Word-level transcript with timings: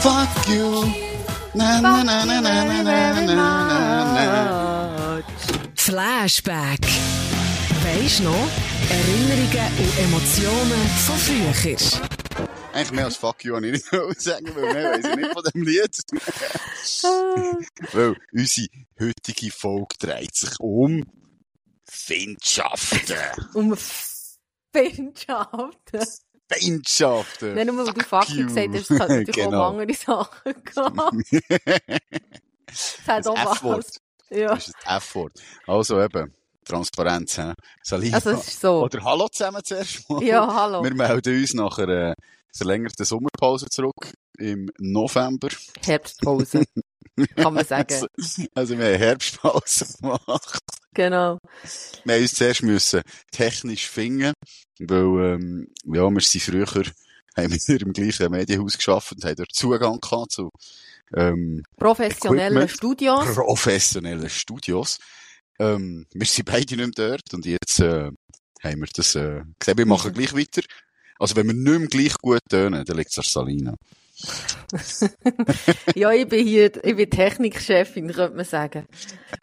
Fuck 0.00 0.48
you. 0.48 0.86
Na, 1.54 1.78
na, 1.80 2.02
na, 2.02 2.24
na, 2.24 2.40
na, 2.40 2.64
na, 2.64 2.82
na, 2.82 3.12
na, 3.12 3.34
na. 4.14 5.22
Flashback. 5.74 6.80
Weisst 7.84 8.20
noch? 8.22 8.48
Erinnerungen 8.88 9.72
und 9.78 9.98
Emotionen 9.98 10.88
von 11.06 11.16
früher. 11.16 11.52
Eigentlich 12.72 12.92
mehr 12.92 13.04
als 13.04 13.16
Fuck 13.16 13.44
you, 13.44 13.56
ich 13.56 13.72
nicht 13.72 13.84
sagen, 14.18 14.54
weil 14.54 14.72
mehr 14.72 14.92
weiss 14.92 15.06
ich 15.06 15.16
nicht 15.16 15.32
von 15.32 15.42
dem 15.52 15.62
Lied. 15.64 15.96
weil 17.92 18.16
unsere 18.32 18.68
heutige 18.98 19.50
Folge 19.52 19.96
dreht 19.98 20.34
sich 20.34 20.58
um 20.60 21.04
Feindschaften. 21.84 23.16
Um 23.52 23.76
Feindschaften. 24.72 26.06
Feindschaften. 26.52 27.54
Nicht 27.54 27.66
nur, 27.66 27.86
weil 27.86 27.92
du 27.94 28.00
Fuck 28.02 28.28
you. 28.30 28.46
gesagt 28.46 28.68
hast, 28.74 28.80
es 28.82 28.88
könnte 28.88 29.16
natürlich 29.18 29.42
auch 29.46 29.50
Genau. 29.50 29.68
um 29.70 29.78
andere 29.80 29.94
Sachen 29.96 31.20
gehen. 31.30 31.98
Es 32.66 32.98
hat 33.06 33.18
Das 33.18 33.26
auch 33.26 33.64
was. 33.64 33.86
Ja. 34.30 34.54
Das 34.54 34.68
ist 34.68 34.74
das 34.84 34.96
F-Wort. 35.04 35.32
Also 35.66 36.00
eben, 36.00 36.32
Transparenz. 36.64 37.36
He? 37.36 37.42
Also, 38.12 38.30
es 38.30 38.48
ist 38.48 38.60
so. 38.60 38.82
Oder 38.84 39.02
Hallo 39.04 39.28
zusammen 39.28 39.62
zuerst 39.64 40.08
mal. 40.08 40.22
Ja, 40.22 40.46
hallo. 40.54 40.82
Wir 40.84 40.94
melden 40.94 41.40
uns 41.40 41.52
nach 41.54 41.78
einer 41.78 42.14
verlängerten 42.54 43.04
Sommerpause 43.04 43.66
zurück 43.68 44.12
im 44.38 44.70
November. 44.78 45.48
Herbstpause. 45.84 46.64
Kann 47.36 47.54
man 47.54 47.64
sagen. 47.66 47.92
Also, 47.92 48.06
also 48.54 48.78
wir 48.78 48.84
haben 48.86 48.98
Herbstpause 48.98 49.86
gemacht. 50.00 50.58
Genau. 50.94 51.38
Wir 52.04 52.14
haben 52.14 52.22
uns 52.22 52.34
zuerst 52.34 52.62
müssen 52.62 53.02
technisch 53.30 53.86
finden, 53.88 54.32
weil, 54.80 55.34
ähm, 55.34 55.68
ja, 55.84 56.08
wir 56.10 56.20
sind 56.20 56.42
früher, 56.42 56.66
haben 57.36 57.52
wir 57.52 57.80
im 57.82 57.92
gleichen 57.92 58.30
Medienhaus 58.30 58.76
geschafft 58.76 59.12
und 59.12 59.24
haben 59.24 59.36
dort 59.36 59.52
Zugang 59.54 60.00
gehabt 60.00 60.32
zu, 60.32 60.50
ähm, 61.16 61.62
Professionelle 61.76 62.48
Equipment. 62.64 62.70
Studios. 62.70 63.34
professionellen 63.34 64.28
Studios. 64.30 64.98
Ähm, 65.58 66.06
wir 66.12 66.26
sind 66.26 66.46
beide 66.46 66.76
nicht 66.76 66.98
mehr 66.98 67.08
dort 67.10 67.34
und 67.34 67.46
jetzt, 67.46 67.80
äh, 67.80 68.10
haben 68.62 68.80
wir 68.80 68.88
das, 68.94 69.14
äh, 69.14 69.42
gesehen, 69.58 69.78
wir 69.78 69.86
machen 69.86 70.10
Mhm. 70.12 70.14
gleich 70.14 70.34
weiter. 70.34 70.62
Also 71.18 71.36
wenn 71.36 71.46
wir 71.46 71.54
nicht 71.54 71.78
mehr 71.80 71.88
gleich 71.88 72.14
gut 72.14 72.40
tönen, 72.48 72.84
dann 72.84 72.96
liegt 72.96 73.10
es 73.10 73.18
an 73.18 73.24
Salina. 73.24 73.74
Ja, 75.94 76.12
ich 76.12 76.28
bin 76.28 76.46
hier, 76.46 76.84
ich 76.84 76.96
bin 76.96 77.10
Technikchefin, 77.10 78.12
könnte 78.12 78.36
man 78.36 78.44
sagen. 78.44 78.86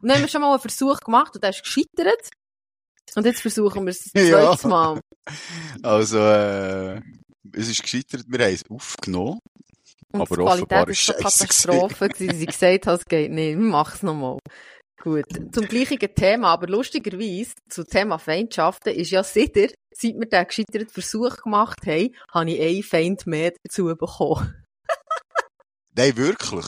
Und 0.02 0.08
dann 0.09 0.17
haben 0.17 0.22
wir 0.22 0.28
schon 0.28 0.42
mal 0.42 0.52
einen 0.52 0.59
Versuch 0.61 1.00
gemacht 1.00 1.36
und 1.36 1.44
der 1.44 1.50
ist 1.52 1.64
gescheitert. 1.64 2.30
Und 3.16 3.25
jetzt 3.25 3.42
versuchen 3.42 3.86
wir 3.86 3.92
es 3.92 4.11
das 4.11 4.23
Ja. 4.30 4.56
zweite 4.56 4.67
Mal. 4.67 5.00
Also, 5.84 6.19
äh, 6.19 7.02
es 7.53 7.69
ist 7.69 7.81
gescheitert, 7.81 8.23
wir 8.28 8.45
haben 8.45 8.53
es 8.53 8.64
aufgenommen. 8.69 9.39
Und 10.14 10.22
Aber 10.22 10.36
die 10.38 10.44
Qualität 10.44 10.89
ist 10.89 11.06
so 11.06 11.14
Katastrophe 11.14 12.09
gewesen. 12.09 12.38
Sie 12.39 12.45
gesagt 12.45 12.88
hat, 12.88 13.00
es 13.00 13.06
geht 13.06 13.31
nicht. 13.31 13.58
Wir 13.58 13.66
machen 13.66 13.94
es 13.95 14.03
nochmal. 14.03 14.38
Gut. 15.02 15.25
Zum 15.52 15.67
gleichen 15.67 16.00
Thema, 16.16 16.53
aber 16.53 16.67
lustigerweise, 16.67 17.53
zum 17.69 17.86
Thema 17.86 18.17
Feindschaften, 18.17 18.94
ist 18.94 19.12
ja 19.12 19.23
sicher, 19.23 19.67
seit 19.94 20.14
wir 20.16 20.28
den 20.28 20.47
gescheiterten 20.47 20.89
Versuch 20.89 21.38
gemacht 21.38 21.80
haben, 21.86 22.16
habe 22.31 22.52
ich 22.52 22.62
einen 22.62 22.84
Feind 22.84 23.28
mehr 23.28 23.53
dazu 23.64 23.86
bekommen. 23.86 24.53
Nein, 25.98 26.16
wirklich. 26.16 26.66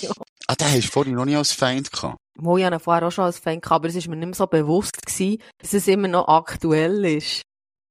ja. 0.00 0.10
Ah, 0.46 0.54
den 0.56 0.68
hast 0.68 0.86
du 0.88 0.90
vorhin 0.92 1.14
noch 1.14 1.24
nie 1.26 1.36
als 1.36 1.52
Feind 1.52 1.92
gehabt. 1.92 2.16
Mo, 2.38 2.56
ich 2.56 2.64
hatte 2.64 2.80
vorher 2.80 3.06
auch 3.06 3.12
schon 3.12 3.24
als 3.24 3.38
Feind 3.38 3.62
gehabt, 3.62 3.76
aber 3.80 3.88
es 3.88 3.94
ist 3.94 4.08
mir 4.08 4.16
nicht 4.16 4.26
mehr 4.26 4.34
so 4.34 4.46
bewusst 4.46 5.04
gewesen, 5.06 5.40
dass 5.58 5.74
es 5.74 5.86
immer 5.86 6.08
noch 6.08 6.26
aktuell 6.28 7.04
ist. 7.04 7.42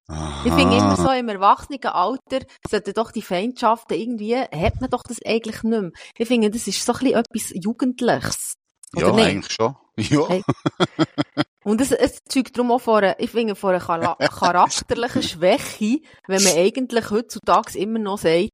Aha. 0.08 0.42
Ich 0.44 0.52
finde 0.54 0.76
immer 0.78 0.95
so, 0.95 1.12
im 1.12 1.30
Erwachsenenalter 1.30 2.40
sollten 2.67 2.94
doch 2.95 3.12
die 3.12 3.22
Feindschaften 3.22 3.94
irgendwie, 3.94 4.36
hat 4.38 4.82
man 4.82 4.90
doch 4.90 5.04
das 5.04 5.20
eigentlich 5.23 5.62
nicht 5.62 5.82
mehr. 5.82 5.92
Ich 6.17 6.28
finde, 6.28 6.50
das 6.50 6.66
ist 6.67 6.84
so 6.84 6.94
ein 6.94 7.00
bisschen 7.00 7.20
etwas 7.20 7.52
Jugendliches. 7.64 8.54
Ja, 8.95 9.12
nicht? 9.12 9.26
eigentlich 9.26 9.54
schon. 9.54 9.76
Ja. 10.00 10.28
Hey. 10.30 10.42
Und 11.66 11.82
es, 11.82 11.92
es 11.92 12.20
zeugt 12.28 12.58
darum 12.58 12.72
auch 12.72 12.88
einer, 12.88 13.20
ich 13.20 13.30
finde, 13.32 13.54
von 13.54 13.72
einer 13.76 13.83
chara- 13.83 14.16
charakterlichen 14.16 15.22
Schwäche, 15.23 15.99
wenn 16.28 16.42
man 16.42 16.54
eigentlich 16.58 17.10
heutzutage 17.11 17.78
immer 17.78 17.99
noch 17.99 18.17
sagt, 18.17 18.49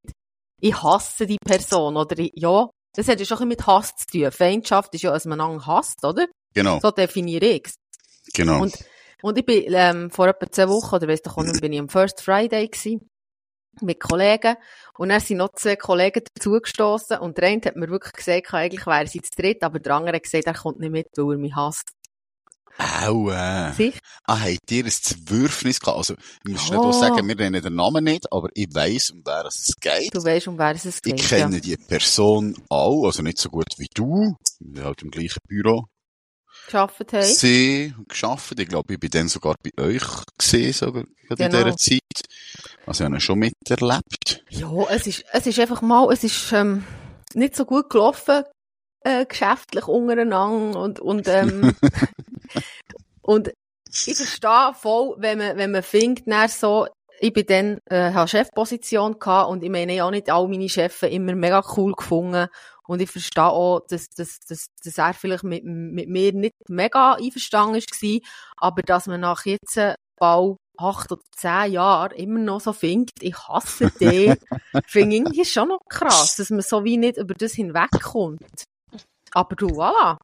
ich 0.65 0.81
hasse 0.81 1.27
die 1.27 1.37
Person, 1.45 1.95
oder 1.95 2.17
ich, 2.17 2.31
ja, 2.35 2.69
das 2.95 3.07
hat 3.07 3.19
ja 3.19 3.25
schon 3.25 3.47
mit 3.47 3.67
Hass 3.67 3.95
zu 3.95 4.07
tun. 4.07 4.31
Feindschaft 4.31 4.93
ist 4.95 5.03
ja, 5.03 5.11
dass 5.11 5.25
man 5.25 5.39
einander 5.39 5.65
hasst, 5.67 6.03
oder? 6.03 6.27
Genau, 6.53 6.79
So 6.79 6.91
definiere 6.91 7.45
ich 7.45 7.65
es. 7.65 7.75
genau. 8.33 8.61
Und, 8.61 8.75
und 9.21 9.37
ich 9.37 9.45
bin, 9.45 9.65
ähm, 9.67 10.09
vor 10.09 10.27
etwa 10.27 10.49
zehn 10.49 10.69
Wochen, 10.69 10.95
oder 10.95 11.15
doch 11.17 11.37
auch 11.37 11.43
nicht, 11.43 11.61
bin 11.61 11.73
ich 11.73 11.79
am 11.79 11.89
First 11.89 12.21
Friday 12.21 12.67
gewesen, 12.67 13.07
mit 13.81 13.99
Kollegen. 13.99 14.55
Und 14.97 15.09
dann 15.09 15.19
sind 15.19 15.37
noch 15.37 15.53
zwei 15.53 15.75
Kollegen 15.75 16.23
dazugestossen 16.33 17.19
und 17.19 17.37
der 17.37 17.49
eine 17.49 17.61
hat 17.65 17.75
mir 17.75 17.89
wirklich 17.89 18.13
gesagt, 18.13 18.53
eigentlich 18.53 18.87
wäre 18.87 19.07
sie 19.07 19.21
zu 19.21 19.31
dritt, 19.37 19.61
aber 19.63 19.79
der 19.79 19.95
andere 19.95 20.15
hat 20.15 20.23
gesagt, 20.23 20.47
er 20.47 20.53
kommt 20.53 20.79
nicht 20.79 20.91
mit, 20.91 21.07
weil 21.17 21.33
er 21.35 21.37
mich 21.37 21.55
hasst. 21.55 21.91
Au, 22.77 23.29
äh. 23.31 23.71
Sicher? 23.73 23.99
Ah, 24.25 24.39
habt 24.39 24.69
ihr 24.71 24.83
ein 24.85 24.91
Zwerfnis 24.91 25.79
gehabt? 25.79 25.97
Also, 25.97 26.15
ich 26.43 26.51
muss 26.51 26.61
schnell 26.63 26.79
auch 26.79 26.91
sagen, 26.91 27.25
wir 27.27 27.35
nennen 27.35 27.61
den 27.63 27.75
Namen 27.75 28.03
nicht, 28.03 28.31
aber 28.31 28.49
ich 28.53 28.67
weiss, 28.73 29.11
um 29.11 29.21
wer 29.25 29.45
es 29.45 29.73
geht. 29.79 30.13
Du 30.13 30.23
weißt, 30.23 30.47
um 30.49 30.57
wer 30.57 30.71
es 30.75 30.83
Ich 30.85 31.01
geht. 31.01 31.17
kenne 31.21 31.55
ja. 31.55 31.61
die 31.61 31.77
Person 31.77 32.55
auch, 32.69 33.05
also 33.05 33.21
nicht 33.21 33.37
so 33.37 33.49
gut 33.49 33.67
wie 33.77 33.87
du. 33.93 34.35
Wir 34.59 34.81
haben 34.81 34.87
halt 34.87 35.01
im 35.03 35.11
gleichen 35.11 35.39
Büro 35.47 35.85
Geschafft 36.65 37.13
haben. 37.13 37.21
sie 37.23 37.93
geschafft. 38.07 38.59
Ich 38.59 38.67
glaube, 38.67 38.93
ich 38.93 38.99
bin 38.99 39.09
dann 39.11 39.27
sogar 39.29 39.55
bei 39.63 39.83
euch 39.83 40.03
gesehen, 40.37 40.73
sogar 40.73 41.03
gerade 41.27 41.43
in 41.45 41.51
Genau. 41.51 41.63
dieser 41.63 41.77
Zeit. 41.77 42.01
Also, 42.85 43.03
ich 43.03 43.09
habe 43.09 43.21
schon 43.21 43.39
miterlebt. 43.39 44.43
Ja, 44.49 44.69
es 44.89 45.07
ist, 45.07 45.23
es 45.31 45.47
ist 45.47 45.59
einfach 45.59 45.81
mal, 45.81 46.11
es 46.11 46.23
ist, 46.25 46.51
ähm, 46.51 46.83
nicht 47.33 47.55
so 47.55 47.65
gut 47.65 47.89
gelaufen, 47.89 48.43
äh, 49.01 49.25
geschäftlich 49.25 49.87
untereinander 49.87 50.79
und, 50.81 50.99
und, 50.99 51.27
ähm, 51.27 51.73
und 53.21 53.51
ich 54.05 54.15
verstehe 54.15 54.73
voll, 54.73 55.15
wenn 55.17 55.37
man, 55.37 55.57
wenn 55.57 55.71
man 55.71 55.83
findet, 55.83 56.27
dann 56.27 56.49
so, 56.49 56.87
ich 57.19 57.31
bin 57.31 57.45
dann, 57.47 57.79
äh, 57.89 58.11
habe 58.13 58.27
Chefposition 58.27 59.19
gehabt 59.19 59.49
und 59.49 59.63
ich 59.63 59.69
meine, 59.69 59.93
ich 59.93 60.01
auch 60.01 60.11
nicht 60.11 60.29
alle 60.29 60.47
meine 60.47 60.67
Chefs 60.67 61.03
immer 61.03 61.33
mega 61.33 61.63
cool 61.77 61.93
gefunden 61.93 62.47
und 62.87 63.01
ich 63.01 63.09
verstehe 63.09 63.45
auch, 63.45 63.81
dass, 63.87 64.09
dass, 64.09 64.39
dass, 64.41 64.67
dass 64.83 64.97
er 64.97 65.13
vielleicht 65.13 65.43
mit, 65.43 65.63
mit 65.63 66.09
mir 66.09 66.33
nicht 66.33 66.53
mega 66.67 67.13
einverstanden 67.13 67.81
war, 67.81 68.19
aber 68.57 68.81
dass 68.81 69.07
man 69.07 69.21
nach 69.21 69.45
jetzt 69.45 69.79
bald 70.17 70.57
acht 70.77 71.11
oder 71.11 71.21
zehn 71.35 71.73
Jahren 71.73 72.11
immer 72.11 72.39
noch 72.39 72.61
so 72.61 72.73
findet, 72.73 73.21
ich 73.21 73.37
hasse 73.47 73.91
dich, 73.91 74.35
finde 74.87 75.15
ich 75.15 75.21
irgendwie 75.21 75.45
schon 75.45 75.69
noch 75.69 75.79
krass, 75.89 76.35
dass 76.35 76.49
man 76.49 76.61
so 76.61 76.83
wie 76.83 76.97
nicht 76.97 77.17
über 77.17 77.33
das 77.33 77.53
hinwegkommt. 77.53 78.65
Aber 79.31 79.55
du, 79.55 79.67
voilà. 79.67 80.17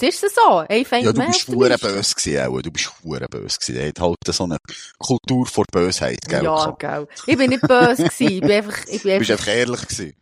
Ist 0.00 0.22
es 0.22 0.34
so. 0.34 0.64
Feind 0.84 1.04
Ja, 1.04 1.12
du 1.12 1.26
bist 1.26 1.48
hure 1.48 1.78
böse 1.78 2.14
gewesen, 2.14 2.40
auch. 2.46 2.60
Du 2.60 2.70
bist 2.70 2.92
hure 3.02 3.26
böse 3.28 3.58
gewesen. 3.58 3.76
Er 3.76 3.88
hat 3.88 4.00
halt 4.00 4.16
so 4.28 4.44
eine 4.44 4.58
Kultur 4.98 5.46
vor 5.46 5.64
Bösheit, 5.72 6.20
gell? 6.28 6.44
Ja, 6.44 6.70
gell. 6.78 7.08
Ich 7.26 7.36
bin 7.36 7.50
nicht 7.50 7.62
böse 7.62 8.04
gewesen. 8.04 8.28
Ich 8.32 8.40
bin 8.40 8.50
einfach, 8.52 8.78
ich 8.86 9.02
bin 9.02 9.12
Du 9.12 9.18
bist 9.20 9.30
einfach, 9.30 9.46
einfach 9.46 9.48
ehrlich 9.48 9.80
gewesen. 9.88 10.12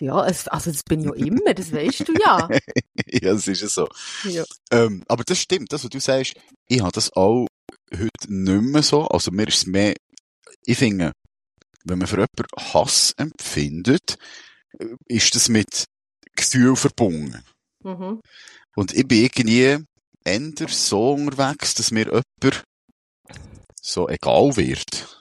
ja, 0.00 0.26
es, 0.26 0.48
also 0.48 0.70
das 0.70 0.82
bin 0.82 1.00
ich 1.00 1.06
ja 1.06 1.14
immer, 1.14 1.54
das 1.54 1.72
weißt 1.72 2.08
du 2.08 2.12
ja. 2.20 2.48
ja, 3.06 3.32
das 3.32 3.48
ist 3.48 3.62
ja 3.62 3.68
so. 3.68 3.88
ja. 4.24 4.44
Ähm, 4.70 5.02
aber 5.08 5.24
das 5.24 5.38
stimmt, 5.38 5.72
das, 5.72 5.82
was 5.84 5.90
du 5.90 6.00
sagst, 6.00 6.34
ich 6.68 6.80
habe 6.80 6.92
das 6.92 7.12
auch 7.14 7.46
heute 7.92 8.10
nicht 8.28 8.62
mehr 8.62 8.82
so. 8.82 9.06
Also 9.06 9.30
mir 9.30 9.48
ist 9.48 9.58
es 9.58 9.66
mehr, 9.66 9.94
ich 10.64 10.76
finde, 10.78 11.12
wenn 11.84 11.98
man 11.98 12.06
für 12.06 12.16
jemanden 12.16 12.74
Hass 12.74 13.14
empfindet, 13.16 14.16
äh, 14.78 14.86
ist 15.06 15.34
das 15.34 15.48
mit 15.48 15.84
Gefühl 16.36 16.76
verbunden. 16.76 17.42
Mhm. 17.82 18.20
Und 18.76 18.92
ich 18.94 19.06
bin 19.06 19.24
irgendwie 19.24 19.82
eher 20.24 20.52
so 20.68 21.12
unterwegs, 21.12 21.74
dass 21.74 21.90
mir 21.90 22.06
jemand 22.06 22.64
so 23.80 24.08
egal 24.08 24.56
wird. 24.56 25.18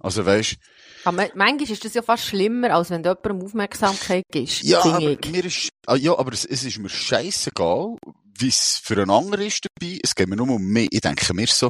Also 0.00 0.24
weißt, 0.26 0.56
Aber 1.04 1.16
ma- 1.16 1.28
manchmal 1.34 1.70
ist 1.70 1.84
das 1.84 1.94
ja 1.94 2.02
fast 2.02 2.26
schlimmer, 2.26 2.74
als 2.74 2.90
wenn 2.90 3.02
du 3.02 3.10
jemandem 3.10 3.46
Aufmerksamkeit 3.46 4.24
gibst, 4.30 4.62
ja, 4.62 4.80
aber 4.82 5.16
mir 5.30 5.44
ist, 5.44 5.70
ah, 5.86 5.96
ja, 5.96 6.16
aber 6.16 6.32
es, 6.32 6.44
es 6.44 6.64
ist 6.64 6.78
mir 6.78 6.90
scheißegal, 6.90 7.96
wie 8.38 8.48
es 8.48 8.78
für 8.82 8.94
einen 8.96 9.10
anderen 9.10 9.46
ist 9.46 9.64
dabei. 9.64 9.98
Es 10.02 10.14
geht 10.14 10.28
mir 10.28 10.36
nur 10.36 10.50
um 10.50 10.62
mich. 10.66 10.88
Ich 10.90 11.00
denke 11.00 11.32
mir 11.32 11.46
so, 11.46 11.68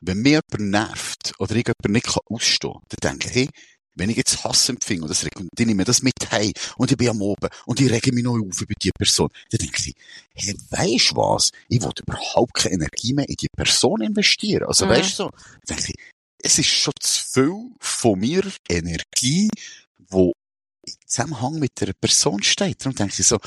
wenn 0.00 0.18
mir 0.22 0.40
jemand 0.58 0.70
nervt 0.70 1.32
oder 1.38 1.54
ich 1.54 1.64
jemanden 1.66 1.92
nicht 1.92 2.18
ausstehen 2.26 2.72
kann, 2.72 2.82
dann 3.00 3.18
denke 3.18 3.28
ich, 3.28 3.34
hey, 3.34 3.48
wenn 3.96 4.10
ich 4.10 4.16
jetzt 4.16 4.44
Hass 4.44 4.68
empfinde 4.68 5.02
und 5.02 5.08
das 5.08 5.24
regt, 5.24 5.36
und 5.36 5.48
dann 5.54 5.66
nehme 5.66 5.82
ich 5.82 5.86
das 5.86 6.02
mit 6.02 6.14
heim 6.30 6.52
und 6.76 6.90
ich 6.90 6.96
bin 6.96 7.08
am 7.08 7.20
Oben 7.22 7.48
und 7.66 7.80
ich 7.80 7.90
rege 7.90 8.12
mich 8.12 8.24
noch 8.24 8.34
auf 8.38 8.60
über 8.60 8.74
die 8.80 8.90
Person, 8.96 9.28
dann 9.50 9.58
denke 9.58 9.76
ich, 9.84 9.94
hey, 10.34 10.54
weisst 10.70 11.16
was? 11.16 11.50
Ich 11.68 11.82
will 11.82 11.90
überhaupt 12.06 12.54
keine 12.54 12.74
Energie 12.76 13.14
mehr 13.14 13.28
in 13.28 13.36
die 13.36 13.48
Person 13.54 14.02
investieren. 14.02 14.64
Also 14.68 14.86
Mhm. 14.86 14.90
weisst 14.90 15.12
du 15.18 15.24
so, 15.24 15.30
dann 15.66 15.76
denke 15.78 15.92
ich, 15.96 16.12
es 16.42 16.58
ist 16.58 16.68
schon 16.68 16.92
zu 17.00 17.22
viel 17.32 17.70
von 17.80 18.18
mir 18.20 18.42
Energie, 18.68 19.48
wo 20.08 20.32
im 20.86 20.94
Zusammenhang 21.06 21.58
mit 21.58 21.72
der 21.80 21.92
Person 22.00 22.42
steht. 22.42 22.80
Darum 22.84 22.94
denke 22.94 23.14
ich 23.18 23.26
so, 23.26 23.38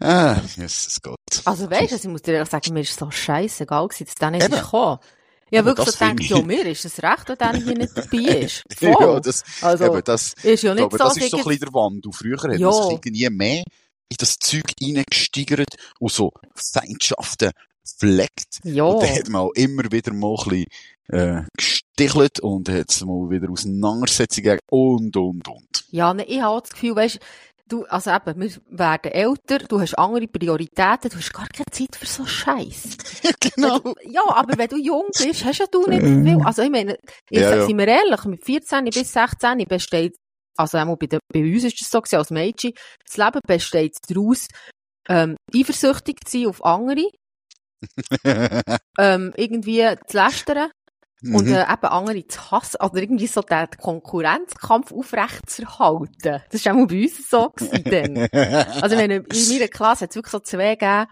ah, 0.00 0.40
Jesus 0.56 1.00
Gott. 1.00 1.16
Also 1.44 1.70
weißt 1.70 1.90
du, 1.90 1.94
also 1.94 2.08
ich 2.08 2.12
muss 2.12 2.22
dir 2.22 2.34
ehrlich 2.34 2.50
sagen, 2.50 2.74
mir 2.74 2.80
ist 2.80 2.98
so 2.98 3.10
scheißegal 3.10 3.88
gewesen, 3.88 4.04
dass 4.04 4.14
der 4.16 4.30
nicht 4.32 4.50
gekommen. 4.50 4.98
Ich 5.50 5.58
Aber 5.58 5.76
wirklich 5.76 5.94
so 5.94 6.04
ich- 6.18 6.28
ja, 6.28 6.42
mir 6.42 6.66
ist 6.66 6.84
es 6.84 7.02
recht, 7.02 7.28
wenn 7.28 7.36
der 7.38 7.52
hier 7.54 7.74
nicht 7.78 7.96
dabei 7.96 8.18
ist. 8.40 8.64
Ja, 8.80 8.92
Voll. 8.92 9.20
das, 9.20 9.44
also, 9.62 9.84
eben, 9.86 10.02
das, 10.04 10.34
ist 10.42 10.62
ja 10.62 10.74
ich 10.74 10.80
nicht 10.80 10.90
glaube, 10.90 10.98
so, 10.98 11.04
das 11.04 11.16
ist 11.16 11.30
so 11.30 11.36
ein 11.38 11.44
bisschen 11.44 11.60
der 11.60 11.72
Wandel. 11.74 12.12
Früher 12.12 12.42
hat 12.42 12.58
Ja. 12.58 12.68
man 12.70 12.82
sich 12.82 12.92
irgendwie 12.92 13.30
mehr 13.30 13.62
in 14.08 14.16
das 14.18 14.36
Zeug 14.38 14.64
reingesteigert 14.82 15.74
und 16.00 16.12
so 16.12 16.32
Feindschaften 16.54 17.50
pflegt. 17.86 18.58
ja. 18.64 18.84
Und 18.84 19.02
dann 19.02 19.14
hat 19.14 19.28
man 19.28 19.42
auch 19.42 19.52
immer 19.54 19.84
wieder 19.90 20.12
mal 20.12 20.36
ein 20.46 20.48
bisschen, 20.48 20.66
äh, 21.08 21.42
gestichelt 21.56 22.40
und 22.40 22.68
hat 22.68 23.00
mal 23.04 23.30
wieder 23.30 23.48
Auseinandersetzungen 23.50 24.58
und, 24.70 25.16
und, 25.16 25.46
und. 25.48 25.84
Ja, 25.90 26.12
ne, 26.12 26.24
ich 26.24 26.40
habe 26.40 26.60
das 26.60 26.70
Gefühl, 26.70 26.96
weißt, 26.96 27.20
du, 27.68 27.84
also 27.86 28.10
eben, 28.10 28.40
wir 28.40 28.50
werden 28.70 29.12
älter, 29.12 29.58
du 29.58 29.80
hast 29.80 29.94
andere 29.98 30.26
Prioritäten, 30.28 31.10
du 31.10 31.16
hast 31.16 31.32
gar 31.32 31.48
keine 31.48 31.66
Zeit 31.70 31.96
für 31.96 32.06
so 32.06 32.26
Scheiß. 32.26 32.96
genau. 33.40 33.80
Ja, 34.04 34.22
aber 34.28 34.56
wenn 34.58 34.68
du 34.68 34.76
jung 34.76 35.06
bist, 35.18 35.44
hast 35.44 35.58
ja 35.58 35.66
du 35.66 35.86
nicht 35.86 36.02
viel. 36.02 36.40
Also 36.44 36.62
ich 36.62 36.70
meine, 36.70 36.96
ich 37.30 37.40
Ja, 37.40 37.48
sag, 37.48 37.58
ja. 37.58 37.66
sind 37.66 37.78
wir 37.78 37.88
ehrlich, 37.88 38.24
mit 38.24 38.44
14 38.44 38.84
bis 38.84 39.12
16 39.12 39.58
besteht, 39.68 40.16
also 40.56 40.78
einmal 40.78 40.96
bei, 40.96 41.06
der, 41.06 41.20
bei 41.32 41.40
uns 41.42 41.64
ist 41.64 41.80
es 41.82 41.90
so 41.90 42.00
gewesen, 42.00 42.16
als 42.16 42.30
Mädchen, 42.30 42.72
das 43.04 43.16
Leben 43.16 43.40
besteht 43.46 43.96
daraus, 44.08 44.48
ähm, 45.08 45.36
eifersüchtig 45.54 46.18
zu 46.26 46.38
sein 46.38 46.46
auf 46.48 46.64
andere, 46.64 47.10
ähm, 48.98 49.32
irgendwie 49.36 49.86
zu 50.06 50.16
lästern 50.16 50.70
und 51.22 51.46
Mhm. 51.46 51.54
äh, 51.54 51.62
eben 51.72 51.86
andere 51.86 52.26
zu 52.28 52.50
hassen 52.50 52.76
oder 52.80 52.96
irgendwie 53.00 53.26
so 53.26 53.40
den 53.40 53.68
Konkurrenzkampf 53.80 54.92
aufrecht 54.92 55.48
zu 55.48 55.62
erhalten. 55.62 56.42
Das 56.50 56.64
war 56.66 56.74
auch 56.74 56.86
bei 56.86 57.02
uns 57.04 57.28
so 57.30 57.50
gewesen. 57.50 58.28
Also, 58.82 58.96
wenn 58.96 59.10
in 59.10 59.24
meiner 59.48 59.68
Klasse 59.68 60.04
hat 60.04 60.10
es 60.10 60.16
wirklich 60.16 60.32
so 60.32 60.40
zwei 60.40 60.74
gegeben. 60.74 61.06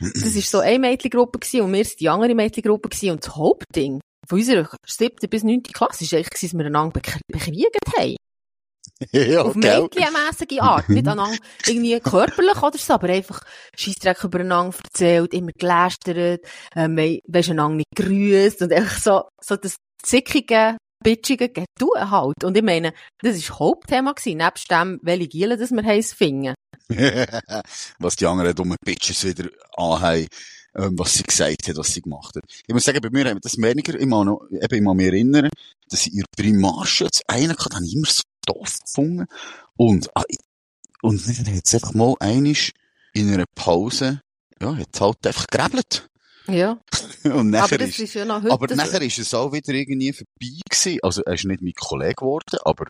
Das 0.00 0.34
war 0.34 0.42
so 0.42 0.58
eine 0.60 0.78
Mädchengruppe 0.78 1.38
gewesen 1.38 1.60
und 1.60 1.72
wir 1.74 1.84
waren 1.84 1.92
die 2.00 2.08
andere 2.08 2.34
Mädchengruppe 2.34 2.88
gewesen. 2.88 3.10
Und 3.10 3.26
das 3.26 3.36
Hauptding 3.36 4.00
von 4.26 4.38
unserer 4.38 4.68
siebten 4.86 5.28
bis 5.28 5.44
neunten 5.44 5.72
Klasse 5.72 6.04
war 6.10 6.18
eigentlich, 6.18 6.40
dass 6.40 6.54
wir 6.54 6.64
einander 6.66 6.98
bekr- 7.00 7.20
bekriegt 7.28 7.76
haben. 7.98 8.16
ja, 9.12 9.42
Auf 9.42 9.54
gell? 9.54 9.82
mädchenmässige 9.82 10.62
Art. 10.62 10.88
Nicht 10.88 11.06
aneinander 11.08 11.38
irgendwie 11.66 11.98
körperlich 12.00 12.62
oder 12.62 12.78
so, 12.78 12.94
aber 12.94 13.08
einfach 13.08 13.40
Scheissdreck 13.76 14.22
übereinander 14.24 14.76
erzählt, 14.84 15.32
immer 15.34 15.52
gelästert, 15.58 16.40
ähm, 16.76 16.96
we- 16.96 17.20
weisst 17.26 17.50
einander 17.50 17.76
nicht 17.76 17.96
grüßt 17.96 18.62
und 18.62 18.72
einfach 18.72 18.98
so, 18.98 19.22
so 19.42 19.56
das 19.56 19.76
zickige, 20.02 20.76
bitchige 21.02 21.48
Getue 21.48 22.10
halt. 22.10 22.44
Und 22.44 22.56
ich 22.56 22.62
meine, 22.62 22.92
das 23.22 23.32
war 23.32 23.40
das 23.40 23.58
Hauptthema 23.58 24.12
gewesen, 24.12 24.38
nebst 24.38 24.70
dem, 24.70 24.98
welche 25.02 25.28
Giele, 25.28 25.56
das 25.56 25.70
wir 25.70 25.82
heiss 25.82 26.12
finden. 26.12 26.54
was 27.98 28.16
die 28.16 28.26
anderen 28.26 28.54
dummen 28.54 28.76
Bitches 28.84 29.24
wieder 29.24 29.48
anhaben, 29.76 30.26
ähm, 30.76 30.98
was 30.98 31.14
sie 31.14 31.22
gesagt 31.22 31.68
hat, 31.68 31.76
was 31.76 31.92
sie 31.94 32.02
gemacht 32.02 32.34
hat. 32.36 32.42
Ich 32.66 32.74
muss 32.74 32.84
sagen, 32.84 33.00
bei 33.00 33.10
mir 33.10 33.24
haben 33.28 33.36
wir 33.36 33.40
das 33.40 33.56
weniger, 33.58 33.94
ich 33.98 34.06
muss 34.06 34.24
noch, 34.26 34.40
eben, 34.50 34.74
ich 34.74 34.80
muss 34.82 34.96
mich 34.96 35.06
erinnern, 35.06 35.48
dass 35.88 36.06
ich 36.06 36.12
in 36.12 36.18
der 36.20 36.26
Primarschule 36.36 37.10
einen 37.28 37.50
hatte, 37.56 37.76
habe 37.76 37.84
ich 37.86 37.94
immer 37.94 38.06
so 38.08 38.22
doof 38.46 38.78
gefunden. 38.84 39.26
Und, 39.76 40.08
ah, 40.16 40.22
und 41.02 41.26
dann 41.26 41.56
hat 41.56 41.62
es 41.66 41.74
einfach 41.74 41.94
mal 41.94 42.14
einisch 42.20 42.72
in 43.12 43.32
einer 43.32 43.46
Pause, 43.54 44.20
ja, 44.60 44.76
hat 44.76 45.00
halt 45.00 45.26
einfach 45.26 45.46
gerebelt. 45.46 46.08
Ja. 46.48 46.78
Und 47.24 47.32
Aber 47.32 47.44
nachher 47.44 47.78
das 47.78 47.90
ist, 47.90 47.98
ist 48.00 48.14
ja 48.14 48.24
noch 48.24 48.42
heute 48.42 48.52
aber 48.52 48.68
so. 48.68 48.74
nachher 48.74 49.02
ist 49.02 49.18
es 49.18 49.34
auch 49.34 49.52
wieder 49.52 49.72
irgendwie 49.72 50.12
vorbei 50.12 50.60
gewesen. 50.68 50.98
Also, 51.02 51.22
er 51.22 51.34
ist 51.34 51.44
nicht 51.44 51.62
mein 51.62 51.74
Kollege 51.74 52.14
geworden, 52.14 52.58
aber 52.64 52.86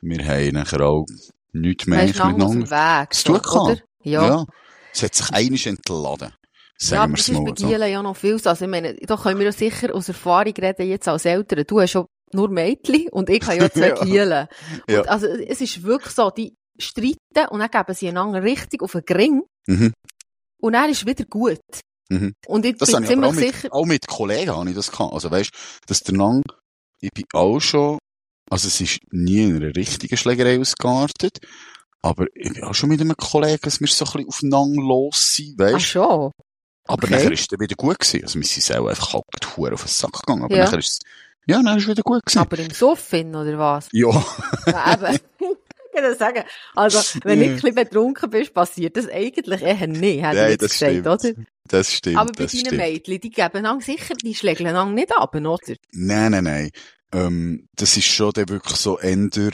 wir 0.00 0.24
haben 0.24 0.54
nachher 0.54 0.80
auch 0.82 1.06
nichts 1.52 1.86
mehr 1.86 2.04
miteinander. 2.04 2.70
Weg. 2.70 3.14
zu 3.14 3.20
So, 3.32 3.38
tun 3.38 3.42
gehabt. 3.42 3.84
Ja. 4.02 4.26
Ja. 4.26 4.46
Es 4.92 5.02
hat 5.02 5.14
sich 5.14 5.30
einisch 5.30 5.66
entladen. 5.66 6.28
Ja, 6.28 6.34
Sagen 6.78 7.02
aber 7.02 7.12
wir 7.12 7.16
das 7.16 7.28
es 7.28 7.28
ist 7.30 7.34
bei 7.44 7.50
mal 7.50 7.56
so. 7.56 7.66
Gielen 7.68 7.90
ja 7.90 8.02
noch 8.02 8.16
viel 8.16 8.38
so. 8.38 8.50
Also, 8.50 8.64
ich 8.64 8.70
meine, 8.70 8.94
da 8.94 9.16
können 9.16 9.38
wir 9.38 9.46
ja 9.46 9.52
sicher 9.52 9.94
aus 9.94 10.08
Erfahrung 10.08 10.54
reden, 10.54 10.86
jetzt 10.88 11.08
als 11.08 11.24
Eltern. 11.24 11.64
Du 11.66 11.80
hast 11.80 11.90
schon 11.90 12.06
nur 12.34 12.48
Mädchen 12.50 13.08
und 13.10 13.30
ich 13.30 13.42
habe 13.46 13.56
ja 13.56 13.70
zwei 13.70 13.88
Ja. 13.96 14.04
Gielen. 14.04 14.46
Ja. 14.88 15.02
Also, 15.02 15.26
es 15.26 15.60
ist 15.60 15.82
wirklich 15.82 16.12
so, 16.14 16.30
die 16.30 16.54
streiten 16.78 17.48
und 17.50 17.60
dann 17.60 17.70
geben 17.70 17.94
sie 17.94 18.08
einander 18.08 18.42
richtig 18.42 18.82
auf 18.82 18.92
den 18.92 19.04
Gring 19.04 19.42
Mhm. 19.66 19.94
und 20.60 20.72
dann 20.74 20.90
ist 20.90 21.06
wieder 21.06 21.24
gut. 21.24 21.60
Mhm. 22.10 22.34
Und 22.46 22.66
ich 22.66 22.76
Das 22.76 22.88
bin 22.90 22.96
habe 22.96 23.06
ich 23.06 23.12
aber 23.16 23.26
auch 23.28 23.30
ziemlich 23.32 23.46
mit, 23.52 23.54
sicher, 23.62 23.74
auch 23.74 23.86
mit 23.86 24.06
Kollegen 24.06 24.50
habe 24.54 24.68
ich 24.68 24.76
das 24.76 24.90
gehabt. 24.90 25.14
Also 25.14 25.30
weißt, 25.30 25.50
dass 25.86 26.00
der 26.00 26.14
Nang, 26.14 26.42
ich 27.00 27.10
bin 27.12 27.24
auch 27.32 27.60
schon, 27.60 27.98
also 28.50 28.68
es 28.68 28.78
ist 28.82 28.98
nie 29.10 29.44
in 29.44 29.56
einer 29.56 29.74
richtigen 29.74 30.16
Schlägerei 30.18 30.60
ausgeartet, 30.60 31.38
aber 32.02 32.26
ich 32.34 32.52
bin 32.52 32.62
auch 32.64 32.74
schon 32.74 32.90
mit 32.90 33.00
einem 33.00 33.16
Kollegen, 33.16 33.60
dass 33.62 33.80
wir 33.80 33.88
so 33.88 34.04
ein 34.04 34.10
bisschen 34.12 34.28
aufeinander 34.28 34.82
los 34.82 35.34
sind, 35.34 35.54
ach 35.58 35.72
weißt. 35.72 35.86
schon. 35.86 36.30
aber 36.86 37.04
okay. 37.04 37.10
nachher 37.14 37.32
ist 37.32 37.50
es 37.52 37.58
wieder 37.58 37.74
gut 37.76 37.98
gewesen. 37.98 38.22
Also 38.24 38.38
wir 38.38 38.46
sind 38.46 38.62
selber 38.62 38.90
einfach 38.90 39.14
halt 39.14 39.24
auf 39.72 39.80
den 39.82 39.88
Sack 39.88 40.12
gegangen, 40.12 40.42
aber 40.42 40.54
Ja. 40.56 40.64
nachher 40.64 40.78
ist 40.80 40.88
es, 40.92 40.98
ja, 41.46 41.62
dann 41.62 41.78
ist 41.78 41.88
wieder 41.88 42.02
gut 42.02 42.22
gewesen. 42.24 42.38
Aber 42.38 42.58
im 42.58 42.70
Soffin, 42.70 43.34
oder 43.34 43.58
was? 43.58 43.88
ja. 43.92 44.24
Ja, 44.66 44.94
eben. 44.94 45.18
Ich 45.96 46.00
kann 46.02 46.18
sagen. 46.18 46.42
Also, 46.74 46.98
wenn 47.22 47.38
du 47.38 47.50
bisschen 47.50 47.72
betrunken 47.76 48.28
bist, 48.28 48.52
passiert 48.52 48.96
das 48.96 49.08
eigentlich 49.08 49.62
eher 49.62 49.86
nicht, 49.86 50.24
hätte 50.24 50.34
Nein, 50.36 50.50
ich 50.50 50.58
das 50.58 50.72
gesagt, 50.72 50.90
stimmt. 50.92 51.06
oder? 51.06 51.44
Das 51.68 51.92
stimmt, 51.92 52.16
Aber 52.18 52.32
bei 52.32 52.46
deinen 52.46 52.48
stimmt. 52.48 52.72
Mädchen, 52.78 53.20
die 53.20 53.30
geben 53.30 53.56
einander 53.58 53.84
sicher, 53.84 54.14
die 54.16 54.34
schlägeln 54.34 54.68
einander 54.70 54.92
nicht 54.92 55.12
ab, 55.16 55.32
oder? 55.36 55.58
Nein, 55.92 56.32
nein, 56.32 56.42
nein. 56.44 56.70
Ähm, 57.12 57.68
das 57.76 57.96
ist 57.96 58.06
schon 58.06 58.32
dann 58.32 58.48
wirklich 58.48 58.76
so 58.76 58.98
änder, 58.98 59.52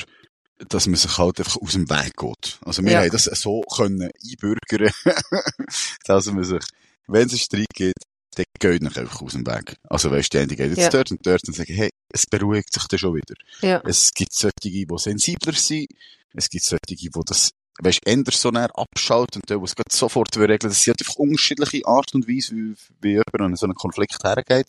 dass 0.67 0.87
man 0.87 0.97
sich 0.97 1.19
halt 1.19 1.39
einfach 1.41 1.59
aus 1.61 1.73
dem 1.73 1.91
Weg 1.91 2.17
geht. 2.17 2.59
Also 2.65 2.83
wir 2.85 2.93
Ja. 2.93 3.01
haben 3.03 3.11
das 3.11 3.25
so 3.25 3.61
können 3.77 4.11
einbürgern, 4.11 4.93
dass 6.07 6.27
man 6.33 6.45
sich, 6.45 6.63
wenn 7.07 7.27
es 7.27 7.33
einen 7.33 7.39
Streit 7.39 7.67
gibt, 7.75 8.03
dann 8.61 8.71
geht 8.73 8.83
nicht 8.83 8.99
einfach 8.99 9.23
aus 9.23 9.33
dem 9.33 9.47
Weg. 9.47 9.77
Also 9.89 10.11
weißt 10.11 10.33
du, 10.35 10.47
die 10.47 10.57
geht 10.57 10.71
jetzt 10.71 10.79
Ja. 10.79 10.89
dort 10.91 11.11
und 11.11 11.27
dort 11.27 11.47
und 11.47 11.55
sagen, 11.55 11.75
hey, 11.75 11.91
es 12.13 12.27
beruhigt 12.27 12.73
sich 12.73 12.85
dann 12.85 12.99
schon 12.99 13.15
wieder. 13.15 13.35
Ja. 13.63 13.83
Es 13.85 14.13
gibt 14.13 14.33
solche, 14.33 14.53
die 14.63 14.87
sensibler 14.97 15.53
sind, 15.55 15.87
es 16.35 16.49
gibt 16.49 16.65
solche, 16.65 16.81
die 16.89 17.11
das 17.27 17.51
weißt, 17.83 18.07
änder 18.07 18.33
so 18.33 18.51
näher 18.51 18.71
abschalten 18.75 19.41
und 19.41 19.49
die, 19.51 19.57
die 19.59 19.65
es 19.65 19.75
gerade 19.75 19.95
sofort 19.95 20.37
will 20.37 20.51
regeln. 20.51 20.71
Das 20.71 20.83
sind 20.83 20.93
halt 20.93 21.01
einfach 21.01 21.15
unterschiedliche 21.17 21.87
Art 21.87 22.15
und 22.15 22.29
Weise, 22.29 22.55
wie, 22.55 22.75
wie 23.01 23.11
jemand 23.13 23.41
an 23.41 23.57
so 23.57 23.65
einen 23.67 23.75
Konflikt 23.75 24.23
hergeht. 24.23 24.67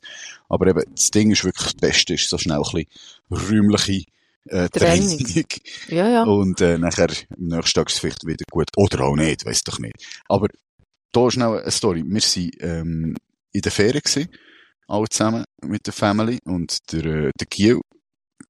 Aber 0.47 0.67
eben, 0.67 0.83
das 0.95 1.09
Ding 1.09 1.31
ist 1.31 1.43
wirklich, 1.43 1.73
das 1.73 1.75
Beste 1.75 2.13
ist 2.13 2.29
so 2.29 2.37
schnell 2.37 2.57
ein 2.57 2.85
bisschen 3.29 3.49
räumliche 3.49 4.03
äh, 4.45 4.69
Trennung. 4.69 5.17
Trennung. 5.19 5.45
Ja, 5.89 6.09
ja. 6.09 6.23
Und 6.23 6.61
äh, 6.61 6.77
nachher, 6.77 7.09
am 7.37 7.47
nächsten 7.47 7.73
Tag 7.73 7.89
ist 7.89 7.95
es 7.95 7.99
vielleicht 7.99 8.25
wieder 8.25 8.45
gut. 8.49 8.69
Oder 8.77 9.01
auch 9.01 9.15
nicht, 9.15 9.45
weiss 9.45 9.63
doch 9.63 9.79
nicht. 9.79 9.95
Aber 10.29 10.47
da 11.11 11.27
ist 11.27 11.33
schnell 11.33 11.59
eine 11.59 11.71
Story. 11.71 12.03
Wir 12.05 12.21
waren 12.21 12.51
ähm, 12.61 13.15
in 13.53 13.61
der 13.61 13.71
Ferien, 13.71 14.01
gewesen, 14.03 14.29
alle 14.87 15.07
zusammen 15.09 15.43
mit 15.63 15.85
der 15.85 15.93
Family. 15.93 16.39
Und 16.45 16.77
der, 16.91 17.05
äh, 17.05 17.31
der 17.39 17.47
Giel, 17.49 17.79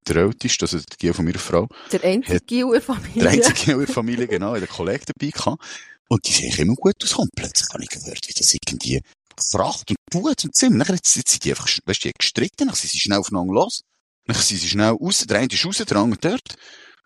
der 0.07 0.15
Älteste, 0.17 0.65
also 0.65 0.77
der 0.77 0.97
Giel 0.97 1.13
von 1.13 1.25
meiner 1.25 1.39
Frau, 1.39 1.67
Der 1.91 2.03
einzige 2.03 2.39
Gil 2.41 2.65
in 2.65 2.71
der 2.71 2.81
Familie. 2.81 3.23
der 3.23 3.31
einzige 3.31 3.71
in 3.73 3.79
der 3.79 3.87
Familie, 3.87 4.27
genau, 4.27 4.53
in 4.55 4.61
der 4.61 4.69
Kollege 4.69 5.05
dabei 5.05 5.31
gehabt. 5.31 5.63
Und 6.09 6.27
die 6.27 6.33
sehen 6.33 6.53
immer 6.57 6.75
gut 6.75 6.95
aus. 7.03 7.13
Und 7.13 7.29
plötzlich 7.35 7.69
habe 7.73 7.83
ich 7.83 7.89
gehört, 7.89 8.27
wie 8.27 8.33
das 8.33 8.53
irgendwie 8.53 9.01
gefragt 9.35 9.89
und 9.89 9.97
tut 10.11 10.43
und 10.43 10.55
Zimmer. 10.55 10.77
Nachher 10.77 10.95
jetzt, 10.95 11.15
jetzt 11.15 11.31
sind 11.31 11.45
die 11.45 11.51
einfach, 11.51 11.67
weißt 11.85 12.03
du, 12.03 12.07
die 12.09 12.13
gestritten, 12.17 12.67
dann 12.67 12.75
sind 12.75 12.89
sie 12.91 12.99
schnell 12.99 13.19
aufeinander 13.19 13.53
los. 13.53 13.81
Dann 14.25 14.35
sind 14.35 14.59
sie 14.59 14.67
schnell 14.67 14.89
raus, 14.91 15.25
der 15.27 15.39
eine 15.39 15.47
ist 15.51 15.65
raus, 15.65 15.77
der 15.77 15.97
andere 15.97 16.19
dort. 16.19 16.55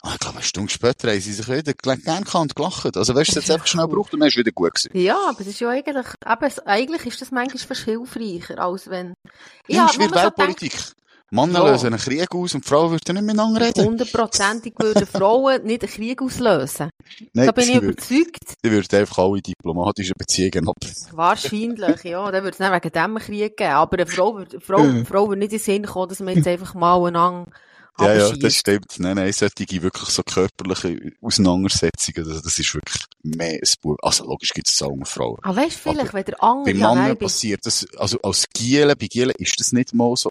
Ah, 0.05 0.11
ich 0.13 0.19
glaube, 0.19 0.35
eine 0.37 0.43
Stunde 0.43 0.71
später 0.71 1.09
haben 1.09 1.19
sie 1.19 1.33
sich 1.33 1.47
wieder 1.47 1.73
gern 1.73 2.23
und 2.33 2.55
gelacht. 2.55 2.95
Also 2.95 3.15
weißt 3.15 3.35
du, 3.35 3.41
hat 3.41 3.49
einfach 3.49 3.65
schnell 3.65 3.87
gebraucht 3.87 4.13
und 4.13 4.19
dann 4.19 4.29
ist 4.29 4.37
wieder 4.37 4.51
gut 4.51 4.75
gewesen. 4.75 4.91
Ja, 4.95 5.17
aber 5.29 5.39
das 5.39 5.47
ist 5.47 5.59
ja 5.59 5.69
eigentlich, 5.69 5.95
eben, 5.95 6.53
eigentlich 6.67 7.05
ist 7.07 7.21
das 7.21 7.31
manchmal 7.31 7.57
fast 7.63 7.81
hilfreicher, 7.85 8.59
als 8.59 8.87
wenn... 8.87 9.15
Ja, 9.67 9.87
ist 9.87 9.97
wie 9.97 10.03
so 10.03 10.13
Weltpolitik. 10.13 10.77
Männer 11.31 11.65
Ja. 11.65 11.71
lösen 11.71 11.87
einen 11.87 11.97
Krieg 11.97 12.27
aus 12.35 12.53
und 12.53 12.63
Frauen 12.63 12.91
würden 12.91 13.15
nicht 13.15 13.25
miteinander 13.25 13.65
reden. 13.65 13.83
Hundertprozentig 13.83 14.75
würden 14.77 15.07
Frauen 15.07 15.63
nicht 15.63 15.81
einen 15.81 15.91
Krieg 15.91 16.21
auslösen. 16.21 16.91
Nein, 17.33 17.47
Da 17.47 17.51
bin 17.51 17.67
ich 17.67 17.75
überzeugt. 17.75 18.53
die 18.63 18.71
würden 18.71 18.99
einfach 18.99 19.17
alle 19.17 19.41
diplomatische 19.41 20.13
Beziehungen 20.15 20.69
ab. 20.69 20.75
Wahrscheinlich, 21.13 22.03
ja. 22.03 22.31
Dann 22.31 22.43
würde 22.43 22.53
es 22.53 22.59
nicht 22.59 22.71
wegen 22.71 22.91
dem 22.91 23.01
einen 23.01 23.17
Krieg 23.17 23.57
geben. 23.57 23.71
Aber 23.71 23.97
eine 23.97 24.05
Frau, 24.05 24.39
Frau, 24.59 25.03
Frau 25.03 25.27
würde 25.29 25.39
nicht 25.39 25.51
in 25.51 25.57
den 25.57 25.63
Sinn 25.63 25.85
kommen, 25.87 26.09
dass 26.09 26.19
man 26.19 26.35
jetzt 26.35 26.47
einfach 26.47 26.75
mal 26.75 27.03
einander 27.07 27.51
Ja, 27.99 28.13
ja, 28.13 28.31
das 28.31 28.55
stimmt. 28.55 28.99
Nein, 28.99 29.15
nein, 29.15 29.31
solche 29.31 29.81
wirklich 29.81 30.09
so 30.09 30.21
körperliche 30.23 31.13
Auseinandersetzungen, 31.21 32.27
das, 32.27 32.41
das 32.41 32.59
ist 32.59 32.73
wirklich 32.73 33.03
mehr 33.23 33.53
ein 33.53 33.73
Buch. 33.81 33.95
Also 34.01 34.25
logisch 34.25 34.49
gibt 34.49 34.67
es 34.67 34.81
auch 34.81 34.89
unter 34.89 35.05
Frauen. 35.05 35.37
Ah, 35.43 35.55
weißt 35.55 35.77
du, 35.77 35.91
vielleicht, 35.91 36.09
Aber 36.09 36.13
wenn 36.13 36.25
der 36.25 36.43
andere... 36.43 36.73
Bei 36.73 36.73
Männern 36.73 37.17
passiert 37.17 37.65
das, 37.65 37.87
also 37.97 38.19
als 38.21 38.45
Gielen, 38.53 38.95
bei 38.99 39.07
Gielen 39.07 39.33
ist 39.37 39.59
das 39.59 39.71
nicht 39.71 39.93
mal 39.93 40.13
so, 40.15 40.29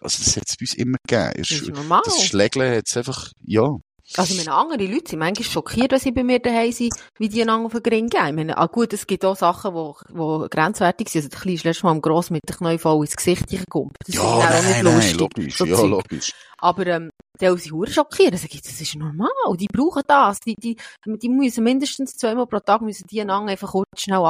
also 0.00 0.24
das 0.24 0.36
hat 0.36 0.44
es 0.48 0.56
bei 0.56 0.62
uns 0.64 0.74
immer 0.74 0.98
gegeben. 1.06 1.34
Das 1.38 1.50
ist 1.50 1.68
normal. 1.68 2.02
das 2.04 2.24
Schlägeln 2.24 2.76
hat 2.76 2.86
es 2.86 2.96
einfach, 2.96 3.30
ja. 3.44 3.76
Also, 4.16 4.34
ich 4.34 4.44
meine, 4.44 4.56
andere 4.56 4.86
Leute 4.86 5.10
sind 5.10 5.18
manchmal 5.18 5.48
schockiert, 5.48 5.90
wenn 5.92 5.98
sie 5.98 6.12
bei 6.12 6.22
mir 6.22 6.38
daheim 6.38 6.70
sind, 6.70 6.94
wie 7.18 7.28
die 7.28 7.42
einander 7.42 7.66
auf 7.66 7.72
den 7.72 7.82
Gring 7.82 8.08
gehen. 8.08 8.26
Ich 8.28 8.34
meine, 8.34 8.56
ah, 8.56 8.66
gut, 8.66 8.92
es 8.92 9.06
gibt 9.06 9.24
auch 9.24 9.36
Sachen, 9.36 9.74
wo, 9.74 9.96
wo 10.10 10.46
grenzwertig 10.48 11.08
sind. 11.08 11.20
Also, 11.20 11.28
der 11.30 11.40
Kleine 11.40 11.54
ist 11.56 11.64
letztes 11.64 11.82
Mal 11.82 11.90
am 11.90 12.00
Gross 12.00 12.30
mit 12.30 12.42
der 12.48 12.56
Knie 12.56 12.78
voll 12.78 13.04
ins 13.04 13.16
Gesicht 13.16 13.48
gekommen. 13.48 13.90
Das 14.04 14.14
Ja, 14.14 14.22
ist 14.22 14.44
dann 14.44 14.54
auch 14.54 14.62
nein, 14.62 14.64
nicht 14.64 14.82
nein, 14.84 14.94
lustig. 14.94 15.20
logisch, 15.20 15.56
so 15.56 15.64
ja, 15.64 15.76
Zeug. 15.76 15.90
logisch. 15.90 16.32
Aber, 16.58 16.86
ähm, 16.86 17.10
die 17.40 17.46
haben 17.48 17.58
sich 17.58 17.72
hure 17.72 17.90
schockiert. 17.90 18.32
Also, 18.32 18.46
das 18.48 18.80
ist 18.80 18.94
normal. 18.94 19.28
Die 19.58 19.66
brauchen 19.66 20.02
das. 20.06 20.38
Die, 20.40 20.54
die, 20.54 20.76
die 21.04 21.28
müssen 21.28 21.64
mindestens 21.64 22.16
zweimal 22.16 22.46
pro 22.46 22.60
Tag 22.60 22.82
müssen 22.82 23.06
die 23.10 23.20
einander 23.20 23.52
einfach 23.52 23.72
kurz 23.72 23.88
schnell 24.00 24.22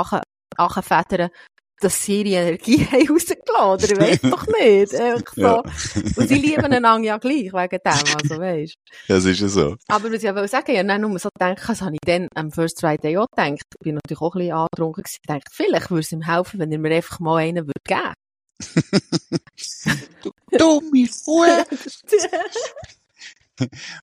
anfedern. 0.56 1.30
Dass 1.80 2.04
sie 2.04 2.22
ihre 2.22 2.48
Energie 2.48 2.86
haben 2.90 3.08
rausgelassen 3.08 3.44
oder 3.56 3.84
ich 3.84 4.00
weiss 4.00 4.20
doch 4.30 4.46
nicht. 4.46 4.94
Einfach 5.00 5.34
so. 5.34 5.40
Ja. 5.40 5.62
Und 6.16 6.28
sie 6.28 6.34
lieben 6.34 6.64
einander 6.64 7.06
ja 7.06 7.18
gleich, 7.18 7.52
wegen 7.52 7.80
dem, 7.84 8.14
also 8.22 8.40
weisst. 8.40 8.76
Das 9.08 9.24
ist 9.24 9.40
ja 9.40 9.48
so. 9.48 9.76
Aber 9.88 10.12
was 10.12 10.22
ich 10.22 10.28
aber 10.28 10.46
sagen, 10.48 10.76
habe 10.76 10.88
dann 10.88 11.00
nur 11.00 11.18
so 11.18 11.28
gedacht, 11.32 11.68
das 11.68 11.82
habe 11.82 11.94
ich 11.94 12.00
dann 12.04 12.28
am 12.34 12.50
First 12.50 12.80
Friday 12.80 13.18
auch 13.18 13.26
gedacht. 13.34 13.62
Ich 13.74 13.84
bin 13.84 13.96
natürlich 13.96 14.20
auch 14.20 14.34
ein 14.34 14.38
bisschen 14.38 14.54
angetrunken 14.54 15.02
gewesen. 15.02 15.18
Ich 15.22 15.26
dachte, 15.26 15.50
vielleicht 15.52 15.90
würde 15.90 16.00
es 16.00 16.12
ihm 16.12 16.22
helfen, 16.22 16.60
wenn 16.60 16.72
er 16.72 16.78
mir 16.78 16.94
einfach 16.94 17.20
mal 17.20 17.36
einen 17.36 17.66
würde 17.66 17.72
geben. 17.84 18.14
Dumme 20.58 21.06
Fuhr! 21.08 21.66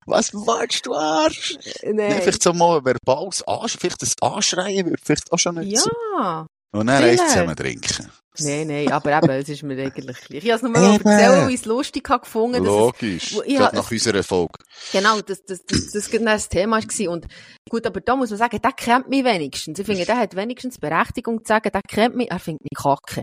Was 0.05 0.33
willst 0.33 0.85
du, 0.85 0.93
Arsch? 0.95 1.57
Ja, 1.81 1.93
Nein. 1.93 2.21
vielleicht 2.21 2.43
so 2.43 2.53
mal 2.53 2.79
ein 2.79 2.85
verbales 2.85 3.43
Ansch 3.47 3.77
vielleicht 3.79 4.01
das 4.01 4.13
Anschreien 4.21 4.87
würde 4.87 5.01
vielleicht 5.03 5.31
auch 5.31 5.37
schon 5.37 5.55
nicht 5.55 5.77
so. 5.77 5.89
Und 6.73 6.87
dann 6.87 7.03
eins 7.03 7.25
zusammen 7.27 7.55
trinken. 7.55 8.11
Nein, 8.39 8.65
nein, 8.67 8.91
aber 8.91 9.15
eben, 9.15 9.29
es 9.29 9.47
ist 9.49 9.61
mir 9.61 9.77
eigentlich 9.85 10.17
gleich. 10.21 10.43
Ich 10.43 10.49
habe 10.49 10.55
es 10.55 10.61
nur 10.63 10.71
mal 10.71 10.93
erzählen, 10.93 11.47
wie 11.47 11.53
ich 11.53 11.59
es 11.59 11.65
lustig 11.67 12.09
habe 12.09 12.23
gefunden 12.23 12.61
es 12.61 12.67
Logisch. 12.67 13.35
wo- 13.35 13.43
ich 13.43 13.57
Gerade 13.57 13.75
nach 13.75 13.91
unserer 13.91 14.23
Folge. 14.23 14.53
Genau, 14.91 15.21
das, 15.21 15.43
das, 15.45 15.63
das, 15.65 15.91
das 15.91 16.09
genau 16.09 16.31
das 16.31 16.49
Thema 16.49 16.81
war. 16.81 17.11
Und 17.13 17.27
gut, 17.69 17.85
aber 17.85 18.01
da 18.01 18.15
muss 18.15 18.31
man 18.31 18.39
sagen, 18.39 18.59
der 18.59 18.71
kennt 18.71 19.07
mich 19.07 19.23
wenigstens. 19.23 19.77
Ich 19.77 19.85
finde, 19.85 20.05
der 20.05 20.17
hat 20.17 20.35
wenigstens 20.35 20.79
Berechtigung 20.79 21.45
zu 21.45 21.47
sagen, 21.47 21.69
der 21.71 21.81
kennt 21.87 22.15
mich, 22.15 22.31
er 22.31 22.39
findet 22.39 22.63
mich 22.63 22.75
kacke. 22.83 23.21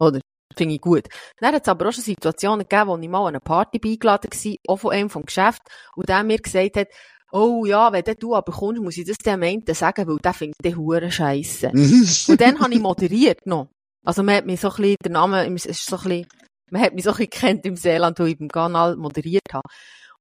Oder? 0.00 0.20
Finde 0.56 0.74
ich 0.74 0.80
gut. 0.80 1.04
Dann 1.38 1.54
hat 1.54 1.62
es 1.62 1.68
aber 1.68 1.88
auch 1.88 1.92
schon 1.92 2.02
Situationen 2.02 2.66
gegeben, 2.68 2.88
wo 2.88 2.98
ich 2.98 3.08
mal 3.08 3.20
an 3.20 3.26
eine 3.28 3.40
Party 3.40 3.78
eingeladen 3.84 4.28
war, 4.32 4.54
auch 4.66 4.76
von 4.80 4.90
einem 4.92 5.08
vom 5.10 5.24
Geschäft, 5.24 5.62
und 5.94 6.08
der 6.08 6.24
mir 6.24 6.38
gesagt 6.38 6.76
hat, 6.76 6.88
oh 7.32 7.64
ja, 7.64 7.92
wenn 7.92 8.04
du 8.18 8.34
aber 8.34 8.52
kommst, 8.52 8.82
muss 8.82 8.96
ich 8.96 9.06
das 9.06 9.16
dem 9.18 9.42
einen 9.42 9.62
sagen, 9.66 10.06
weil 10.08 10.16
der 10.18 10.34
findet 10.34 10.64
den 10.64 10.76
Huren 10.76 11.10
scheisse. 11.10 11.68
Und 11.70 12.40
dann 12.40 12.58
habe 12.60 12.72
ich 12.72 12.80
moderiert 12.80 13.46
noch. 13.46 13.68
Also 14.04 14.22
man 14.22 14.36
hat 14.36 14.46
mich 14.46 14.60
so 14.60 14.70
ein 14.70 14.76
bisschen, 14.76 14.96
der 15.04 15.12
Name 15.12 15.46
ist 15.46 15.86
so 15.86 15.96
ein 15.96 16.02
bisschen, 16.02 16.26
man 16.70 16.82
hat 16.82 16.94
mich 16.94 17.04
so 17.04 17.10
ein 17.10 17.16
bisschen 17.16 17.30
gekannt 17.30 17.66
im 17.66 17.76
Seeland, 17.76 18.18
wo 18.18 18.24
ich 18.24 18.38
beim 18.38 18.48
Kanal 18.48 18.96
moderiert 18.96 19.52
habe. 19.52 19.68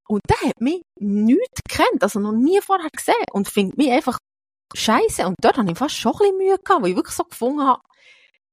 Und 0.07 0.21
der 0.29 0.49
hat 0.49 0.61
mich 0.61 0.81
nicht 0.99 1.61
gekannt, 1.67 2.01
also 2.01 2.19
noch 2.19 2.31
nie 2.31 2.59
vorher 2.61 2.89
gesehen 2.89 3.15
und 3.33 3.47
findet 3.49 3.77
mich 3.77 3.91
einfach 3.91 4.17
scheiße. 4.75 5.25
Und 5.27 5.35
dort 5.41 5.57
habe 5.57 5.71
ich 5.71 5.77
fast 5.77 5.95
schon 5.95 6.13
ein 6.13 6.17
bisschen 6.19 6.37
Mühe 6.37 6.57
gehabt, 6.63 6.81
weil 6.81 6.91
ich 6.91 6.95
wirklich 6.95 7.15
so 7.15 7.23
gefunden 7.23 7.61
habe, 7.61 7.81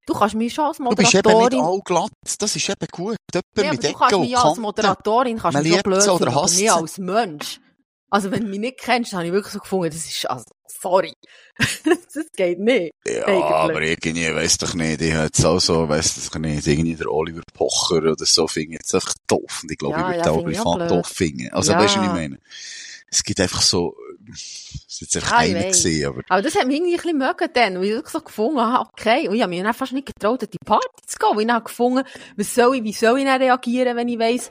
du 0.06 0.14
kannst 0.14 0.34
mich 0.34 0.52
schon 0.52 0.64
als 0.66 0.78
Du 0.78 0.84
bist 0.90 1.14
eben 1.14 1.28
nicht 1.28 1.34
Moderatorin, 1.34 1.60
all 1.60 1.80
glatt. 1.84 2.10
Das 2.38 2.56
ist 2.56 2.68
eben 2.68 2.86
gut. 2.90 3.16
Jemand 3.32 3.44
ja, 3.56 3.62
aber 3.64 3.72
mit 3.72 3.84
du 3.84 3.92
kannst 3.92 4.14
und 4.14 4.20
mich 4.20 4.30
ja 4.30 4.38
als 4.38 4.44
Kanten. 4.44 4.62
Moderatorin, 4.62 5.38
kannst 5.38 5.54
Man 5.54 5.62
mich 5.62 5.72
liebt 5.72 5.84
blöd 5.84 6.08
oder 6.08 6.34
hasst 6.34 6.56
sie. 6.56 6.70
als 6.70 6.98
Mensch. 6.98 7.60
Also 8.10 8.30
wenn 8.30 8.42
du 8.44 8.48
mich 8.48 8.60
nicht 8.60 8.78
kennst, 8.78 9.12
dann 9.12 9.18
habe 9.18 9.26
ich 9.28 9.32
wirklich 9.32 9.52
so 9.52 9.58
gefunden, 9.58 9.90
das 9.92 10.04
ist, 10.04 10.30
also, 10.30 10.44
sorry. 10.68 11.12
das 11.84 12.26
geht 12.36 12.58
nicht. 12.60 12.92
Ja, 13.06 13.26
Eigentlich. 13.26 13.50
aber 13.52 13.82
irgendwie, 13.82 14.34
weiss 14.34 14.58
doch 14.58 14.74
nicht, 14.74 15.00
ich 15.00 15.12
hätte 15.12 15.30
es 15.38 15.44
auch 15.44 15.58
so, 15.58 15.88
weiss 15.88 16.28
doch 16.30 16.38
nicht, 16.38 16.66
irgendwie 16.66 16.94
der 16.94 17.10
Oliver 17.10 17.42
Pocher 17.52 17.96
oder 18.12 18.24
so, 18.24 18.46
finde 18.46 18.74
jetzt 18.74 18.94
einfach 18.94 19.14
doof. 19.26 19.60
Und 19.62 19.72
ich 19.72 19.78
glaube, 19.78 20.00
Ja, 20.00 20.10
ich 20.10 20.24
würde 20.24 20.54
ja, 20.54 20.62
privat 20.64 20.78
blöd. 20.78 20.90
doof 20.90 21.06
finden. 21.08 21.50
Also, 21.52 21.72
Ja. 21.72 21.78
weißt 21.78 21.96
du, 21.96 22.00
was 22.00 22.06
ich 22.06 22.12
meine? 22.12 22.38
Es 23.10 23.22
gibt 23.22 23.40
einfach 23.40 23.62
so, 23.62 23.96
es 24.32 24.74
ist 24.88 25.00
jetzt 25.00 25.16
einfach 25.16 25.42
Ja, 25.42 25.62
gesehen, 25.62 26.06
aber 26.08 26.22
Aber 26.28 26.42
das 26.42 26.54
hat 26.54 26.66
mich 26.66 26.76
irgendwie 26.76 26.94
ein 26.94 27.00
bisschen 27.02 27.18
mögen 27.18 27.48
dann, 27.52 27.76
weil 27.76 27.84
ich 27.84 27.90
wirklich 27.92 28.12
so 28.12 28.20
gefunden 28.20 28.60
habe, 28.60 28.88
okay, 28.92 29.28
und 29.28 29.34
ich 29.34 29.42
habe 29.42 29.50
mich 29.50 29.62
dann 29.62 29.74
fast 29.74 29.92
nicht 29.92 30.06
getraut, 30.06 30.42
an 30.42 30.48
die 30.52 30.58
Party 30.64 30.86
zu 31.06 31.18
gehen, 31.18 31.28
weil 31.34 31.40
ich 31.42 31.46
dann 31.46 31.56
habe 31.56 31.64
gefunden, 31.64 32.04
was 32.36 32.54
soll 32.54 32.76
ich, 32.76 32.82
wie 32.84 32.92
soll 32.92 33.18
ich 33.18 33.24
dann 33.24 33.40
reagieren, 33.42 33.96
wenn 33.96 34.08
ich 34.08 34.18
weiss, 34.18 34.50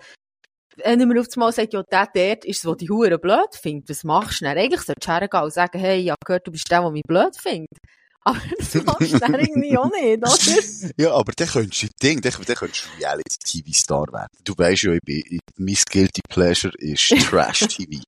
wenn 0.78 1.08
mir 1.08 1.22
auf 1.22 1.28
einmal 1.36 1.52
sagt, 1.52 1.74
ja, 1.74 1.84
der 1.84 2.10
dort 2.14 2.46
ist 2.46 2.58
es, 2.58 2.62
der 2.64 2.76
die 2.76 2.90
Hure 2.90 3.18
blöd 3.20 3.56
findet, 3.60 3.90
was 3.90 4.04
machst 4.04 4.42
du 4.42 4.46
dann? 4.46 4.58
Eigentlich 4.58 4.82
solltest 4.82 5.08
du 5.08 5.12
hergehen 5.12 5.44
und 5.44 5.54
sagen, 5.54 5.80
hey, 5.80 6.02
ich 6.02 6.10
habe 6.10 6.20
gehört, 6.26 6.48
du 6.48 6.52
bist 6.52 6.70
der, 6.70 6.82
der 6.82 6.92
mich 6.92 7.04
blöd 7.04 7.36
findet. 7.38 7.78
Aber 8.26 8.40
das 8.58 8.74
machst 8.84 9.14
du 9.14 9.20
dann 9.20 9.36
irgendwie 9.36 9.78
auch 9.78 9.92
nicht, 9.92 10.18
oder? 10.18 10.94
Ja, 10.98 11.14
aber 11.14 11.34
dann 11.34 11.48
könntest 11.48 11.84
du 11.84 11.88
Ding, 12.02 12.22
dann, 12.22 12.34
dann 12.46 12.56
könntest 12.56 12.86
du 12.86 13.00
Reality-TV-Star 13.00 14.06
werden. 14.12 14.30
Du 14.44 14.54
weißt 14.58 14.84
ja, 14.84 14.94
ich 14.94 15.02
bin, 15.04 15.24
ich, 15.30 15.40
mein 15.58 15.78
Guilty 15.92 16.22
Pleasure 16.30 16.74
ist 16.78 17.10
Trash-TV. 17.30 18.02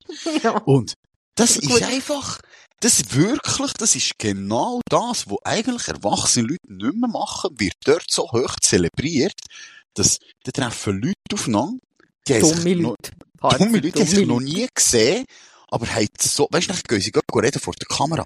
ja. 0.43 0.51
Und 0.65 0.93
das 1.35 1.59
Gut. 1.59 1.81
ist 1.81 1.83
einfach, 1.83 2.39
das 2.79 3.13
wirklich, 3.13 3.73
das 3.73 3.95
ist 3.95 4.13
genau 4.17 4.79
das, 4.89 5.29
was 5.29 5.37
eigentlich 5.43 5.87
erwachsene 5.87 6.47
Leute 6.47 6.73
nicht 6.73 6.95
mehr 6.95 7.09
machen, 7.09 7.59
wird 7.59 7.73
dort 7.83 8.05
so 8.09 8.23
hoch 8.31 8.55
zelebriert, 8.61 9.39
dass 9.95 10.19
da 10.43 10.51
treffen 10.51 11.01
Leute 11.01 11.15
aufeinander, 11.33 11.79
die 12.27 12.33
sich 12.33 12.41
Dumme 12.41 12.75
noch- 12.75 12.89
Leute. 12.89 13.11
Harte, 13.41 13.57
dumme 13.59 13.77
Leute, 13.79 13.99
haben 13.99 14.07
sich 14.07 14.27
noch 14.27 14.39
nie 14.39 14.67
gesehen, 14.73 15.25
aber 15.69 15.87
haben 15.87 16.07
so, 16.19 16.47
weißt 16.51 16.69
du, 16.69 16.73
dann 16.73 16.81
gehen 16.87 17.01
sie 17.01 17.11
reden 17.35 17.59
vor 17.61 17.73
der 17.73 17.87
Kamera. 17.87 18.25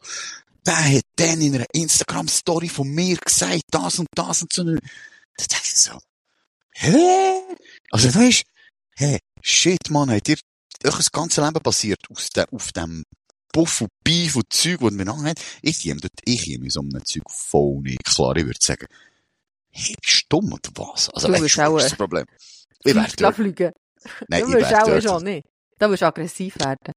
Der 0.66 0.76
hat 0.98 1.04
dann 1.16 1.42
in 1.42 1.56
einer 1.56 1.66
Instagram-Story 1.74 2.70
von 2.70 2.88
mir 2.90 3.18
gesagt, 3.18 3.64
das 3.72 4.00
und 4.00 4.08
das 4.16 4.42
und 4.42 4.54
so. 4.54 4.64
Da 4.64 4.72
denke 4.72 5.64
ich 5.64 5.76
so, 5.76 5.98
hä? 6.74 7.42
Also, 7.92 8.14
weißt 8.14 8.44
du, 8.98 9.06
hä, 9.06 9.20
shit, 9.42 9.90
Mann, 9.90 10.12
hat 10.12 10.28
dir 10.28 10.38
euch 10.86 10.96
das 10.98 11.12
ganze 11.12 11.42
Leben 11.44 11.62
passiert 11.62 12.00
aus 12.10 12.30
de, 12.30 12.46
auf 12.52 12.72
dem 12.74 13.04
Puff 13.52 13.82
und 13.82 13.90
Beef 14.04 14.36
und 14.36 14.46
Zeug, 14.52 14.80
das 14.82 14.94
wir 14.98 15.06
haben. 15.06 15.34
Ich 15.62 15.80
käme 15.82 16.00
dort, 16.00 16.14
ich 16.26 16.44
käme 16.44 16.70
so 16.70 16.82
einem 16.82 17.04
Zeug 17.04 17.24
voll 17.30 17.82
nicht 17.82 18.04
klar. 18.04 18.36
Ich 18.38 18.46
würde 18.46 18.60
sagen, 18.62 18.86
hey, 19.72 19.96
bist 20.02 20.26
du 20.30 20.40
dumm 20.40 20.54
oder 20.54 20.70
was? 20.76 21.10
Also, 21.10 21.28
Du 21.28 21.34
weißt 21.34 21.60
auch, 21.62 21.78
ist 21.78 21.84
das 21.92 21.96
Problem? 21.96 22.26
Ich 22.84 22.94
wäre 22.96 23.08
Fliegen. 23.34 23.72
Nein, 24.28 24.42
Du 24.44 24.54
willst 24.54 24.74
auch 24.74 25.02
schon 25.02 25.24
nicht. 25.24 25.48
Da 25.78 25.90
willst 25.90 26.02
du 26.02 26.08
aggressiv 26.08 26.60
werden. 26.60 26.94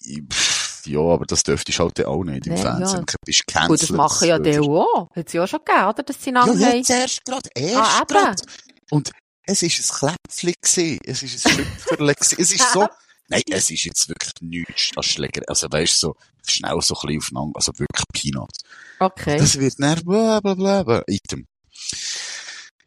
Ich- 0.00 0.22
pff, 0.32 0.86
Ja, 0.86 1.00
aber 1.00 1.24
das 1.24 1.42
dürftest 1.42 1.78
du 1.78 1.82
halt 1.84 2.04
auch 2.04 2.22
nicht 2.24 2.46
im 2.46 2.52
Nee, 2.54 2.60
Fernsehen. 2.60 2.98
ja. 2.98 3.04
Du 3.06 3.14
bist 3.24 3.46
Gut, 3.46 3.54
das 3.54 3.54
gecancelt. 3.88 3.90
machen 3.92 4.28
ja 4.28 4.38
die 4.38 4.58
auch. 4.58 5.08
Hat 5.16 5.26
es 5.26 5.32
ja 5.32 5.42
auch 5.44 5.48
schon 5.48 5.60
gegeben, 5.64 5.88
oder? 5.88 6.02
Dass 6.02 6.22
sie 6.22 6.30
Ja, 6.30 6.42
einander 6.42 6.66
haben. 6.66 6.76
jetzt 6.76 6.90
erst 6.90 7.24
gerade, 7.24 7.48
erst 7.54 7.76
Ah, 7.76 8.04
gerade. 8.06 8.42
Und 8.90 9.10
es 9.46 9.62
ist 9.62 9.80
ein 9.80 9.98
Kläpfchen 10.28 10.54
gewesen. 10.60 10.98
Es 11.06 11.22
ist 11.22 11.46
ein 11.46 11.52
Schüpferle. 11.54 12.14
Es 12.20 12.32
ist 12.32 12.72
so, 12.72 12.86
nein, 13.28 13.42
es 13.50 13.70
ist 13.70 13.84
jetzt 13.84 14.08
wirklich 14.10 14.32
nichts 14.42 14.90
als 14.94 15.06
Schläger. 15.06 15.40
Also 15.48 15.68
weißt 15.70 16.02
du, 16.02 16.08
so, 16.08 16.16
schnell 16.46 16.78
so 16.82 16.94
ein 16.96 17.06
bisschen 17.06 17.18
aufeinander, 17.18 17.56
also 17.56 17.72
wirklich 17.78 18.04
Peanuts. 18.12 18.58
Okay. 19.00 19.38
Das 19.38 19.58
wird 19.58 19.74
dann 19.78 20.04
bla, 20.04 20.40
bla, 20.40 20.54
bla, 20.54 20.82
bla. 20.82 21.02
Item. 21.06 21.46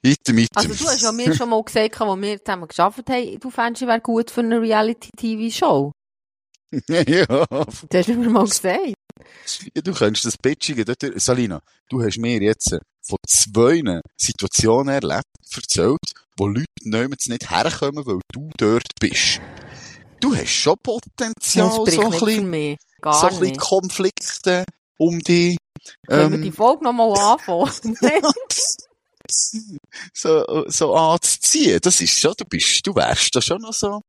Item, 0.02 0.38
item. 0.38 0.48
Also 0.56 0.70
du 0.70 0.90
hast 0.90 1.02
ja 1.02 1.12
mir 1.12 1.34
schon 1.36 1.50
mal 1.50 1.64
gesagt, 1.64 2.00
als 2.00 2.22
wir 2.22 2.44
zusammen 2.44 2.68
gearbeitet 2.68 3.10
haben, 3.10 3.40
du 3.40 3.50
fändest, 3.50 3.82
ich 3.82 3.88
wäre 3.88 4.02
gut 4.02 4.32
für 4.32 4.42
eine 4.42 4.62
Reality-TV-Show. 4.62 5.92
ja, 6.88 7.26
Das 7.26 7.84
hast 7.94 8.10
du 8.10 8.14
mir 8.16 8.30
mal 8.30 8.46
gesagt. 8.46 8.94
Ja, 9.76 9.82
du 9.82 9.94
könntest 9.94 10.26
das 10.26 10.38
Pitchige 10.38 10.86
dort, 10.86 11.04
Salina, 11.16 11.62
du 11.90 12.04
hast 12.04 12.18
mir 12.18 12.42
jetzt 12.42 12.78
von 13.02 13.18
zwei 13.26 14.02
Situationen 14.18 14.94
erlebt, 14.94 15.26
erzählt, 15.56 15.98
wo 16.38 16.48
Leute 16.48 16.66
niemals 16.82 17.28
nicht 17.28 17.50
herkommen, 17.50 18.06
weil 18.06 18.20
du 18.32 18.50
dort 18.58 18.88
bist. 19.00 19.40
Du 20.20 20.36
hast 20.36 20.50
schon 20.50 20.76
Potenzial, 20.84 21.72
so 21.72 21.86
ein 21.86 21.86
nicht 21.86 21.86
bisschen, 21.86 22.02
so 23.04 23.28
ein 23.28 23.30
bisschen 23.30 23.42
nicht. 23.42 23.60
Konflikte 23.60 24.64
um 24.98 25.20
dich, 25.20 25.58
Können 26.08 26.32
wir 26.32 26.40
die 26.40 26.48
ähm, 26.48 26.54
Folge 26.54 26.84
noch 26.84 26.94
mal 26.94 27.14
anfangen? 27.14 27.98
so, 30.14 30.66
so 30.68 30.96
anzuziehen. 30.96 31.80
Das 31.82 32.02
ist 32.02 32.18
schon, 32.20 32.34
du 32.38 32.46
bist, 32.46 32.86
du 32.86 32.96
wärst 32.96 33.36
da 33.36 33.42
schon 33.42 33.62
noch 33.62 33.74
so, 33.74 34.02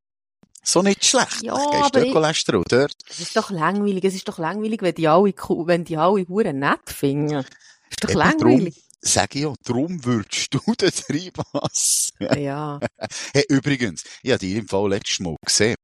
so 0.63 0.83
nicht 0.83 1.05
schlecht. 1.05 1.43
Ja, 1.43 1.55
Gehst 1.55 1.67
aber 1.67 1.91
dort 1.91 2.37
ich- 2.37 2.45
dort. 2.69 2.93
Es 3.09 3.21
ist 3.21 3.37
doch 3.37 3.51
langweilig. 3.51 4.05
Es 4.05 4.15
ist 4.15 4.29
doch 4.29 4.39
langweilig, 4.39 4.83
wenn 4.83 4.95
die 4.95 5.09
alle, 5.09 5.33
wenn 5.35 5.85
die 5.85 5.97
alle 5.97 6.27
Huren 6.29 6.59
nett 6.59 6.81
finden. 6.89 7.45
ist 7.91 8.05
doch 8.05 8.11
Eben 8.11 8.19
langweilig. 8.19 8.75
Drum, 8.75 8.83
sag 9.01 9.35
ich 9.35 9.43
ja, 9.43 9.55
drum 9.65 10.05
würdest 10.05 10.53
du 10.53 10.61
da 10.77 10.89
reinpassen. 11.09 12.43
Ja. 12.43 12.81
Hey, 13.33 13.45
übrigens, 13.49 14.03
ich 14.23 14.31
habe 14.33 14.41
dich 14.41 14.55
im 14.57 14.69
Fall 14.69 14.89
letztes 14.91 15.21
Mal 15.21 15.37
gesehen. 15.45 15.77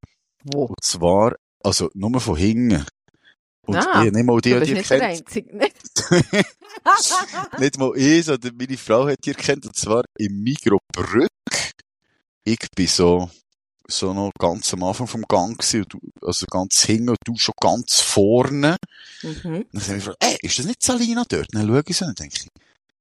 Wo? 0.43 0.65
Und 0.65 0.83
zwar, 0.83 1.35
also, 1.63 1.89
nur 1.93 2.19
von 2.19 2.35
hinten. 2.35 2.85
Und 3.67 3.77
Ah, 3.77 4.03
ich 4.05 4.11
nicht 4.11 4.25
mal 4.25 4.39
die, 4.41 4.51
Du 4.51 4.59
die 4.59 4.73
bist 4.75 4.91
nicht 4.91 4.91
der 4.91 4.99
kennt. 4.99 5.21
Einzige. 5.27 5.71
nicht? 7.59 7.77
Mal 7.77 7.91
ich, 7.97 8.25
sondern 8.25 8.55
meine 8.57 8.77
Frau 8.77 9.07
hat 9.07 9.19
die 9.25 9.31
erkannt. 9.31 9.65
Und 9.65 9.75
zwar 9.75 10.03
im 10.17 10.41
Migro 10.43 10.77
Brück. 10.93 11.29
Ich 12.43 12.59
bin 12.75 12.87
so, 12.87 13.29
so 13.87 14.13
noch 14.13 14.31
ganz 14.39 14.71
am 14.73 14.83
Anfang 14.83 15.07
vom 15.07 15.23
Gang 15.27 15.57
gewesen, 15.57 15.85
also 16.21 16.45
ganz 16.45 16.83
hinten 16.83 17.09
und 17.09 17.17
du 17.25 17.35
schon 17.37 17.53
ganz 17.59 17.99
vorne. 18.01 18.77
mhm. 19.23 19.65
Dann 19.71 19.81
habe 19.81 19.97
ich 19.97 20.05
gefragt, 20.05 20.17
ey, 20.19 20.37
ist 20.41 20.59
das 20.59 20.65
nicht 20.65 20.83
Salina 20.83 21.23
dort? 21.27 21.47
Dann 21.51 21.67
schaue 21.67 21.83
ich 21.87 21.97
so 21.97 22.05
und 22.05 22.19
denke 22.19 22.35
ich, 22.39 22.47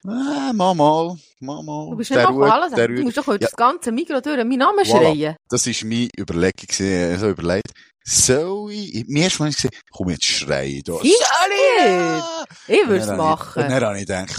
ah, 0.06 0.52
mal 0.54 0.74
mal, 0.74 1.16
mal 1.40 1.62
mal. 1.62 1.90
Du 1.90 1.96
bist 1.96 2.10
Der 2.10 2.30
nicht 2.30 2.50
alles. 2.50 2.72
der 2.74 2.88
Du 2.88 3.02
musst 3.02 3.16
doch 3.18 3.26
heute 3.26 3.44
Ja. 3.44 3.48
das 3.50 3.56
ganze 3.56 3.92
Mikro 3.92 4.20
durch 4.20 4.36
meinen 4.38 4.56
Namen 4.58 4.84
Voilà. 4.84 4.90
schreien. 5.14 5.36
Das 5.50 5.66
war 5.66 5.74
meine 5.88 6.08
Überlegung, 6.18 6.66
gewesen. 6.68 7.18
so 7.20 7.28
überlegt, 7.28 7.70
soll 8.06 8.72
ich, 8.72 9.06
mir 9.08 9.24
erst 9.24 9.40
mal 9.40 9.50
gesehen, 9.50 9.70
komm 9.90 10.10
jetzt 10.10 10.24
schreien 10.24 10.82
da. 10.84 10.98
Du 10.98 11.04
Ja! 11.04 12.44
Ich 12.68 12.82
Und 12.82 12.88
würde 12.88 13.02
es 13.02 13.08
habe 13.08 13.12
ich- 13.14 13.18
machen. 13.18 13.62
Und 13.62 13.70
dann 13.70 13.84
habe 13.84 13.96
ich 13.98 14.06
gedacht, 14.06 14.38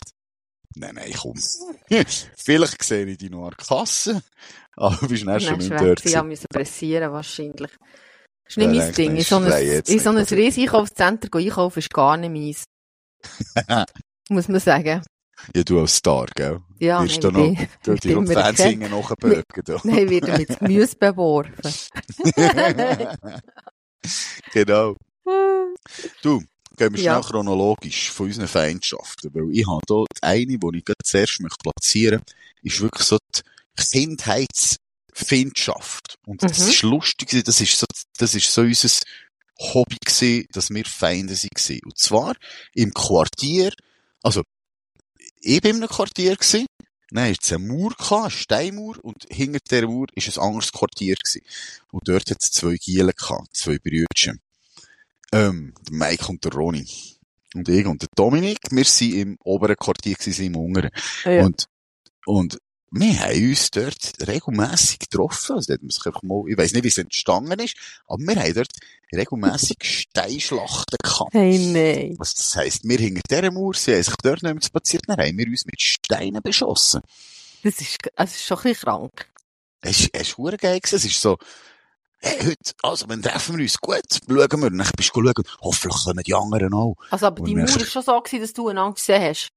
nein, 0.75 0.95
nein, 0.95 1.13
komm. 1.19 1.33
Vielleicht 2.37 2.83
sehe 2.83 3.05
ich 3.05 3.17
dich 3.17 3.29
noch 3.29 3.45
an 3.47 3.53
der 3.57 3.65
Kasse, 3.65 4.21
aber 4.75 4.95
du 4.97 5.07
bist 5.07 5.25
dann 5.25 5.39
schon 5.39 5.57
nicht 5.57 5.71
dort. 5.71 6.05
Haben 6.05 6.27
müssen 6.29 6.47
pressieren, 6.51 7.11
wahrscheinlich. 7.11 7.71
Das 8.47 8.51
ist 8.51 8.57
nicht 8.57 8.67
mein 8.69 8.93
Ding. 8.93 9.15
In 9.15 9.23
so 9.23 9.41
ich 9.41 9.47
schreie 9.49 9.61
ein, 9.63 9.67
jetzt 9.73 9.89
in 9.89 9.99
so 9.99 10.09
ein 10.11 10.17
oder? 10.17 10.31
riesiges 10.31 10.57
Einkaufszentrum 10.69 11.41
einkaufen 11.41 11.79
ist 11.79 11.93
gar 11.93 12.17
nicht 12.17 12.31
meins. 12.31 12.63
Muss 14.29 14.47
man 14.47 14.59
sagen. 14.59 15.03
Ja, 15.53 15.63
du 15.63 15.79
als 15.81 15.95
Star, 15.95 16.25
gell? 16.35 16.59
Ja, 16.79 17.03
Wirst 17.03 17.21
nein, 17.23 17.33
du 17.33 17.39
noch, 17.39 17.61
ich 17.61 17.67
du 17.83 17.93
ich 17.93 17.99
dir 18.01 18.15
bin 18.15 18.23
mir 18.23 18.33
Fernsehen 18.33 18.79
nachbögen. 18.79 19.43
Nein, 19.83 20.09
wird 20.09 20.27
er 20.27 20.37
mit 20.37 20.59
Gemüse 20.59 20.95
beworfen. 20.95 21.73
genau. 24.51 24.95
Du, 26.21 26.39
gehen 26.77 26.93
wir 26.93 26.97
schnell 26.97 27.03
Ja. 27.03 27.19
chronologisch 27.21 28.11
von 28.11 28.27
unseren 28.27 28.47
Feindschaften, 28.47 29.33
weil 29.33 29.49
ich 29.51 29.65
habe 29.67 29.81
hier 29.87 30.05
die 30.15 30.23
eine, 30.23 30.57
die 30.57 30.77
ich 30.77 30.83
zuerst 31.03 31.41
möchte 31.41 31.57
platzieren 31.63 32.21
ist 32.61 32.79
wirklich 32.81 33.07
so 33.07 33.17
die 33.35 33.41
Kindheitsfindschaft. 33.91 36.15
Und 36.25 36.41
das 36.43 36.59
Mhm. 36.59 36.67
ist 36.69 36.81
lustig, 36.83 37.43
das 37.45 37.59
ist 37.61 37.77
so, 37.77 37.85
das 38.17 38.33
ist 38.35 38.51
so 38.51 38.61
unser 38.61 38.89
Hobby 39.59 39.97
gewesen, 40.03 40.47
dass 40.51 40.69
wir 40.69 40.85
Feinde 40.85 41.33
waren. 41.35 41.79
Und 41.85 41.97
zwar 41.97 42.35
im 42.73 42.93
Quartier, 42.93 43.71
also, 44.23 44.43
ich 45.45 45.61
bin 45.61 45.77
in 45.77 45.83
einem 45.83 45.89
Quartier 45.89 46.35
gewesen, 46.35 46.65
dann 47.11 47.29
hat's 47.29 47.53
eine 47.53 47.65
Mauer 47.65 47.93
eine 48.11 48.31
Steinmauer, 48.31 48.97
und 49.03 49.25
hinter 49.29 49.59
der 49.69 49.87
Mauer 49.87 50.07
ist 50.15 50.37
ein 50.37 50.43
anderes 50.43 50.71
Quartier 50.71 51.15
gewesen. 51.15 51.41
Und 51.91 52.07
dort 52.07 52.29
hat 52.29 52.37
es 52.41 52.51
zwei 52.51 52.75
Gielen 52.75 53.13
gehabt, 53.15 53.55
zwei 53.55 53.77
Brüdchen. 53.77 54.41
Ähm, 55.31 55.73
der 55.87 55.95
Mike 55.95 56.27
und 56.27 56.43
der 56.43 56.53
Ronny. 56.53 56.87
Und 57.53 57.69
ich 57.69 57.85
und 57.85 58.01
der 58.01 58.09
Dominik, 58.15 58.59
wir 58.71 58.85
sind 58.85 59.13
im 59.13 59.37
oberen 59.43 59.75
Quartier 59.77 60.15
gewesen, 60.15 60.45
im 60.45 60.55
unteren. 60.55 60.91
Ja. 61.23 61.45
Und, 61.45 61.67
und 62.25 62.57
wir 62.97 63.19
haben 63.19 63.49
uns 63.49 63.71
dort 63.71 64.13
regelmässig 64.25 64.99
getroffen. 64.99 65.57
Also, 65.57 65.75
mal, 66.21 66.43
ich 66.47 66.57
weiss 66.57 66.71
nicht, 66.71 66.83
wie 66.83 66.87
es 66.87 66.97
entstanden 66.97 67.59
ist, 67.59 67.75
aber 68.07 68.23
wir 68.23 68.35
haben 68.41 68.53
dort 68.53 68.71
regelmässig 69.13 69.77
Steinschlachten 69.83 70.97
gehabt. 71.03 71.33
Hey, 71.33 71.59
nein. 71.59 72.15
Was 72.17 72.35
das 72.35 72.55
heisst, 72.55 72.87
wir 72.87 72.97
hinter 72.97 73.21
dieser 73.29 73.51
Mauer, 73.51 73.73
sie 73.73 73.95
haben 73.95 74.03
sich 74.03 74.15
dort 74.23 74.43
nicht 74.43 74.53
mehr 74.53 74.61
spaziert, 74.63 75.03
dann 75.07 75.17
haben 75.17 75.37
wir 75.37 75.45
uns 75.45 75.65
mit 75.65 75.81
Steinen 75.81 76.41
beschossen. 76.41 77.01
Das 77.63 77.81
ist, 77.81 77.97
das 78.15 78.35
ist 78.35 78.45
schon 78.45 78.57
ein 78.59 78.63
bisschen 78.63 78.85
krank. 78.85 79.29
Es 79.81 79.99
ist, 79.99 80.09
es 80.13 80.29
ist 80.29 80.37
geil 80.37 80.79
gewesen. 80.79 80.95
Es 80.95 81.05
ist 81.05 81.21
so, 81.21 81.37
hey, 82.19 82.37
heute, 82.45 82.73
also, 82.81 83.09
wenn 83.09 83.21
treffen 83.21 83.57
wir 83.57 83.63
uns 83.63 83.77
gut, 83.77 84.05
schauen 84.25 84.61
wir, 84.61 84.69
dann 84.69 84.89
bist 84.95 85.11
du 85.13 85.21
schauen, 85.21 85.33
hoffentlich 85.59 86.03
können 86.05 86.23
die 86.25 86.33
anderen 86.33 86.73
auch. 86.73 86.95
Also, 87.09 87.27
aber 87.27 87.41
Und 87.41 87.49
die 87.49 87.55
Mauer 87.55 87.65
ist 87.65 87.91
schon 87.91 88.03
so 88.03 88.21
gewesen, 88.21 88.41
dass 88.41 88.53
du 88.53 88.69
einander 88.69 88.95
gesehen 88.95 89.21
hast. 89.21 89.49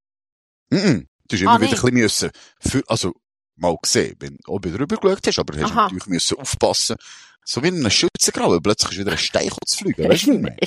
Mhm. 0.71 1.07
Du 1.28 1.37
hast 1.37 1.42
immer 1.42 1.52
Ah, 1.52 1.61
wieder 1.61 1.71
ein 1.71 1.75
bisschen 1.75 1.95
müssen, 1.95 2.30
für, 2.61 2.83
also, 2.88 3.14
mal 3.59 3.77
gesehen, 3.83 4.15
wenn 4.21 4.37
du 4.37 4.53
oben 4.53 4.73
drüber 4.77 4.97
geschaut 4.97 5.27
hast, 5.27 5.38
aber 5.38 5.57
hast 5.57 5.65
Aha. 5.73 5.83
natürlich 5.85 6.07
müssen 6.07 6.38
aufpassen, 6.38 6.97
so 7.45 7.62
wie 7.62 7.69
in 7.69 7.77
einem 7.77 7.91
Schützengraben, 7.91 8.62
plötzlich 8.62 8.93
ist 8.93 8.99
wieder 8.99 9.12
ein 9.12 9.19
Stein 9.19 9.50
zu 9.67 9.79
fliegen, 9.79 10.09
weißt 10.09 10.27
du? 10.27 10.38
Nein. 10.38 10.57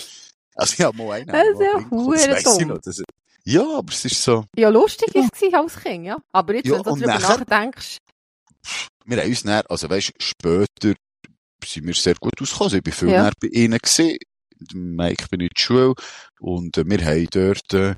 Also, 0.54 0.74
ich 0.78 0.82
habe 0.82 0.98
mal 0.98 1.14
einen. 1.14 1.28
Das 1.28 1.48
ist 1.48 2.28
ja 2.46 2.66
dumm. 2.66 2.80
das- 2.84 3.04
Ja, 3.46 3.78
aber 3.78 3.92
es 3.94 4.04
ist 4.04 4.22
so, 4.22 4.44
Ja, 4.56 4.68
lustig 4.68 5.16
war 5.16 5.24
es 5.34 5.54
als 5.54 5.82
Kind, 5.82 6.06
ja. 6.06 6.18
Aber 6.34 6.54
jetzt, 6.56 6.68
Ja, 6.68 6.74
wenn 6.74 6.84
du 6.84 6.90
darüber 6.90 7.08
nachher- 7.08 7.38
nachdenkst, 7.40 7.98
wir 9.06 9.18
haben 9.22 9.30
uns 9.30 9.44
dann, 9.44 9.64
also 9.70 9.90
weisst, 9.90 10.12
später 10.22 10.94
sind 11.66 11.88
wir 11.88 11.94
sehr 11.94 12.16
gut 12.16 12.34
ausgekommen. 12.42 12.66
Also 12.68 12.78
ich 12.78 12.84
bin 12.84 12.94
viel 12.94 13.10
Ja. 13.10 13.24
näher 13.24 13.32
bei 13.40 13.48
ihnen 13.48 13.78
gewesen. 13.80 14.18
Der 14.60 14.78
Mike 14.78 15.26
bin 15.32 15.40
in 15.40 15.48
der 15.48 15.60
Schule. 15.60 15.94
Und 16.42 16.78
äh, 16.78 16.84
wir 16.86 17.06
haben 17.06 17.28
dort 17.32 17.74
äh, 17.74 17.96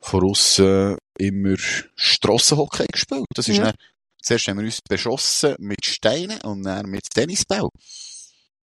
von 0.00 0.24
aussen 0.24 0.98
immer 1.18 1.56
Strassenhockey 1.96 2.86
gespielt. 2.92 3.24
Das 3.34 3.48
ist 3.48 3.56
Ja. 3.56 3.72
Zuerst 4.24 4.48
haben 4.48 4.58
wir 4.58 4.64
uns 4.64 4.80
beschossen 4.82 5.54
mit 5.58 5.84
Steinen 5.84 6.40
und 6.42 6.62
dann 6.62 6.86
mit 6.86 7.08
Tennisball. 7.10 7.68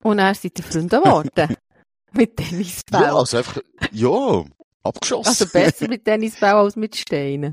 und 0.02 0.18
dann 0.18 0.34
sind 0.34 0.56
die 0.56 0.62
Freunde 0.62 1.00
geworden. 1.00 1.56
mit 2.12 2.36
Tennisball. 2.36 3.02
Ja, 3.02 3.16
also 3.16 3.36
einfach, 3.38 3.58
ja, 3.92 4.44
abgeschossen. 4.82 5.28
Also 5.28 5.46
besser 5.46 5.88
mit 5.88 6.04
Tennisball 6.04 6.54
als 6.54 6.76
mit 6.76 6.96
Steinen. 6.96 7.52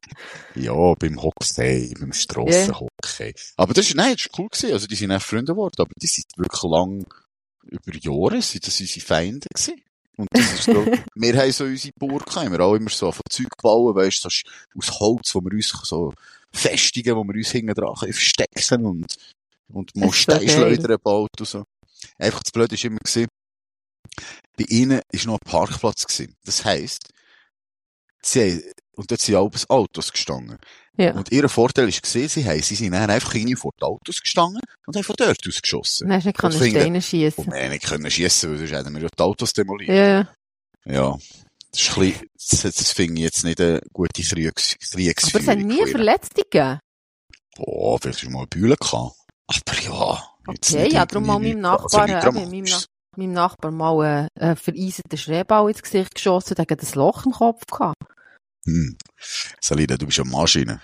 Ja, 0.55 0.93
beim 0.99 1.21
Hockey, 1.21 1.93
beim 1.99 2.13
Strassenhockey. 2.13 3.33
Aber 3.57 3.73
das 3.73 3.87
ist, 3.87 3.95
nein, 3.95 4.13
das 4.13 4.25
ist 4.25 4.39
cool 4.39 4.47
gewesen. 4.49 4.73
Also, 4.73 4.87
die 4.87 4.95
sind 4.95 5.11
auch 5.11 5.21
Freunde 5.21 5.53
geworden, 5.53 5.75
aber 5.79 5.91
die 6.01 6.07
sind 6.07 6.25
wirklich 6.37 6.63
lang, 6.63 7.05
über 7.65 7.97
Jahre, 7.97 8.41
sind 8.41 8.65
das 8.65 8.79
unsere 8.79 9.05
Feinde 9.05 9.47
gewesen. 9.53 9.81
Und 10.17 10.29
das 10.31 10.53
ist 10.53 10.63
so, 10.63 10.85
wir 11.15 11.37
haben 11.37 11.51
so 11.51 11.65
unsere 11.65 11.93
Burg 11.97 12.25
gehabt, 12.25 12.49
wir 12.49 12.57
haben 12.57 12.61
auch 12.61 12.75
immer 12.75 12.89
so 12.89 13.11
von 13.11 13.21
Zeug 13.29 13.49
gebaut, 13.49 13.95
weißt 13.95 14.23
du, 14.23 14.27
aus 14.27 14.99
Holz, 14.99 15.35
wo 15.35 15.41
wir 15.41 15.51
uns 15.51 15.73
so 15.83 16.13
festigen, 16.55 17.15
wo 17.15 17.23
wir 17.23 17.35
uns 17.35 17.51
hinten 17.51 17.73
dran 17.73 17.95
können 17.95 18.13
verstecken 18.13 18.85
und, 18.85 19.15
und 19.67 19.95
mal. 19.95 20.11
Steinschleudern 20.11 20.87
gebaut 20.87 21.31
und 21.39 21.47
so. 21.47 21.63
Einfach 22.17 22.43
das 22.43 22.51
Blöde 22.51 22.75
ist 22.75 22.83
immer 22.83 22.99
gewesen, 22.99 23.27
bei 24.57 24.65
ihnen 24.69 25.01
ist 25.11 25.25
noch 25.25 25.35
ein 25.35 25.49
Parkplatz 25.51 26.05
gewesen. 26.05 26.35
Das 26.45 26.63
heisst, 26.63 27.09
sie 28.21 28.63
und 28.95 29.11
dort 29.11 29.21
sind 29.21 29.35
alles 29.35 29.69
Autos 29.69 30.11
gestanden. 30.11 30.57
Ja. 30.97 31.13
Und 31.13 31.31
ihr 31.31 31.49
Vorteil 31.49 31.91
gesehen, 31.91 32.29
sie 32.29 32.45
haben, 32.45 32.61
sie 32.61 32.75
sind 32.75 32.93
dann 32.93 33.09
einfach 33.09 33.35
irgendwie 33.35 33.55
vor 33.55 33.71
die 33.77 33.83
Autos 33.83 34.21
gestanden 34.21 34.61
und 34.87 34.95
haben 34.95 35.03
von 35.03 35.15
dort 35.17 35.37
aus 35.45 35.61
geschossen. 35.61 36.07
Du 36.07 36.15
nicht 36.15 36.37
können 36.37 36.53
Steine 36.53 36.95
Und 36.95 37.01
schiessen. 37.03 37.51
wir 37.51 37.61
haben 37.61 37.71
nicht 37.71 37.85
können 37.85 38.09
schiessen, 38.09 38.51
weil 38.51 38.57
sonst 38.59 38.71
hätten 38.71 38.95
wir 38.95 39.01
ja 39.01 39.09
die 39.09 39.23
Autos 39.23 39.51
demoliert. 39.51 39.89
Ja. 39.89 40.29
Ja. 40.85 41.17
Das 41.75 41.83
ist 41.83 41.97
ein 41.97 42.03
bisschen, 42.03 42.29
das, 42.33 42.61
das 42.75 42.91
finde 42.93 43.15
ich 43.15 43.23
jetzt 43.25 43.43
nicht 43.43 43.59
eine 43.59 43.81
gute 43.91 44.23
Kriegs, 44.23 44.77
Kriegsführung. 44.91 45.49
Aber 45.49 45.53
es 45.53 45.59
hat 45.59 45.65
nie. 45.65 45.91
Verletzte 45.91 46.41
gegeben. 46.43 46.79
Boah, 47.57 47.99
vielleicht 47.99 48.23
ist 48.23 48.29
mal 48.29 48.47
Bühne 48.47 48.77
gehabt. 48.77 49.15
Aber 49.47 49.81
ja. 49.81 50.23
Okay, 50.47 50.93
ja, 50.93 51.05
darum 51.05 51.27
mal 51.27 51.39
meinem 51.39 51.59
nichts- 51.59 51.93
also 51.95 51.99
äh, 51.99 52.31
meinem. 52.31 52.63
Nach 52.63 52.85
meinem 53.17 53.33
Nachbar 53.33 53.71
mal 53.71 54.29
äh, 54.37 54.41
einen 54.41 54.55
vereiserten 54.55 55.17
Schneeball 55.17 55.69
ins 55.69 55.83
Gesicht 55.83 56.15
geschossen, 56.15 56.55
der 56.55 56.65
hat 56.69 56.81
ein 56.81 56.93
Loch 56.95 57.25
im 57.25 57.31
Kopf 57.33 57.65
gehabt. 57.65 57.95
Hm. 58.65 58.97
Salida, 59.59 59.97
du 59.97 60.05
bist 60.05 60.19
eine 60.19 60.29
Maschine. 60.29 60.81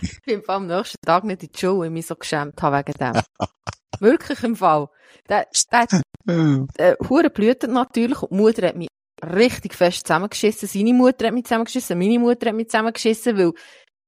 Ich 0.00 0.20
bin 0.24 0.42
am 0.48 0.66
nächsten 0.66 0.96
Tag 1.04 1.24
nicht 1.24 1.42
in 1.42 1.50
die 1.52 1.58
Schule, 1.58 1.78
weil 1.80 1.86
ich 1.86 1.92
mich 1.92 2.06
so 2.06 2.16
geschämt 2.16 2.60
habe 2.62 2.78
wegen 2.78 2.98
dem. 2.98 3.22
Wirklich 4.00 4.42
im 4.42 4.56
Fall. 4.56 4.88
Der, 5.28 5.46
der 5.70 5.80
hat 5.80 6.02
äh, 6.78 6.96
hure 7.08 7.30
blühtet 7.30 7.70
natürlich 7.70 8.20
und 8.22 8.30
die 8.32 8.36
Mutter 8.36 8.66
hat 8.68 8.76
mich 8.76 8.88
richtig 9.22 9.74
fest 9.74 10.06
zusammengeschissen. 10.06 10.68
Seine 10.68 10.92
Mutter 10.94 11.26
hat 11.26 11.34
mich 11.34 11.44
zusammengeschissen, 11.44 11.98
meine 11.98 12.18
Mutter 12.18 12.48
hat 12.48 12.56
mich 12.56 12.68
zusammengeschissen, 12.68 13.36
weil 13.38 13.52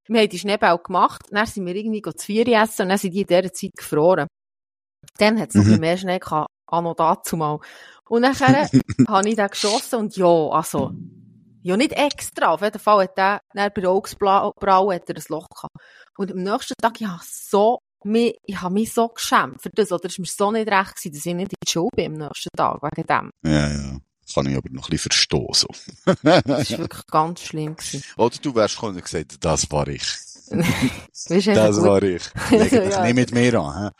wir 0.08 0.20
haben 0.20 0.28
die 0.28 0.38
Schneeball 0.38 0.78
gemacht, 0.78 1.22
dann 1.30 1.46
sind 1.46 1.64
wir 1.66 1.74
irgendwie 1.74 2.02
zu 2.02 2.12
vier 2.26 2.46
essen 2.48 2.82
und 2.82 2.88
dann 2.90 2.98
sind 2.98 3.14
die 3.14 3.22
in 3.22 3.26
dieser 3.26 3.52
Zeit 3.52 3.70
gefroren. 3.76 4.26
Dann 5.18 5.40
hat 5.40 5.50
es 5.50 5.54
noch 5.54 5.64
Mhm. 5.64 5.80
mehr 5.80 5.96
Schnee 5.96 6.18
gehabt, 6.18 6.48
anno 6.66 6.94
dazu 6.94 7.36
mal. 7.36 7.58
Und 8.08 8.22
nachher 8.22 8.68
habe 9.08 9.28
ich 9.28 9.36
den 9.36 9.48
geschossen 9.48 9.98
und 10.00 10.16
ja, 10.16 10.26
also, 10.26 10.92
ja 11.62 11.76
nicht 11.76 11.92
extra, 11.92 12.48
auf 12.52 12.62
jeden 12.62 12.78
Fall 12.78 13.04
hat 13.04 13.16
der, 13.16 13.40
dann 13.54 13.70
bei 13.74 13.80
der 13.80 13.90
Augsbraue 13.90 14.94
hat 14.94 15.08
er 15.08 15.16
ein 15.16 15.22
Loch 15.28 15.46
gehabt. 15.48 15.74
Und 16.18 16.32
am 16.32 16.38
nächsten 16.42 16.74
Tag, 16.80 17.00
ich 17.00 17.06
habe 17.06 17.20
so, 17.22 17.78
mich, 18.04 18.36
ich 18.44 18.60
habe 18.60 18.74
mich 18.74 18.92
so 18.92 19.08
geschämt 19.08 19.62
für 19.62 19.70
das, 19.70 19.90
oder 19.90 20.04
es 20.06 20.18
war 20.18 20.22
mir 20.22 20.26
so 20.28 20.50
nicht 20.52 20.70
recht 20.70 20.94
gewesen, 20.96 21.12
dass 21.14 21.26
ich 21.26 21.34
nicht 21.34 21.52
in 21.52 21.56
die 21.66 21.70
Schule 21.70 21.88
bin 21.96 22.12
am 22.12 22.28
nächsten 22.28 22.50
Tag, 22.56 22.78
wegen 22.82 23.06
dem. 23.06 23.30
Ja, 23.46 23.68
ja. 23.70 23.98
Kann 24.32 24.46
ich 24.46 24.56
aber 24.56 24.68
noch 24.70 24.84
ein 24.88 24.90
bisschen 24.90 25.10
verstehen, 25.10 25.46
so. 25.52 25.66
Das 26.04 26.24
war 26.24 26.78
wirklich 26.78 27.06
ganz 27.08 27.40
schlimm. 27.42 27.76
Gewesen. 27.76 28.02
Oder 28.16 28.36
du 28.40 28.54
wärst 28.54 28.82
und 28.82 29.02
gesagt, 29.02 29.36
das 29.44 29.70
war 29.70 29.88
ich. 29.88 30.02
Du, 30.50 30.56
Das 31.54 31.82
war 31.82 32.02
ich. 32.02 32.22
Leg 32.50 32.70
dich 32.70 32.72
Ja. 32.90 33.02
nicht 33.04 33.14
mit 33.14 33.32
mir 33.32 33.60
an? 33.60 33.90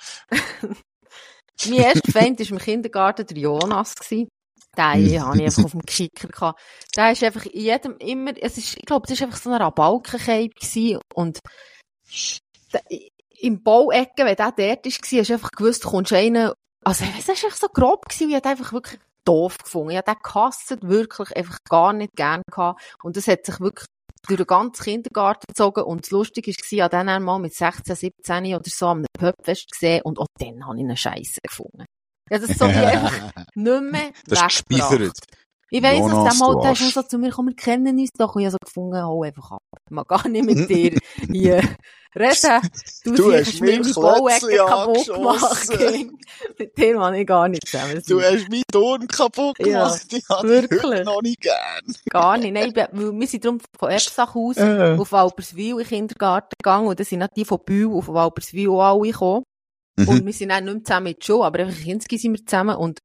Mein 1.66 1.72
erster 1.74 2.12
Feind 2.12 2.40
war 2.40 2.46
im 2.50 2.58
Kindergarten 2.58 3.26
der 3.26 3.36
Jonas. 3.36 3.94
Gewesen. 3.94 4.28
Den 4.76 5.04
Mhm. 5.04 5.22
hatte 5.26 5.38
ich 5.38 5.44
einfach 5.44 5.64
auf 5.64 5.70
dem 5.70 5.82
Kicker. 5.82 6.28
Gehabt. 6.28 6.60
Der 6.96 7.12
ist 7.12 7.22
einfach 7.22 7.46
in 7.46 7.60
jedem 7.60 7.96
immer, 7.98 8.32
es 8.40 8.58
ist, 8.58 8.76
ich 8.76 8.84
glaube, 8.86 9.06
das 9.06 9.20
war 9.20 9.28
einfach 9.28 9.40
so 9.40 9.50
ein 9.50 9.62
Rabalkencape 9.62 10.48
gewesen. 10.48 10.98
Und 11.14 11.38
der, 12.72 12.82
im 13.40 13.62
Bauecken, 13.62 14.26
wenn 14.26 14.36
der 14.36 14.52
dort 14.52 14.58
war, 14.58 14.92
hast 14.92 15.12
du 15.12 15.32
einfach 15.34 15.50
gewusst, 15.52 15.84
du 15.84 15.90
kommst 15.90 16.12
rein. 16.12 16.36
Also, 16.36 17.04
es 17.18 17.28
war 17.28 17.34
einfach 17.34 17.56
so 17.56 17.68
grob 17.68 18.08
gewesen, 18.08 18.30
ich 18.30 18.36
habe 18.36 18.48
einfach 18.48 18.72
wirklich 18.72 19.00
doof 19.24 19.58
gefunden. 19.58 19.90
Ich 19.90 19.96
habe 19.96 20.12
den 20.12 20.22
gehasst, 20.22 20.76
wirklich 20.82 21.36
einfach 21.36 21.58
gar 21.68 21.92
nicht 21.92 22.12
gern 22.16 22.42
gehabt. 22.50 22.82
Und 23.02 23.16
das 23.16 23.26
hat 23.26 23.46
sich 23.46 23.60
wirklich 23.60 23.86
durch 24.26 24.38
den 24.38 24.46
ganzen 24.46 24.82
Kindergarten 24.82 25.44
gezogen. 25.48 25.84
Und 25.84 26.04
das 26.04 26.10
Lustige 26.10 26.50
war, 26.50 26.56
ich 26.70 26.80
habe 26.80 26.90
dann 26.90 27.08
einmal 27.08 27.38
mit 27.38 27.54
16, 27.54 27.94
17 27.94 28.54
oder 28.54 28.62
so 28.66 28.86
am 28.86 29.04
Pubfest 29.18 29.70
gesehen 29.70 30.02
und 30.02 30.18
auch 30.18 30.26
dann 30.38 30.66
habe 30.66 30.76
ich 30.76 30.84
eine 30.84 30.96
Scheisse 30.96 31.40
gefunden. 31.42 31.84
Ja, 32.30 32.38
das 32.38 32.56
so 32.56 32.66
wie 32.66 32.72
einfach 32.74 33.32
nicht 33.54 33.82
mehr 33.82 34.12
Das 34.26 34.38
ist. 35.00 35.20
Ich 35.76 35.82
weiss, 35.82 35.98
dass 35.98 36.12
Jonas, 36.12 36.38
der 36.38 36.46
mal, 36.46 36.54
du 36.54 36.60
der 36.60 36.70
ist 36.72 36.82
Arsch. 36.82 36.96
auch 36.96 37.02
so 37.02 37.08
zu 37.08 37.18
mir 37.18 37.30
gekommen, 37.30 37.48
wir 37.48 37.56
kennen 37.56 37.98
uns 37.98 38.10
doch. 38.16 38.34
Und 38.36 38.42
ich 38.42 38.46
habe 38.46 38.52
so 38.52 38.58
gefunden, 38.64 39.02
hau 39.02 39.22
einfach 39.24 39.50
ab. 39.52 39.62
Ich 39.84 39.90
mag 39.90 40.06
gar 40.06 40.28
nicht 40.28 40.44
mit 40.44 40.68
dir 40.70 40.98
hier 41.32 41.62
reden. 42.14 42.60
Du, 43.04 43.12
Du 43.14 43.32
hast 43.34 43.60
mir 43.60 43.80
plötzlich 43.82 44.56
kaputt 44.58 45.06
gemacht. 45.06 45.68
mit 46.58 46.78
dir 46.78 46.94
kann 46.94 47.14
ich 47.14 47.26
gar 47.26 47.48
nicht 47.48 47.66
zusammen 47.66 48.00
Du 48.06 48.20
hast 48.22 48.48
meinen 48.50 48.62
Ton 48.70 49.08
kaputt 49.08 49.58
Ja, 49.58 49.64
gemacht. 49.64 50.06
ich 50.12 50.24
habe 50.28 50.60
dich 50.62 50.70
wirklich. 50.70 51.04
noch 51.04 51.22
nicht 51.22 51.40
gern. 51.40 51.82
Gar 52.08 52.38
nicht. 52.38 52.52
Nein, 52.52 52.68
ich 52.68 52.76
weil 52.76 52.88
wir 53.18 53.26
sind 53.26 53.44
darum 53.44 53.58
von 53.76 53.90
Erbsach 53.90 54.34
aus 54.36 54.56
Äh. 54.56 54.96
auf 54.96 55.10
Walperswil 55.10 55.72
in 55.72 55.78
den 55.78 55.86
Kindergarten 55.88 56.54
gegangen. 56.56 56.86
Und 56.86 57.00
dann 57.00 57.04
sind 57.06 57.20
auch 57.24 57.28
die 57.36 57.44
von 57.44 57.58
Bühl 57.66 57.92
auf 57.92 58.06
Walperswil 58.06 58.68
auch 58.70 58.80
alle 58.80 59.10
gekommen. 59.10 59.42
Mhm. 59.98 60.08
Und 60.08 60.24
wir 60.26 60.32
sind 60.32 60.50
dann 60.50 60.64
nicht 60.66 60.74
mehr 60.74 60.84
zusammen 60.84 61.14
die 61.20 61.24
Schule, 61.26 61.44
aber 61.46 61.58
einfach 61.58 61.76
in 61.78 61.84
Kinski 61.84 62.16
sind 62.18 62.34
wir 62.34 62.46
zusammen. 62.46 62.76
Und 62.76 63.00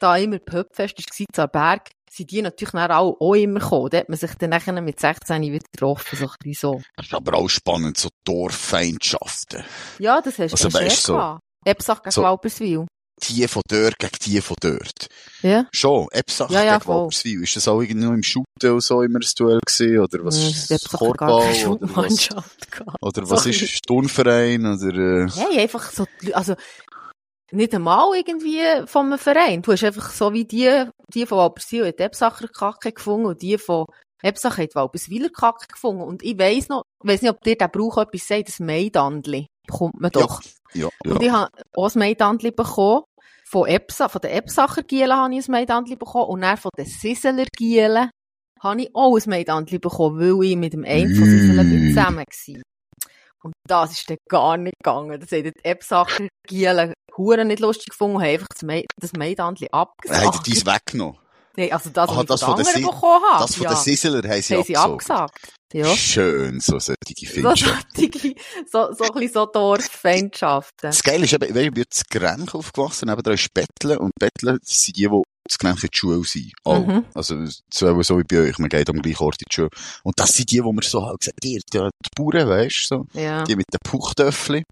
da 0.00 0.16
immer 0.16 0.38
Pöpfest 0.40 0.98
war, 0.98 1.26
zu 1.32 1.42
einem 1.42 1.50
Berg, 1.52 1.90
sind 2.10 2.30
die 2.30 2.42
natürlich 2.42 2.72
dann 2.72 2.90
auch, 2.90 3.16
auch 3.20 3.34
immer 3.34 3.60
gekommen. 3.60 3.90
Da 3.90 3.98
hat 3.98 4.08
man 4.08 4.18
sich 4.18 4.30
dann 4.38 4.50
nachher 4.50 4.80
mit 4.80 4.98
16 5.00 5.42
wieder 5.42 5.64
getroffen, 5.72 6.18
so 6.18 6.24
ein 6.26 6.30
bisschen 6.42 6.72
so. 6.74 6.82
Das 6.96 7.06
ist 7.06 7.14
aber 7.14 7.34
auch 7.36 7.48
spannend, 7.48 7.96
so 7.98 8.08
Dorffeindschaften. 8.24 9.64
Ja, 9.98 10.20
das 10.20 10.38
hast 10.38 10.52
Also 10.52 10.68
du 10.68 10.74
weißt 10.74 10.96
schon 11.02 11.06
so- 11.06 11.12
gehabt. 11.14 11.40
Ebsach 11.64 12.02
gegen 12.02 12.12
so- 12.12 12.22
Walperswil. 12.22 12.86
Die 13.28 13.48
von 13.48 13.62
dort 13.68 13.98
gegen 13.98 14.12
die 14.24 14.40
von 14.40 14.56
dort. 14.60 15.08
Ja. 15.42 15.66
Schon, 15.72 16.06
Ebsach 16.12 16.50
Ja, 16.50 16.62
ja, 16.62 16.74
gegen 16.74 16.84
voll. 16.84 16.94
Walterswil. 17.02 17.42
Ist 17.42 17.56
das 17.56 17.66
auch 17.66 17.80
irgendwie 17.80 18.06
noch 18.06 18.12
im 18.14 18.22
Shooten 18.22 18.46
oder 18.62 18.80
so 18.80 19.02
immer 19.02 19.18
ein 19.18 19.28
Duell 19.36 19.58
gewesen? 19.66 19.98
Oder 19.98 20.24
was 20.24 20.36
Hm, 20.40 20.48
ist 20.50 20.70
das? 20.70 20.82
keine 20.88 21.10
Oder 21.10 21.26
was, 21.96 22.30
oder 23.00 23.30
was 23.30 23.46
ist 23.46 23.82
Turnverein? 23.88 24.64
Oder, 24.66 25.24
äh, 25.24 25.28
Hey, 25.34 25.58
einfach 25.60 25.90
so, 25.90 26.06
also, 26.32 26.54
nicht 27.50 27.74
einmal 27.74 28.14
irgendwie 28.14 28.86
von 28.86 29.06
einem 29.06 29.18
Verein. 29.18 29.62
Du 29.62 29.72
hast 29.72 29.84
einfach 29.84 30.10
so 30.10 30.32
wie 30.32 30.44
die, 30.44 30.84
die 31.14 31.26
von 31.26 31.38
Walperswil 31.38 31.86
hat 31.86 32.00
Ebsacher 32.00 32.48
Kacke 32.48 32.92
gefunden 32.92 33.26
und 33.26 33.42
die 33.42 33.58
von 33.58 33.86
Ebsach 34.22 34.58
hat 34.58 34.74
Walperswiler 34.74 35.30
Kacke 35.30 35.66
gefunden. 35.68 36.02
Und 36.02 36.22
ich 36.22 36.38
weiss 36.38 36.68
noch, 36.68 36.82
ich 37.02 37.08
weiss 37.08 37.22
nicht, 37.22 37.30
ob 37.30 37.40
dir 37.42 37.56
der 37.56 37.68
Brauch 37.68 37.98
etwas 37.98 38.26
sagt, 38.26 38.48
das 38.48 38.60
Meidandli 38.60 39.46
bekommt 39.66 40.00
man 40.00 40.10
doch. 40.10 40.42
ja, 40.74 40.88
Und 41.04 41.22
ja. 41.22 41.26
ich 41.26 41.30
habe 41.30 41.50
auch 41.76 41.94
ein 41.94 41.98
Meidandli 41.98 42.50
bekommen. 42.50 43.04
Von 43.44 43.66
Ebsa, 43.66 44.08
von 44.10 44.20
den 44.20 44.36
Ebsacher 44.36 44.82
Gielen 44.82 45.16
habe 45.16 45.34
ich 45.34 45.48
ein 45.48 45.52
Meidandli 45.52 45.96
bekommen. 45.96 46.28
Und 46.28 46.42
dann 46.42 46.56
von 46.58 46.70
den 46.76 46.84
Sisseler 46.84 47.46
Gielen 47.56 48.10
habe 48.60 48.82
ich 48.82 48.90
auch 48.94 49.16
ein 49.16 49.30
Meidandli 49.30 49.78
bekommen, 49.78 50.20
weil 50.20 50.50
ich 50.50 50.56
mit 50.56 50.72
dem 50.74 50.84
einen 50.84 51.14
von 51.14 51.24
Sisseler 51.24 51.62
zusammen 51.62 52.24
war. 52.26 52.62
Und 53.44 53.54
das 53.66 53.92
ist 53.92 54.10
dann 54.10 54.18
gar 54.28 54.56
nicht 54.56 54.74
gegangen. 54.82 55.18
Das 55.20 55.30
haben 55.30 55.44
die 55.44 55.52
Ebsacher 55.62 56.26
Gielen 56.46 56.92
Huren 57.18 57.48
nicht 57.48 57.60
lustig 57.60 57.90
gefunden 57.90 58.16
und 58.16 58.22
haben 58.22 58.30
einfach 58.30 58.46
das, 58.48 58.62
Me 58.62 58.84
das 58.96 59.12
Meidandli 59.12 59.68
Dann 59.70 59.80
hat 59.80 59.88
er 60.04 60.16
abgesagt. 60.22 60.46
dies 60.46 60.64
weggenommen. 60.64 61.18
Nein, 61.56 61.72
also 61.72 61.90
das, 61.90 62.08
was 62.08 62.14
Aha, 62.14 62.20
ich 62.22 62.26
das 62.28 62.40
von 62.42 62.56
der 62.56 62.66
anderen 62.66 62.82
bekommen 62.82 63.24
habe. 63.32 63.42
Das 63.42 63.54
von 63.56 63.64
ja, 63.64 63.70
den 63.74 63.76
Sisseler 63.78 64.28
haben 64.28 64.42
sie 64.42 64.54
haben 64.54 64.64
sie 64.64 64.76
abgesagt. 64.76 65.38
Ja. 65.72 65.86
Schön, 65.96 66.60
so 66.60 66.78
solche 66.78 66.96
So, 67.16 67.26
Feindschaften. 67.42 67.84
solche- 67.96 68.34
so, 68.70 68.92
so 68.94 69.04
ein 69.04 69.12
bisschen 69.12 69.32
so 69.32 69.46
Dorffeindschaften. 69.46 70.76
Das 70.90 71.02
Geile 71.02 71.24
ist 71.24 71.32
eben, 71.32 71.44
ich 71.44 71.52
bin 71.74 71.84
in 71.84 71.84
Grench 72.10 72.54
aufgewachsen, 72.54 73.08
neben 73.08 73.22
da 73.22 73.32
ist 73.32 73.52
Betteln, 73.52 73.98
und 73.98 74.12
Betteln 74.18 74.58
das 74.62 74.82
sind 74.82 74.96
die, 74.96 75.08
die 75.08 75.22
das 75.44 75.58
Grench 75.58 75.82
in 75.82 75.88
die 75.92 75.96
Schule 75.96 76.24
sind. 76.24 76.52
Auch. 76.64 76.86
Mhm. 76.86 77.04
Also, 77.14 77.44
so, 77.72 78.02
so 78.02 78.18
wie 78.18 78.24
bei 78.24 78.48
euch, 78.48 78.58
man 78.58 78.68
geht 78.68 78.88
am 78.88 79.02
gleichen 79.02 79.22
Ort 79.24 79.40
in 79.42 79.46
die 79.50 79.54
Schule. 79.54 79.70
Und 80.04 80.18
das 80.20 80.34
sind 80.34 80.50
die, 80.50 80.62
wo 80.62 80.72
man 80.72 80.82
so 80.84 81.04
halt 81.04 81.20
gesagt, 81.20 81.38
die, 81.42 81.60
die, 81.72 81.78
die 81.78 82.10
Bauern, 82.16 82.48
weisst 82.48 82.90
du, 82.90 83.06
so, 83.12 83.20
Ja. 83.20 83.44
die 83.44 83.56
mit 83.56 83.66
den 83.72 83.78
Puchtöffeln. 83.82 84.64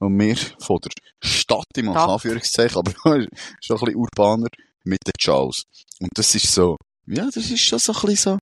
Und 0.00 0.18
wir 0.18 0.36
von 0.36 0.78
der 0.82 0.90
Stadt, 1.22 1.66
ich 1.76 1.82
mache. 1.84 2.12
Anführungszeichen, 2.12 2.78
aber 2.78 2.92
schon 3.04 3.20
ein 3.22 3.28
bisschen 3.60 3.96
urbaner, 3.96 4.48
mit 4.84 5.00
den 5.06 5.12
Charles. 5.18 5.64
Und 6.00 6.10
das 6.14 6.34
ist 6.34 6.52
so, 6.52 6.76
ja, 7.06 7.24
das 7.26 7.50
ist 7.50 7.60
schon 7.60 7.78
so 7.78 7.92
ein 7.92 8.00
bisschen 8.02 8.16
so, 8.16 8.38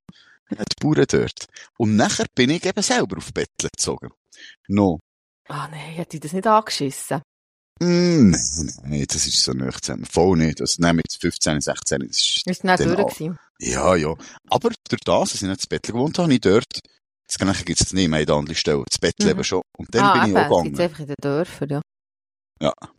ja, 0.55 0.63
die 0.63 0.85
Bauern 0.85 1.05
dort. 1.07 1.45
Und 1.77 1.95
nachher 1.95 2.25
bin 2.35 2.49
ich 2.49 2.65
eben 2.65 2.81
selber 2.81 3.17
auf 3.17 3.33
Betteln 3.33 3.69
gezogen. 3.75 4.09
No. 4.67 4.99
Ah, 5.47 5.67
nein, 5.69 5.93
hätte 5.93 6.17
ich 6.17 6.21
das 6.21 6.33
nicht 6.33 6.47
angeschissen. 6.47 7.21
Mm, 7.79 8.29
nein, 8.31 8.71
nein, 8.83 9.05
das 9.07 9.25
ist 9.27 9.43
so 9.43 9.51
zusammen. 9.51 10.05
Voll 10.05 10.37
nicht. 10.37 10.61
Also, 10.61 10.81
nein, 10.81 10.95
mit 10.97 11.05
15, 11.19 11.59
16, 11.61 11.99
das 11.99 12.09
ist, 12.09 12.47
Ist 12.47 12.63
nicht 12.63 12.79
durch 12.79 12.97
gewesen. 12.97 13.37
ja, 13.59 13.95
ja. 13.95 14.13
Aber 14.49 14.69
durch 14.89 15.01
das, 15.03 15.31
dass 15.31 15.41
ich 15.41 15.47
nicht 15.47 15.61
zu 15.61 15.67
Betteln 15.67 15.95
gewohnt 15.95 16.17
habe, 16.17 16.25
habe 16.25 16.33
ich 16.33 16.41
dort, 16.41 16.79
das 17.27 17.37
Gleiche 17.37 17.63
gibt 17.65 17.81
es 17.81 17.93
nicht 17.93 18.09
mehr 18.09 18.19
in 18.21 18.25
der 18.25 18.35
anderen 18.35 18.55
Stelle, 18.55 18.83
das 18.89 18.99
Betteln 18.99 19.37
Mhm. 19.37 19.43
schon. 19.43 19.61
Und 19.77 19.93
dann 19.95 20.03
ah, 20.03 20.13
bin 20.13 20.23
ich 20.23 20.29
eben, 20.29 20.37
auch 20.37 20.57
es 20.57 20.63
gibt's 20.63 20.77
gegangen. 20.77 20.79
einfach 20.79 20.99
in 20.99 21.07
den 21.07 21.15
Dörfern, 21.21 21.69
ja. 21.69 21.81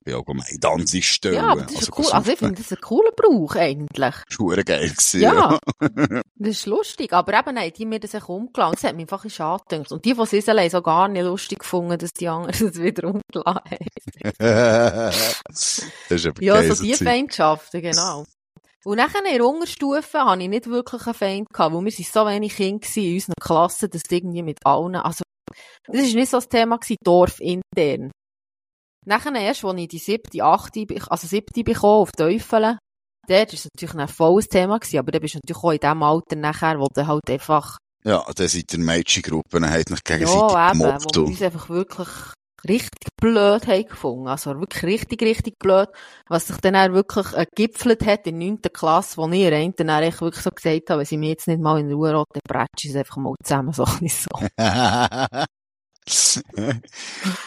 bin 0.04 0.14
auch 0.14 0.24
gegangen, 0.24 0.44
in 0.50 0.60
die 0.60 0.66
andere 0.66 1.02
Stelle. 1.02 1.36
Ja, 1.36 1.48
aber 1.48 1.62
das 1.62 1.72
ist 1.72 1.78
also, 1.90 1.92
cool. 2.02 2.12
Also 2.12 2.32
ich 2.32 2.38
finde 2.38 2.54
das 2.62 2.72
ein 2.72 2.80
cooler 2.82 3.12
Brauch, 3.12 3.54
eigentlich. 3.56 4.14
Schuhe 4.28 4.62
geil 4.64 4.90
gewesen, 4.90 5.20
Ja. 5.20 5.58
Das 6.36 6.48
ist 6.50 6.66
lustig. 6.66 7.12
Aber 7.12 7.38
eben, 7.38 7.54
nein, 7.54 7.72
die 7.76 7.86
mir 7.86 8.00
das 8.00 8.12
echt 8.14 8.28
umgelassen. 8.28 8.74
Das 8.74 8.84
hat 8.84 8.96
mich 8.96 9.04
einfach 9.10 9.30
schade 9.30 9.62
gedacht. 9.68 9.92
Und 9.92 10.04
die 10.04 10.14
von 10.14 10.26
Sissel 10.26 10.60
haben 10.60 10.68
so 10.70 10.82
gar 10.82 11.08
nicht 11.08 11.22
lustig 11.24 11.60
gefunden, 11.60 11.96
dass 11.98 12.12
die 12.12 12.28
anderen 12.28 12.66
das 12.72 12.82
wieder 12.82 13.08
umgelassen 13.08 13.60
haben. 13.70 14.34
das 15.48 15.82
ist 16.10 16.26
eben 16.26 16.42
Ja, 16.44 16.54
geil, 16.54 16.72
so 16.74 16.82
die. 16.82 16.94
Feindschaften, 16.94 17.80
genau. 17.80 18.24
Und 18.84 18.96
nachher 18.98 19.24
in 19.24 19.36
der 19.38 19.46
Unterstufe 19.46 20.24
hatte 20.24 20.42
ich 20.42 20.48
nicht 20.48 20.66
wirklich 20.66 21.06
einen 21.06 21.14
Feind 21.14 21.48
gehabt, 21.50 21.74
weil 21.74 21.84
wir 21.84 21.90
sind 21.90 22.06
so 22.06 22.26
wenig 22.26 22.54
Kinder 22.54 22.86
in 22.96 23.14
unseren 23.14 23.34
Klassen, 23.40 23.90
dass 23.90 24.02
irgendwie 24.10 24.42
mit 24.42 24.58
allen, 24.64 24.96
also, 24.96 25.22
das 25.86 26.02
ist 26.02 26.14
nicht 26.14 26.30
so 26.30 26.36
das 26.36 26.48
Thema 26.48 26.76
gewesen, 26.76 26.98
Dorf 27.02 27.40
intern. 27.40 28.10
Nachher 29.06 29.34
erst, 29.34 29.64
als 29.64 29.80
ich 29.80 29.88
die 29.88 29.98
siebte, 29.98 30.42
achte, 30.42 30.86
also 31.08 31.26
siebte 31.26 31.64
bekommen, 31.64 32.02
auf 32.02 32.12
Teufel, 32.12 32.78
dort 33.26 33.52
ist 33.52 33.64
es 33.64 33.68
natürlich 33.74 33.96
ein 33.96 34.08
volles 34.08 34.48
Thema 34.48 34.78
gewesen, 34.78 34.98
aber 34.98 35.12
dann 35.12 35.20
bist 35.22 35.34
du 35.34 35.38
natürlich 35.38 35.64
auch 35.64 35.72
in 35.72 35.78
dem 35.78 36.02
Alter 36.02 36.36
nachher, 36.36 36.78
wo 36.78 36.88
du 36.92 37.06
halt 37.06 37.30
einfach, 37.30 37.78
Ja, 38.04 38.24
dann 38.34 38.48
sind 38.48 38.70
die 38.70 38.78
Mädchengruppen, 38.78 39.70
hat 39.70 39.90
mich 39.90 40.04
gegenseitig 40.04 40.52
ja, 40.52 40.70
eben, 40.70 40.78
gemobbt. 40.78 41.16
uns 41.18 41.42
einfach 41.42 41.68
wirklich 41.70 42.08
richtig 42.68 43.08
blöd 43.20 43.66
haben 43.66 43.86
gefunden. 43.86 44.28
Also 44.28 44.58
wirklich 44.58 44.84
richtig, 44.84 45.22
richtig 45.22 45.58
blöd. 45.58 45.88
Was 46.28 46.46
sich 46.46 46.56
dann 46.58 46.76
auch 46.76 46.92
wirklich 46.92 47.32
äh, 47.32 47.46
gipfelt 47.54 48.04
hat 48.06 48.26
in 48.26 48.40
der 48.40 48.48
9. 48.48 48.62
Klasse, 48.72 49.16
wo 49.16 49.28
ich 49.28 49.40
ihr 49.40 49.52
einen 49.52 49.74
dann 49.76 50.02
echt 50.02 50.20
wirklich 50.20 50.44
so 50.44 50.50
gesagt 50.50 50.90
habe, 50.90 51.00
wenn 51.00 51.06
sie 51.06 51.18
mir 51.18 51.30
jetzt 51.30 51.48
nicht 51.48 51.60
mal 51.60 51.80
in 51.80 51.92
Ruhe 51.92 52.12
lässt, 52.12 52.40
dann 52.44 52.66
ich 52.78 52.90
es 52.90 52.96
einfach 52.96 53.16
mal 53.16 53.34
zusammen, 53.42 53.72
so 53.72 53.84
ein 53.84 53.98
bisschen 54.00 54.28
so. 54.30 54.46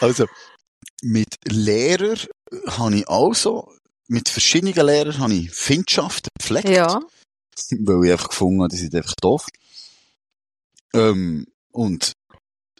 also, 0.00 0.26
mit 1.02 1.36
Lehrern 1.44 2.18
habe 2.66 2.96
ich 2.96 3.08
auch 3.08 3.34
so, 3.34 3.72
mit 4.08 4.28
verschiedenen 4.28 4.74
Lehrern 4.74 5.18
habe 5.18 5.34
ich 5.34 5.50
Findschaften 5.50 6.30
gepflegt. 6.38 6.68
Ja. 6.68 6.96
Weil 7.70 8.06
ich 8.06 8.12
einfach 8.12 8.28
gefunden 8.28 8.62
habe, 8.62 8.70
die 8.70 8.76
sind 8.76 8.94
einfach 8.94 9.14
doof. 9.20 9.46
Ähm, 10.94 11.46
und, 11.72 12.12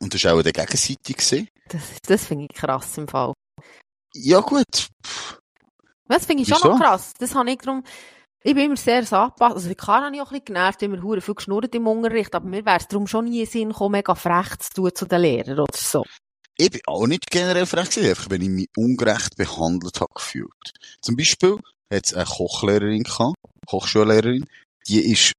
und 0.00 0.14
das 0.14 0.24
war 0.24 0.34
auch 0.34 0.42
der 0.42 0.52
Gegenseite. 0.52 0.96
Gewesen. 1.04 1.48
Das, 1.68 1.82
das 2.06 2.24
finde 2.26 2.46
ich 2.50 2.56
krass 2.56 2.96
im 2.98 3.08
Fall. 3.08 3.32
Ja 4.14 4.40
gut, 4.40 4.64
Das 6.08 6.26
finde 6.26 6.42
ich 6.42 6.48
schon 6.48 6.58
Wieso? 6.58 6.68
noch 6.70 6.80
krass. 6.80 7.12
Das 7.18 7.34
habe 7.34 7.50
ich 7.50 7.58
darum, 7.58 7.84
ich 8.42 8.54
bin 8.54 8.64
immer 8.66 8.76
sehr 8.76 9.04
so 9.04 9.16
angepasst. 9.16 9.56
Also, 9.56 9.74
Klar 9.74 10.04
habe 10.04 10.14
ich 10.16 10.22
auch 10.22 10.26
ein 10.26 10.30
bisschen 10.40 10.44
genervt, 10.46 10.82
immer 10.82 11.02
hure 11.02 11.20
viel 11.20 11.34
geschnurrt 11.34 11.74
im 11.74 11.86
Unterricht, 11.86 12.34
aber 12.34 12.46
mir 12.48 12.64
wäre 12.64 12.78
es 12.78 12.88
darum 12.88 13.06
schon 13.06 13.26
nie 13.26 13.40
in 13.40 13.46
Sinn 13.46 13.68
gekommen, 13.70 13.92
mega 13.92 14.14
frech 14.14 14.58
zu 14.60 14.70
tun 14.74 14.90
zu 14.94 15.06
den 15.06 15.20
Lehrern 15.20 15.58
oder 15.60 15.76
so. 15.76 16.04
ich 16.56 16.70
bin 16.70 16.80
auch 16.86 17.06
nicht 17.06 17.30
generell 17.30 17.66
frech 17.66 17.90
gewesen, 17.90 18.08
einfach 18.10 18.30
wenn 18.30 18.42
ich 18.42 18.48
mich 18.48 18.68
ungerecht 18.76 19.36
behandelt 19.36 20.00
habe 20.00 20.12
gefühlt. 20.14 20.72
Zum 21.02 21.16
Beispiel 21.16 21.58
hat 21.92 22.06
es 22.06 22.14
eine 22.14 22.24
Kochlehrerin 22.24 23.02
gehabt, 23.02 23.36
Kochschullehrerin, 23.66 24.46
die 24.88 25.12
ist, 25.12 25.32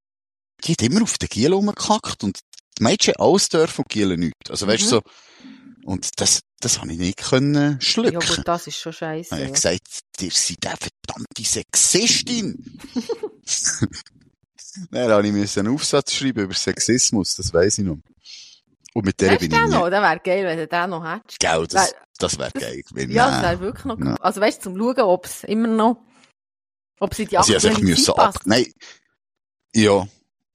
die 0.63 0.73
hat 0.73 0.81
immer 0.83 1.01
auf 1.01 1.17
den 1.17 1.29
Giel 1.29 1.53
rumgekackt 1.53 2.23
und 2.23 2.39
die 2.77 2.83
Mädchen 2.83 3.15
alles 3.17 3.49
dürfen 3.49 3.81
und 3.81 3.93
die 3.93 3.99
Giele 3.99 4.17
nicht. 4.17 4.33
Also 4.49 4.67
weißt 4.67 4.83
du 4.83 4.85
Mhm. 4.85 4.89
so, 4.89 5.01
und 5.85 6.19
das, 6.19 6.41
das 6.59 6.79
habe 6.79 6.91
ich 6.91 6.99
nicht 6.99 7.17
können 7.17 7.73
Ja 7.73 7.81
schlucken. 7.81 8.13
gut, 8.19 8.41
das 8.45 8.67
ist 8.67 8.77
schon 8.77 8.93
scheiße. 8.93 9.31
Habe 9.31 9.41
Ja. 9.41 9.47
ich 9.47 9.53
gesagt, 9.53 9.81
ihr 10.19 10.31
seid 10.31 10.65
eine 10.67 10.77
verdammte 10.77 11.43
Sexistin. 11.43 12.79
Dann 14.91 15.11
habe 15.11 15.25
ich 15.27 15.33
müssen 15.33 15.59
einen 15.65 15.73
Aufsatz 15.75 16.13
schreiben 16.13 16.43
über 16.43 16.53
Sexismus, 16.53 17.35
das 17.35 17.53
weiss 17.53 17.77
ich 17.79 17.85
noch. 17.85 17.97
Und 18.93 19.05
mit 19.05 19.19
der 19.21 19.31
Hast 19.31 19.39
bin 19.39 19.51
ich 19.51 19.57
nie, 19.59 19.67
noch? 19.69 19.89
Das 19.89 20.01
wäre 20.01 20.19
geil, 20.19 20.45
wenn 20.45 20.57
du 20.57 20.67
den 20.67 20.89
noch 20.89 21.03
hättest. 21.05 21.39
Gell, 21.39 21.67
das, 21.67 21.93
das 22.17 22.37
wäre 22.39 22.51
geil 22.51 22.81
gewesen. 22.83 23.11
Ja, 23.11 23.25
das 23.29 23.41
Nein. 23.41 23.43
wäre 23.43 23.59
wirklich 23.61 23.85
noch 23.85 23.99
Ja. 23.99 24.05
cool. 24.11 24.17
Also 24.19 24.41
weißt 24.41 24.59
du, 24.59 24.63
zum 24.63 24.77
Schauen, 24.77 24.99
ob 25.01 25.25
es 25.25 25.43
immer 25.43 25.67
noch, 25.67 26.03
ob 26.99 27.13
sie 27.13 27.25
die 27.25 27.37
Also, 27.37 27.53
ich 27.55 27.77
müssen 27.79 28.13
ab, 28.13 28.35
nein. 28.45 28.71
Ja. 29.73 30.07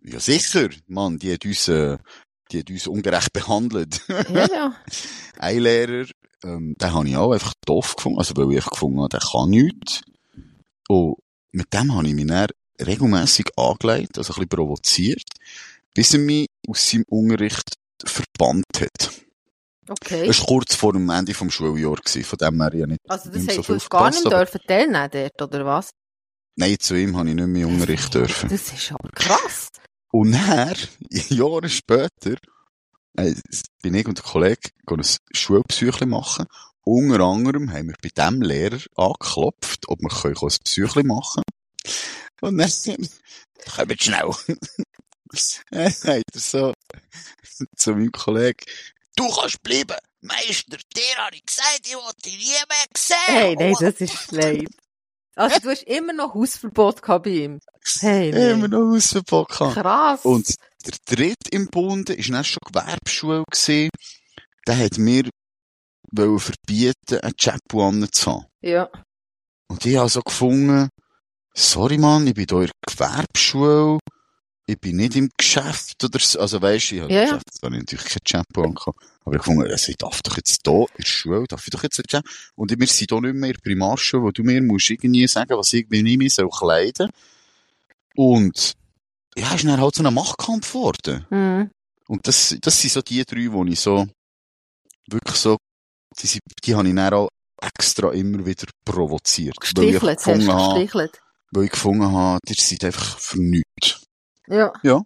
Ja, 0.02 0.20
sicher. 0.20 0.68
Mann, 0.86 1.18
die 1.18 1.32
hat 1.32 1.44
uns, 1.44 1.68
äh, 1.68 1.96
die 2.50 2.60
hat 2.60 2.70
uns 2.70 2.86
ungerecht 2.86 3.32
behandelt. 3.32 4.00
Ja, 4.08 4.46
ja. 4.46 4.76
Ein 5.38 5.58
Lehrer, 5.60 6.06
ähm, 6.44 6.74
den 6.78 6.92
habe 6.92 7.08
ich 7.08 7.16
auch 7.16 7.32
einfach 7.32 7.54
doof 7.66 7.96
gefunden, 7.96 8.18
also 8.18 8.36
weil 8.36 8.56
ich 8.56 8.64
gefunden 8.64 9.00
habe, 9.00 9.08
der 9.08 9.20
kann 9.20 9.50
nichts. 9.50 10.02
Und 10.88 11.16
mit 11.52 11.72
dem 11.72 11.94
habe 11.94 12.06
ich 12.06 12.14
mich 12.14 12.26
dann 12.26 12.48
regelmässig 12.80 13.46
angelegt, 13.56 14.18
also 14.18 14.32
ein 14.32 14.36
bisschen 14.36 14.48
provoziert, 14.48 15.24
bis 15.94 16.12
er 16.12 16.20
mich 16.20 16.48
aus 16.68 16.90
seinem 16.90 17.04
Unterricht 17.08 17.74
verbannt 18.04 18.64
hat. 18.80 19.10
Okay. 19.88 20.26
Das 20.26 20.40
war 20.40 20.46
kurz 20.46 20.74
vor 20.74 20.92
dem 20.94 21.08
Ende 21.10 21.34
vom 21.34 21.50
Schuljahr, 21.50 21.94
gewesen, 21.96 22.24
von 22.24 22.38
dem 22.38 22.60
her 22.62 22.74
ja 22.74 22.86
nicht, 22.86 23.00
Also 23.08 23.30
das 23.30 23.42
nicht 23.42 23.54
so 23.54 23.62
viel 23.62 23.78
gar 23.88 24.10
nicht 24.10 24.26
aber- 24.26 24.38
dürfen 24.38 24.60
teilnehmen 24.66 25.08
dort, 25.12 25.42
oder 25.42 25.64
was? 25.66 25.90
nein, 26.56 26.76
zu 26.78 26.94
ihm 26.98 27.16
habe 27.16 27.28
ich 27.28 27.34
nicht 27.34 27.46
mehr 27.48 27.66
Unterricht 27.68 28.12
dürfen. 28.14 28.48
Das 28.48 28.72
ist 28.72 28.92
aber 28.92 29.08
krass. 29.10 29.68
Und 30.14 30.30
dann, 30.30 30.76
Jahre 31.10 31.68
später, 31.68 32.36
äh, 33.16 33.34
bin 33.82 33.94
ich 33.94 34.06
und 34.06 34.16
der 34.16 34.24
Kollege 34.24 34.70
ein 34.88 35.02
Schulpsychli 35.32 36.06
machen. 36.06 36.46
Unter 36.84 37.18
anderem 37.18 37.72
haben 37.72 37.88
wir 37.88 37.96
bei 38.00 38.10
dem 38.10 38.40
Lehrer 38.40 38.78
angeklopft, 38.94 39.88
ob 39.88 39.98
wir 39.98 40.24
ein 40.24 40.58
Psychli 40.62 41.02
machen 41.02 41.42
können. 42.38 42.54
Und 42.54 42.58
dann, 42.58 43.08
kommt 43.74 44.02
schnell. 44.04 44.30
Dann 45.72 45.94
er 46.32 46.40
so 46.40 46.74
zu 47.76 47.90
meinem 47.90 48.12
Kollegen, 48.12 48.64
du 49.16 49.28
kannst 49.28 49.64
bleiben. 49.64 49.96
Meister, 50.20 50.76
dir 50.94 51.16
habe 51.16 51.34
ich 51.34 51.44
gesagt, 51.44 51.88
ich 51.88 51.96
wollte 51.96 52.22
dich 52.22 52.38
nie 52.38 52.52
mehr 52.68 52.86
sehen. 52.96 53.16
Hey, 53.26 53.56
nein, 53.56 53.74
das 53.80 54.00
ist 54.00 54.16
schlecht. 54.16 54.68
Also 55.34 55.58
du 55.58 55.70
hast 55.70 55.82
immer 55.82 56.12
noch 56.12 56.34
Hausverbot 56.34 57.02
gehabt 57.02 57.24
bei 57.24 57.30
ihm. 57.30 57.60
Hey, 58.00 58.32
nee. 58.32 58.50
Immer 58.52 58.68
noch 58.68 58.92
Hausverbot 58.92 59.48
gehabt. 59.48 59.74
Krass. 59.74 60.24
Und 60.24 60.54
der 60.86 60.94
dritte 61.16 61.50
im 61.50 61.66
Bunde 61.68 62.14
ist 62.14 62.30
dann 62.30 62.44
schon 62.44 62.60
Gewerbeschule 62.66 63.44
gewesen. 63.50 63.90
Der 64.66 64.78
hat 64.78 64.98
mir 64.98 65.28
wollen 66.12 66.38
verbieten, 66.38 67.18
einen 67.20 67.36
Chapeau 67.36 67.88
anzuhaben. 67.88 68.46
ja. 68.62 68.88
Und 69.68 69.84
ich 69.86 69.96
habe 69.96 70.08
so 70.10 70.20
gefunden, 70.20 70.88
sorry 71.54 71.96
Mann, 71.98 72.26
ich 72.26 72.34
bin 72.34 72.46
hier 72.48 72.60
in 72.60 72.66
der 72.66 72.94
Gewerbeschule, 72.94 73.98
ich 74.66 74.78
bin 74.78 74.96
nicht 74.96 75.16
im 75.16 75.30
Geschäft 75.36 76.04
oder 76.04 76.18
so. 76.20 76.38
Also 76.38 76.60
weisst 76.62 76.90
du, 76.90 76.96
ich 76.96 77.00
habe 77.02 77.12
Ja. 77.12 77.24
Geschäft, 77.24 77.44
da 77.60 77.66
habe 77.66 77.76
ich 77.76 77.80
natürlich 77.82 78.04
kein 78.04 78.22
Chapeau 78.24 78.62
angehabt. 78.64 78.98
Aber 79.24 79.34
ich 79.36 79.42
gefunden, 79.42 79.62
also 79.70 79.90
ich 79.90 79.96
darf 79.96 80.20
doch 80.22 80.36
jetzt 80.36 80.60
hier 80.64 80.80
in 80.80 80.86
der 80.98 81.04
Schule, 81.06 81.44
darf 81.48 81.64
ich 81.64 81.70
doch 81.70 81.82
jetzt 81.82 82.14
ein. 82.14 82.22
Und 82.54 82.70
wir 82.78 82.86
sind 82.86 83.08
hier 83.10 83.20
nicht 83.22 83.34
mehr 83.34 83.50
in 83.50 83.56
der 83.56 83.60
Primarschule, 83.62 84.22
wo 84.22 84.30
du 84.30 84.42
mir 84.44 84.62
musst 84.62 84.90
irgendwie 84.90 85.26
sagen, 85.26 85.56
was 85.56 85.72
ich 85.72 85.86
wie 85.90 86.06
ich 86.12 86.18
mich 86.18 86.34
soll 86.34 86.50
kleiden. 86.50 87.10
Und, 88.16 88.72
ja, 89.36 89.54
ist 89.54 89.64
dann 89.64 89.80
halt 89.80 89.94
so 89.94 90.04
ein 90.04 90.14
Machtkampf 90.14 90.72
geworden. 90.72 91.26
Mhm. 91.30 91.70
Und 92.08 92.26
das, 92.28 92.56
das 92.60 92.80
sind 92.80 92.92
so 92.92 93.02
die 93.02 93.24
drei, 93.24 93.48
die 93.64 93.72
ich 93.72 93.80
so, 93.80 94.06
wirklich 95.08 95.36
so, 95.36 95.56
die, 96.20 96.26
sind- 96.26 96.42
die 96.64 96.74
habe 96.74 96.88
ich 96.88 96.94
dann 96.94 97.14
auch 97.14 97.28
extra 97.60 98.12
immer 98.12 98.44
wieder 98.44 98.66
provoziert. 98.84 99.58
Gestichelt, 99.60 100.02
hast 100.02 100.26
du 100.26 100.52
habe, 100.52 100.74
gestichelt. 100.74 101.20
weil 101.50 101.64
ich 101.64 101.70
gefunden 101.70 102.12
habe, 102.12 102.38
ihr 102.46 102.54
seid 102.58 102.84
einfach 102.84 103.18
für 103.18 103.40
nichts. 103.40 104.04
Ja. 104.82 105.02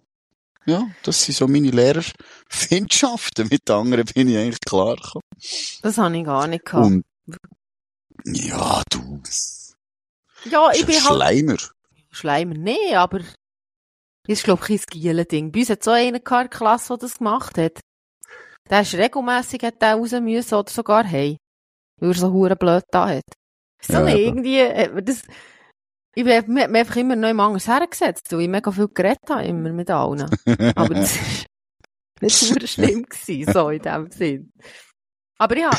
Ja, 0.65 0.87
das 1.03 1.23
sind 1.23 1.35
so 1.35 1.47
meine 1.47 1.71
Lehrerfindschaften. 1.71 3.47
Mit 3.49 3.67
den 3.67 3.75
anderen 3.75 4.05
bin 4.05 4.27
ich 4.27 4.37
eigentlich 4.37 4.59
klar 4.59 4.95
gekommen. 4.97 5.23
Das 5.81 5.97
habe 5.97 6.15
ich 6.17 6.25
gar 6.25 6.45
nicht 6.47 6.65
gehabt. 6.65 6.85
Und, 6.85 7.05
ja, 8.25 8.83
du, 8.91 9.21
ja, 10.49 10.69
ich 10.73 10.85
bin 10.85 10.95
ein 10.97 11.03
halt 11.05 11.71
Schleimer. 12.19 12.55
Nee, 12.55 12.95
aber 12.95 13.21
ist, 14.27 14.43
glaube 14.43 14.63
ich, 14.67 14.81
ein 14.81 14.85
Gielen-Ding. 14.89 15.51
Bei 15.51 15.59
uns 15.59 15.69
hat 15.69 15.83
so 15.83 15.91
einer 15.91 16.17
in 16.17 16.21
der 16.23 16.47
Klasse, 16.47 16.89
der 16.89 16.97
das 16.97 17.17
gemacht 17.17 17.57
hat. 17.57 17.79
Der 18.69 18.81
ist 18.81 18.93
regelmässig, 18.93 19.63
hat 19.63 19.81
der 19.81 19.95
raus 19.95 20.11
müssen 20.11 20.53
oder 20.53 20.69
sogar 20.69 21.03
hey. 21.03 21.37
Weil 21.99 22.11
er 22.11 22.15
so 22.15 22.31
hure 22.31 22.55
blöd 22.55 22.83
da 22.91 23.09
hat. 23.09 23.23
So 23.81 23.93
Ja, 23.93 24.07
irgendwie, 24.07 24.59
mir 24.93 25.01
das, 25.01 25.23
ich 26.15 26.23
bin, 26.23 26.53
mir 26.53 26.67
mich 26.67 26.79
einfach 26.79 26.95
immer 26.97 27.15
noch 27.15 27.29
anders 27.29 27.67
hergesetzt, 27.67 28.31
weil 28.31 28.41
ich 28.41 28.49
mega 28.49 28.71
viel 28.71 28.89
geredet 28.89 29.29
habe, 29.29 29.45
immer 29.45 29.71
mit 29.71 29.89
allen. 29.89 30.29
Aber 30.75 30.93
das 30.93 31.15
ist 31.15 31.47
nicht 32.21 32.59
nur 32.59 32.67
schlimm 32.67 33.03
gewesen, 33.03 33.51
so 33.51 33.69
in 33.69 33.81
dem 33.81 34.11
Sinn. 34.11 34.51
Aber 35.41 35.55
habe, 35.55 35.77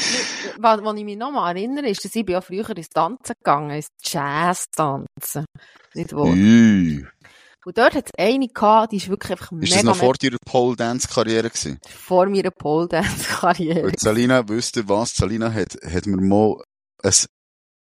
was, 0.59 0.83
was 0.83 0.97
ich 0.97 1.05
mich 1.05 1.19
noch 1.19 1.31
mal 1.31 1.55
erinnere, 1.55 1.89
ist, 1.89 2.03
dass 2.05 2.15
ich 2.15 2.25
bin 2.25 2.33
ja 2.33 2.41
früher 2.41 2.75
ins 2.77 2.89
Tanzen 2.89 3.35
gegangen, 3.39 3.73
ins 3.73 3.89
Jazz-Tanzen. 4.03 5.45
Nicht 5.95 6.15
wahr? 6.15 6.25
Ui. 6.27 7.07
Und 7.67 7.77
dort 7.77 7.95
hat 7.95 8.07
es 8.07 8.13
eine 8.19 8.49
gehabt, 8.49 8.93
die 8.93 8.97
ist 8.97 9.11
wirklich 9.11 9.33
einfach 9.33 9.53
Ist 9.53 9.61
mega, 9.61 9.75
das 9.75 9.85
noch 9.85 9.97
vor 9.97 10.15
deiner 10.15 10.39
Pole-Dance-Karriere 10.47 11.51
gewesen? 11.51 11.79
vor 11.87 12.25
meiner 12.27 12.51
Pole-Dance-Karriere. 12.51 13.85
Weil 13.85 13.99
Salina, 13.99 14.49
wisst 14.49 14.77
ihr 14.77 14.89
was? 14.89 15.15
Salina 15.15 15.53
hat, 15.53 15.77
hat 15.85 16.07
mir 16.07 16.23
mal 16.23 16.57
ein 17.03 17.13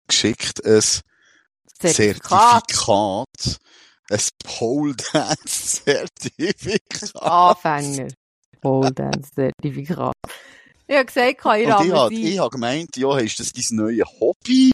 geschickt, 0.09 0.65
ein 0.65 0.81
Zertifikat. 1.79 2.71
Zertifikat. 2.71 3.59
Ein 4.09 4.21
Pole-Dance-Zertifikat. 4.45 7.23
Anfänger. 7.23 8.09
Pole-Dance-Zertifikat. 8.63 10.15
Ich 10.89 10.95
habe 10.97 11.05
gesagt, 11.07 11.29
ich 11.29 11.45
Und 11.45 11.87
ich 11.87 11.93
habe 11.93 12.15
ich 12.15 12.51
gemeint, 12.51 12.97
ja, 12.97 13.19
ist 13.19 13.41
das 13.41 13.53
dein 13.53 13.65
neues 13.77 14.07
Hobby? 14.21 14.71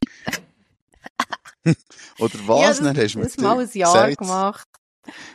Oder 2.18 2.35
Ja, 2.35 2.48
was? 2.48 2.79
das, 2.79 2.79
Dann 2.81 2.96
hast 2.96 3.14
du 3.14 3.18
mir 3.18 3.25
das 3.25 3.37
mal 3.38 3.61
ein 3.61 3.70
Jahr 3.72 3.92
gesagt, 3.92 4.18
gemacht. 4.18 4.68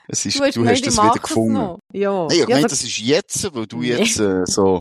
Es 0.07 0.25
ist, 0.25 0.39
Du 0.39 0.43
hast 0.45 0.55
du 0.55 0.61
gemeint, 0.61 0.77
hast 0.85 0.87
das 0.97 1.03
wieder 1.03 1.19
gefunden. 1.19 1.79
Ja. 1.93 2.11
Nein, 2.27 2.31
ich 2.31 2.37
Ja, 2.39 2.55
meine, 2.55 2.67
das 2.67 2.83
ist 2.83 2.97
jetzt, 2.99 3.53
weil 3.55 3.65
du 3.67 3.81
jetzt 3.81 4.19
äh, 4.19 4.45
so 4.45 4.79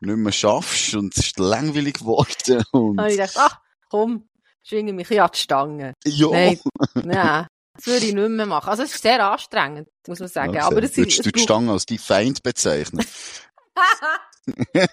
nicht 0.00 0.16
mehr 0.16 0.32
schaffst 0.32 0.94
und 0.94 1.16
es 1.16 1.26
ist 1.26 1.38
langweilig 1.38 1.98
geworden. 1.98 2.62
Und, 2.72 2.98
habe 3.00 3.10
ich 3.10 3.16
gedacht, 3.16 3.34
ach, 3.36 3.58
komm, 3.90 4.28
schwinge 4.62 4.92
mich 4.92 5.10
ein 5.10 5.20
an 5.20 5.30
die 5.34 5.38
Stange. 5.38 5.94
ja, 6.04 6.28
Nein, 6.30 6.60
nein, 6.94 7.46
das 7.74 7.86
würde 7.86 8.06
ich 8.06 8.14
nicht 8.14 8.28
mehr 8.28 8.46
machen. 8.46 8.68
Also, 8.68 8.82
es 8.82 8.94
ist 8.94 9.02
sehr 9.02 9.24
anstrengend, 9.26 9.88
muss 10.06 10.20
man 10.20 10.28
sagen. 10.28 10.50
Okay. 10.50 10.60
Aber 10.60 10.82
es 10.82 10.96
Würdest 10.96 11.18
ist, 11.18 11.26
du 11.26 11.32
die 11.32 11.40
Stange 11.40 11.72
als 11.72 11.86
die 11.86 11.98
Feind 11.98 12.42
bezeichnen? 12.42 13.04
das 14.72 14.88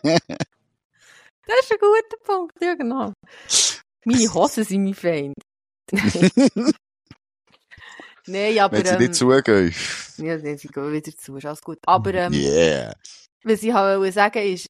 ist 1.59 1.71
ein 1.71 1.77
guter 1.79 2.17
Punkt, 2.23 2.53
ja, 2.61 2.75
genau. 2.75 3.13
Meine 4.05 4.27
Hosen 4.33 4.63
sind 4.63 4.83
mein 4.83 4.93
Feind. 4.93 5.35
Nein, 8.27 8.59
aber, 8.59 8.77
Wenn 8.77 8.85
sie 8.85 8.91
ähm, 8.93 8.99
nicht 8.99 9.15
zugehen. 9.15 9.73
ja, 10.17 10.37
dann 10.37 10.57
sie 10.57 10.67
gehen 10.67 10.91
wieder 10.91 11.11
zu, 11.17 11.35
ist 11.37 11.45
alles 11.45 11.61
gut. 11.61 11.79
Aber, 11.87 12.13
ähm, 12.13 12.33
Yeah. 12.33 12.93
was 13.43 13.63
ich 13.63 13.73
halt 13.73 13.99
wollte 13.99 14.13
sagen 14.13 14.43
ist, 14.43 14.67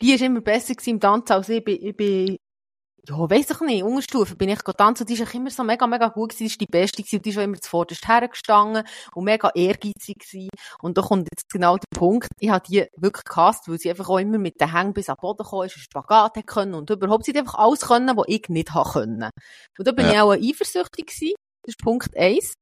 die 0.00 0.12
ist 0.12 0.22
immer 0.22 0.40
besser 0.42 0.74
im 0.86 1.00
Tanzen 1.00 1.32
als 1.32 1.48
ich. 1.48 1.66
Ich 1.66 1.96
bin, 1.96 2.36
ja, 3.08 3.30
weiss 3.30 3.48
ich 3.50 3.60
nicht, 3.60 3.82
Unterstufe 3.82 4.36
bin 4.36 4.50
ich 4.50 4.60
tanzen 4.60 5.04
und 5.04 5.08
die 5.10 5.14
eigentlich 5.14 5.34
immer 5.34 5.50
so 5.50 5.64
mega, 5.64 5.86
mega 5.86 6.08
gut 6.08 6.30
gewesen. 6.30 6.44
Die 6.44 6.46
ist 6.46 6.60
die 6.60 6.66
Beste 6.66 7.02
gewesen 7.02 7.16
und 7.16 7.24
die 7.24 7.30
ist 7.30 7.36
immer 7.38 7.60
zuvorderst 7.60 8.06
hergestanden 8.06 8.84
und 9.14 9.24
mega 9.24 9.50
ehrgeizig 9.54 10.18
gewesen. 10.18 10.50
Und 10.82 10.98
da 10.98 11.02
kommt 11.02 11.28
jetzt 11.32 11.48
genau 11.50 11.76
der 11.76 11.98
Punkt, 11.98 12.28
ich 12.38 12.50
habe 12.50 12.64
die 12.68 12.86
wirklich 12.96 13.24
gehasst, 13.24 13.66
weil 13.68 13.78
sie 13.78 13.88
einfach 13.90 14.08
auch 14.10 14.18
immer 14.18 14.38
mit 14.38 14.60
den 14.60 14.72
Hängen 14.72 14.92
bis 14.92 15.08
am 15.08 15.16
Boden 15.18 15.42
gekommen 15.42 15.66
ist, 15.66 15.76
einen 15.76 15.82
Spagat 15.84 16.36
hat 16.36 16.46
können 16.46 16.74
und 16.74 16.90
überhaupt 16.90 17.24
sie 17.24 17.32
hat 17.32 17.38
einfach 17.38 17.54
alles 17.54 17.80
können, 17.80 18.14
was 18.16 18.26
ich 18.28 18.48
nicht 18.48 18.74
habe 18.74 18.90
können. 18.90 19.30
Und 19.78 19.86
da 19.86 19.92
bin 19.92 20.06
Ja. 20.06 20.12
ich 20.12 20.20
auch 20.20 20.32
eifersüchtig 20.32 21.06
gewesen. 21.06 21.34
Das 21.62 21.74
ist 21.74 21.78
Punkt 21.82 22.16
eins. 22.16 22.52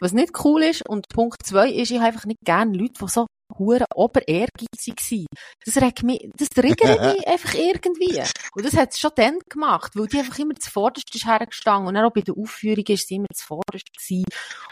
Was 0.00 0.12
nicht 0.12 0.32
cool 0.44 0.62
ist. 0.62 0.88
Und 0.88 1.08
Punkt 1.08 1.44
zwei 1.44 1.70
ist, 1.70 1.90
ich 1.90 1.96
habe 1.98 2.06
einfach 2.08 2.24
nicht 2.24 2.40
gerne 2.44 2.72
Leute, 2.76 2.94
die 3.00 3.08
so 3.08 3.26
hure 3.58 3.84
ober 3.94 4.26
ehrgeizig 4.26 5.00
sind. 5.00 5.26
Das 5.64 5.76
regt 5.76 6.02
mich, 6.02 6.28
das 6.36 6.48
triggert 6.48 7.00
mich 7.16 7.26
einfach 7.28 7.54
irgendwie. 7.54 8.22
Und 8.54 8.64
das 8.64 8.74
hat 8.76 8.92
es 8.92 8.98
schon 8.98 9.10
dann 9.16 9.38
gemacht, 9.48 9.92
weil 9.94 10.06
die 10.06 10.18
einfach 10.18 10.38
immer 10.38 10.54
zuvorderst 10.56 11.14
ist 11.14 11.26
hergestanden 11.26 11.88
und 11.88 11.94
dann 11.94 12.04
auch 12.04 12.12
bei 12.12 12.20
der 12.22 12.36
Aufführung 12.36 12.84
ist 12.88 13.08
sie 13.08 13.16
immer 13.16 13.26
zuvorderst 13.34 13.86
gewesen. 13.96 14.24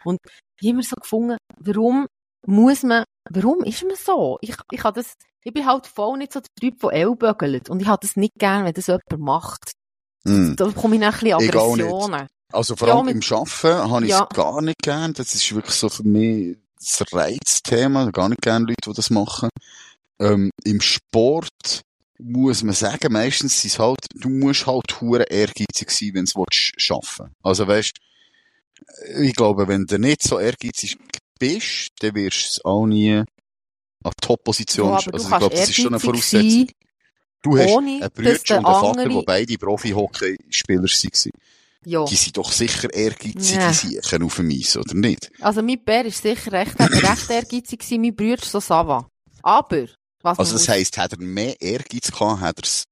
Und 0.04 0.18
ich 0.60 0.68
habe 0.68 0.74
immer 0.74 0.82
so 0.82 0.96
gefunden, 0.96 1.36
warum 1.58 2.06
muss 2.46 2.82
man, 2.82 3.04
warum 3.30 3.64
ist 3.64 3.82
man 3.84 3.96
so? 3.96 4.38
Ich, 4.40 4.54
ich 4.70 4.84
habe 4.84 5.00
das, 5.00 5.14
ich 5.44 5.52
bin 5.52 5.66
halt 5.66 5.86
voll 5.86 6.18
nicht 6.18 6.32
so 6.32 6.40
der 6.40 6.48
Typ, 6.60 6.78
der 6.80 6.92
Ellbögelt. 6.92 7.68
Und 7.70 7.80
ich 7.82 7.88
habe 7.88 7.98
das 8.00 8.16
nicht 8.16 8.32
gern, 8.38 8.64
wenn 8.64 8.74
das 8.74 8.86
jemand 8.86 9.04
macht. 9.18 9.72
Hm. 10.26 10.54
Da 10.56 10.66
bekomme 10.66 10.96
ich 10.96 11.00
dann 11.00 11.12
ein 11.14 11.20
bisschen. 11.20 11.34
Aggressionen. 11.34 12.26
Also 12.52 12.76
vor 12.76 12.88
Ja, 12.88 12.94
allem 12.94 13.06
mit- 13.06 13.30
im 13.30 13.36
Arbeiten 13.36 13.90
habe 13.90 14.04
ich 14.06 14.12
es 14.12 14.18
Ja. 14.18 14.28
gar 14.32 14.62
nicht 14.62 14.78
gern. 14.82 15.12
Das 15.14 15.34
ist 15.34 15.52
wirklich 15.54 15.74
so 15.74 15.88
für 15.88 16.04
mich 16.04 16.56
das 16.92 17.12
Reizthema. 17.12 18.11
Gar 18.11 18.29
nicht 18.31 18.42
gern 18.42 18.62
Leute, 18.64 18.77
die 18.87 18.92
das 18.94 19.11
machen. 19.11 19.49
Ähm, 20.20 20.51
Im 20.64 20.81
Sport 20.81 21.83
muss 22.18 22.62
man 22.62 22.75
sagen, 22.75 23.12
meistens 23.12 23.57
ist 23.57 23.72
es 23.75 23.79
halt, 23.79 23.99
du 24.14 24.29
musst 24.31 24.66
halt 24.66 25.01
hure 25.01 25.25
ehrgeizig 25.25 25.90
sein, 25.90 26.11
wenn 26.14 26.25
du 26.25 26.44
es 26.51 26.72
schaffen 26.79 27.31
Also 27.42 27.66
weißt, 27.66 27.92
ich 29.20 29.35
glaube, 29.35 29.68
wenn 29.68 29.85
du 29.85 29.99
nicht 29.99 30.22
so 30.22 30.38
ehrgeizig 30.38 30.96
bist, 31.38 31.90
dann 32.01 32.14
wirst 32.14 32.40
du 32.40 32.46
es 32.49 32.64
auch 32.64 32.87
nie 32.87 33.12
an 33.16 34.12
Top-Position. 34.22 34.88
Ja, 34.88 34.94
also 35.12 35.29
ich 35.31 35.37
glaube, 35.38 35.55
das 35.57 35.68
ist 35.68 35.77
schon 35.77 35.88
eine 35.88 36.01
Voraussetzung. 36.01 36.51
sein, 36.51 36.70
Du 37.42 37.59
hast 37.59 37.68
einen 37.77 37.99
Bruder 38.01 38.11
der 38.11 38.33
und 38.33 38.51
einen 38.51 38.64
Vater, 38.64 38.88
andere- 39.01 39.09
die 39.20 39.25
beide 39.27 39.59
Profi-Hockey-Spieler 39.59 40.83
waren. 40.83 41.31
Ja. 41.87 42.05
Die 42.05 42.16
sind 42.16 42.37
doch 42.37 42.51
sicher 42.51 42.92
ehrgeizige 42.92 43.61
Ja. 43.61 43.72
Siechen 43.72 44.22
auf 44.25 44.35
dem 44.35 44.51
Eis, 44.51 44.77
oder 44.77 44.94
nicht? 44.94 45.31
Also, 45.40 45.62
mein 45.62 45.83
Bär 45.85 46.05
ist 46.05 46.20
sicher 46.20 46.51
recht, 46.51 46.75
recht 46.81 47.31
ehrgeizig 47.31 47.79
gewesen, 47.79 48.01
mein 48.01 48.16
Bruder 48.16 48.44
so 48.44 48.59
Sava. 48.59 49.09
Aber, 49.42 49.87
was 50.20 50.38
Also 50.38 50.55
das 50.55 50.68
heisst, 50.68 50.99
hat 50.99 51.12
er 51.12 51.20
mehr 51.20 51.55
Ehrgeiz 51.61 52.11
gehabt, 52.11 52.40
hat 52.40 52.59
er 52.59 52.64
es 52.64 52.85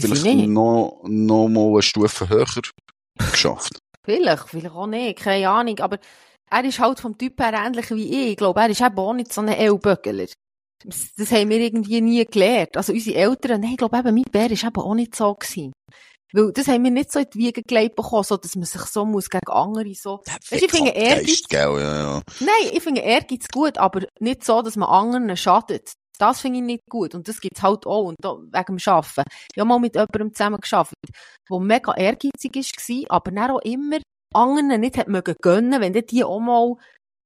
vielleicht 0.00 0.24
nicht. 0.24 0.48
noch, 0.48 1.02
noch 1.04 1.48
mal 1.48 1.72
eine 1.72 1.82
Stufe 1.82 2.28
höher 2.30 2.46
geschafft. 3.18 3.78
Vielleicht, 4.02 4.48
vielleicht 4.48 4.74
auch 4.74 4.86
nicht, 4.86 5.18
keine 5.18 5.50
Ahnung. 5.50 5.78
Aber 5.80 5.98
er 6.50 6.64
ist 6.64 6.78
halt 6.78 7.00
vom 7.00 7.18
Typ 7.18 7.38
her 7.38 7.52
ähnlich 7.52 7.90
wie 7.90 8.08
ich. 8.08 8.30
Ich 8.30 8.36
glaube, 8.36 8.60
er 8.60 8.70
ist 8.70 8.80
eben 8.80 8.98
auch 8.98 9.12
nicht 9.12 9.32
so 9.32 9.42
ein 9.42 9.48
Ellböckler. 9.48 10.26
Das, 10.84 11.14
das 11.16 11.30
haben 11.32 11.50
wir 11.50 11.58
irgendwie 11.58 12.00
nie 12.00 12.24
gelernt. 12.24 12.76
Also 12.76 12.92
unsere 12.92 13.16
Eltern, 13.18 13.60
nein, 13.60 13.72
ich 13.72 13.76
glaube 13.76 13.98
eben, 13.98 14.14
mein 14.14 14.24
Bär 14.30 14.50
ist 14.50 14.64
eben 14.64 14.76
auch 14.80 14.94
nicht 14.94 15.14
so 15.16 15.34
gewesen. 15.34 15.72
Weil 16.32 16.52
das 16.52 16.68
haben 16.68 16.84
wir 16.84 16.90
nicht 16.90 17.12
so 17.12 17.20
in 17.20 17.26
die 17.32 17.38
Wiege 17.38 17.62
gelegt 17.62 17.96
bekommen, 17.96 18.24
so 18.24 18.36
dass 18.36 18.56
man 18.56 18.64
sich 18.64 18.82
so 18.82 19.04
muss 19.04 19.30
gegen 19.30 19.48
andere 19.48 19.94
so... 19.94 20.22
Weißt 20.26 20.62
ich 20.62 20.70
finde 20.70 20.90
Ehrgeiz, 20.90 21.42
gell, 21.48 21.80
ja, 21.80 21.96
ja. 21.98 22.22
nein, 22.40 22.70
ich 22.72 22.82
finde 22.82 23.00
Ehrgeiz 23.00 23.48
gut, 23.48 23.78
aber 23.78 24.02
nicht 24.18 24.44
so, 24.44 24.60
dass 24.62 24.76
man 24.76 24.88
anderen 24.88 25.36
schadet. 25.36 25.92
Das 26.18 26.40
finde 26.40 26.58
ich 26.60 26.64
nicht 26.64 26.82
gut. 26.88 27.14
Und 27.14 27.28
das 27.28 27.40
gibt's 27.40 27.62
halt 27.62 27.86
auch. 27.86 28.04
Und 28.04 28.16
da, 28.20 28.36
wegen 28.36 28.78
dem 28.78 28.92
Arbeiten. 28.92 29.30
Ich 29.54 29.60
habe 29.60 29.68
mal 29.68 29.78
mit 29.78 29.94
jemandem 29.94 30.34
zusammen 30.34 30.60
geschafft, 30.60 30.94
der 31.50 31.60
mega 31.60 31.94
ehrgeizig 31.94 32.54
war, 32.54 33.16
aber 33.16 33.30
dann 33.30 33.50
auch 33.50 33.60
immer 33.60 33.98
anderen 34.34 34.80
nicht 34.80 34.98
hat 34.98 35.08
mögen 35.08 35.34
gönnen, 35.42 35.80
wenn 35.80 35.92
die 35.92 36.24
auch 36.24 36.40
mal 36.40 36.74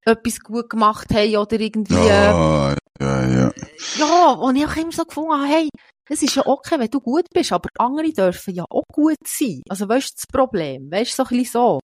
etwas 0.04 0.40
gut 0.40 0.70
gemacht 0.70 1.12
haben 1.12 1.36
oder 1.36 1.58
irgendwie, 1.60 1.94
äh, 1.94 2.06
Ja, 2.08 2.76
ja, 3.00 3.28
ja. 3.28 3.52
ja, 3.98 4.30
und 4.32 4.56
ich 4.56 4.66
auch 4.66 4.76
immer 4.76 4.92
so 4.92 5.04
gefunden 5.04 5.32
habe, 5.32 5.46
hey, 5.46 5.68
es 6.10 6.22
ist 6.22 6.34
ja 6.34 6.44
okay, 6.44 6.78
wenn 6.78 6.90
du 6.90 7.00
gut 7.00 7.26
bist, 7.32 7.52
aber 7.52 7.68
andere 7.78 8.12
dürfen 8.12 8.54
ja 8.54 8.64
auch 8.68 8.82
gut 8.92 9.16
sein. 9.26 9.62
Also 9.68 9.88
weißt 9.88 10.10
du 10.10 10.14
das 10.16 10.26
Problem? 10.26 10.90
Weißt 10.90 11.12
du, 11.12 11.16
so 11.16 11.22
ein 11.22 11.38
bisschen 11.38 11.52
so. 11.52 11.80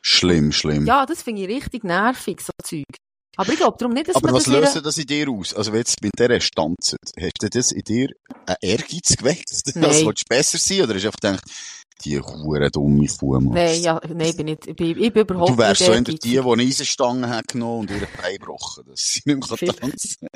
Schlimm, 0.00 0.52
schlimm. 0.52 0.86
Ja, 0.86 1.04
das 1.06 1.22
finde 1.22 1.42
ich 1.42 1.48
richtig 1.48 1.82
nervig, 1.82 2.40
so 2.40 2.52
Zeug. 2.62 2.84
Aber 3.36 3.52
ich 3.52 3.58
glaube 3.58 3.76
darum 3.78 3.94
nicht, 3.94 4.08
dass 4.08 4.16
Aber 4.16 4.28
man 4.28 4.34
was 4.36 4.44
das 4.44 4.52
löst 4.52 4.86
das 4.86 4.98
in 4.98 5.06
dir 5.06 5.28
aus? 5.28 5.54
Also, 5.54 5.72
wenn 5.72 5.80
jetzt 5.80 6.00
mit 6.02 6.12
dieser 6.16 6.40
Stanze, 6.40 6.96
hast 7.18 7.32
du 7.40 7.48
das 7.48 7.72
in 7.72 7.82
dir 7.82 8.08
einen 8.46 8.56
Ehrgeiz 8.60 9.16
geweckt? 9.16 9.50
Nein. 9.74 9.84
Also, 9.86 10.06
willst 10.06 10.22
du 10.22 10.28
besser 10.28 10.58
sein? 10.58 10.82
Oder 10.82 10.94
hast 10.94 11.02
du 11.02 11.08
einfach 11.08 11.20
gedacht, 11.20 11.44
die 12.04 12.20
hure 12.20 12.70
dumme 12.70 13.06
Kuh, 13.06 13.40
Mann. 13.40 13.54
Nein, 13.54 13.80
ja, 13.82 14.00
nein, 14.08 14.20
ich 14.28 14.36
bin 14.36 14.46
nicht, 14.46 14.66
ich 14.66 14.76
bin, 14.76 15.02
ich 15.02 15.12
bin 15.12 15.22
überhaupt 15.22 15.50
Du 15.50 15.58
wärst 15.58 15.84
so 15.84 15.92
ehrgeizig. 15.92 16.20
die, 16.20 16.30
die 16.30 16.38
eine 16.40 16.62
Eisenstange 16.62 17.28
hat 17.28 17.48
genommen 17.48 17.80
und 17.80 17.90
ihre 17.90 18.06
Beine 18.20 18.38
gebrochen. 18.38 18.84
Das 18.86 19.00
sie 19.00 19.22
nicht 19.24 19.48
mehr 19.50 19.74
tanzen 19.74 20.26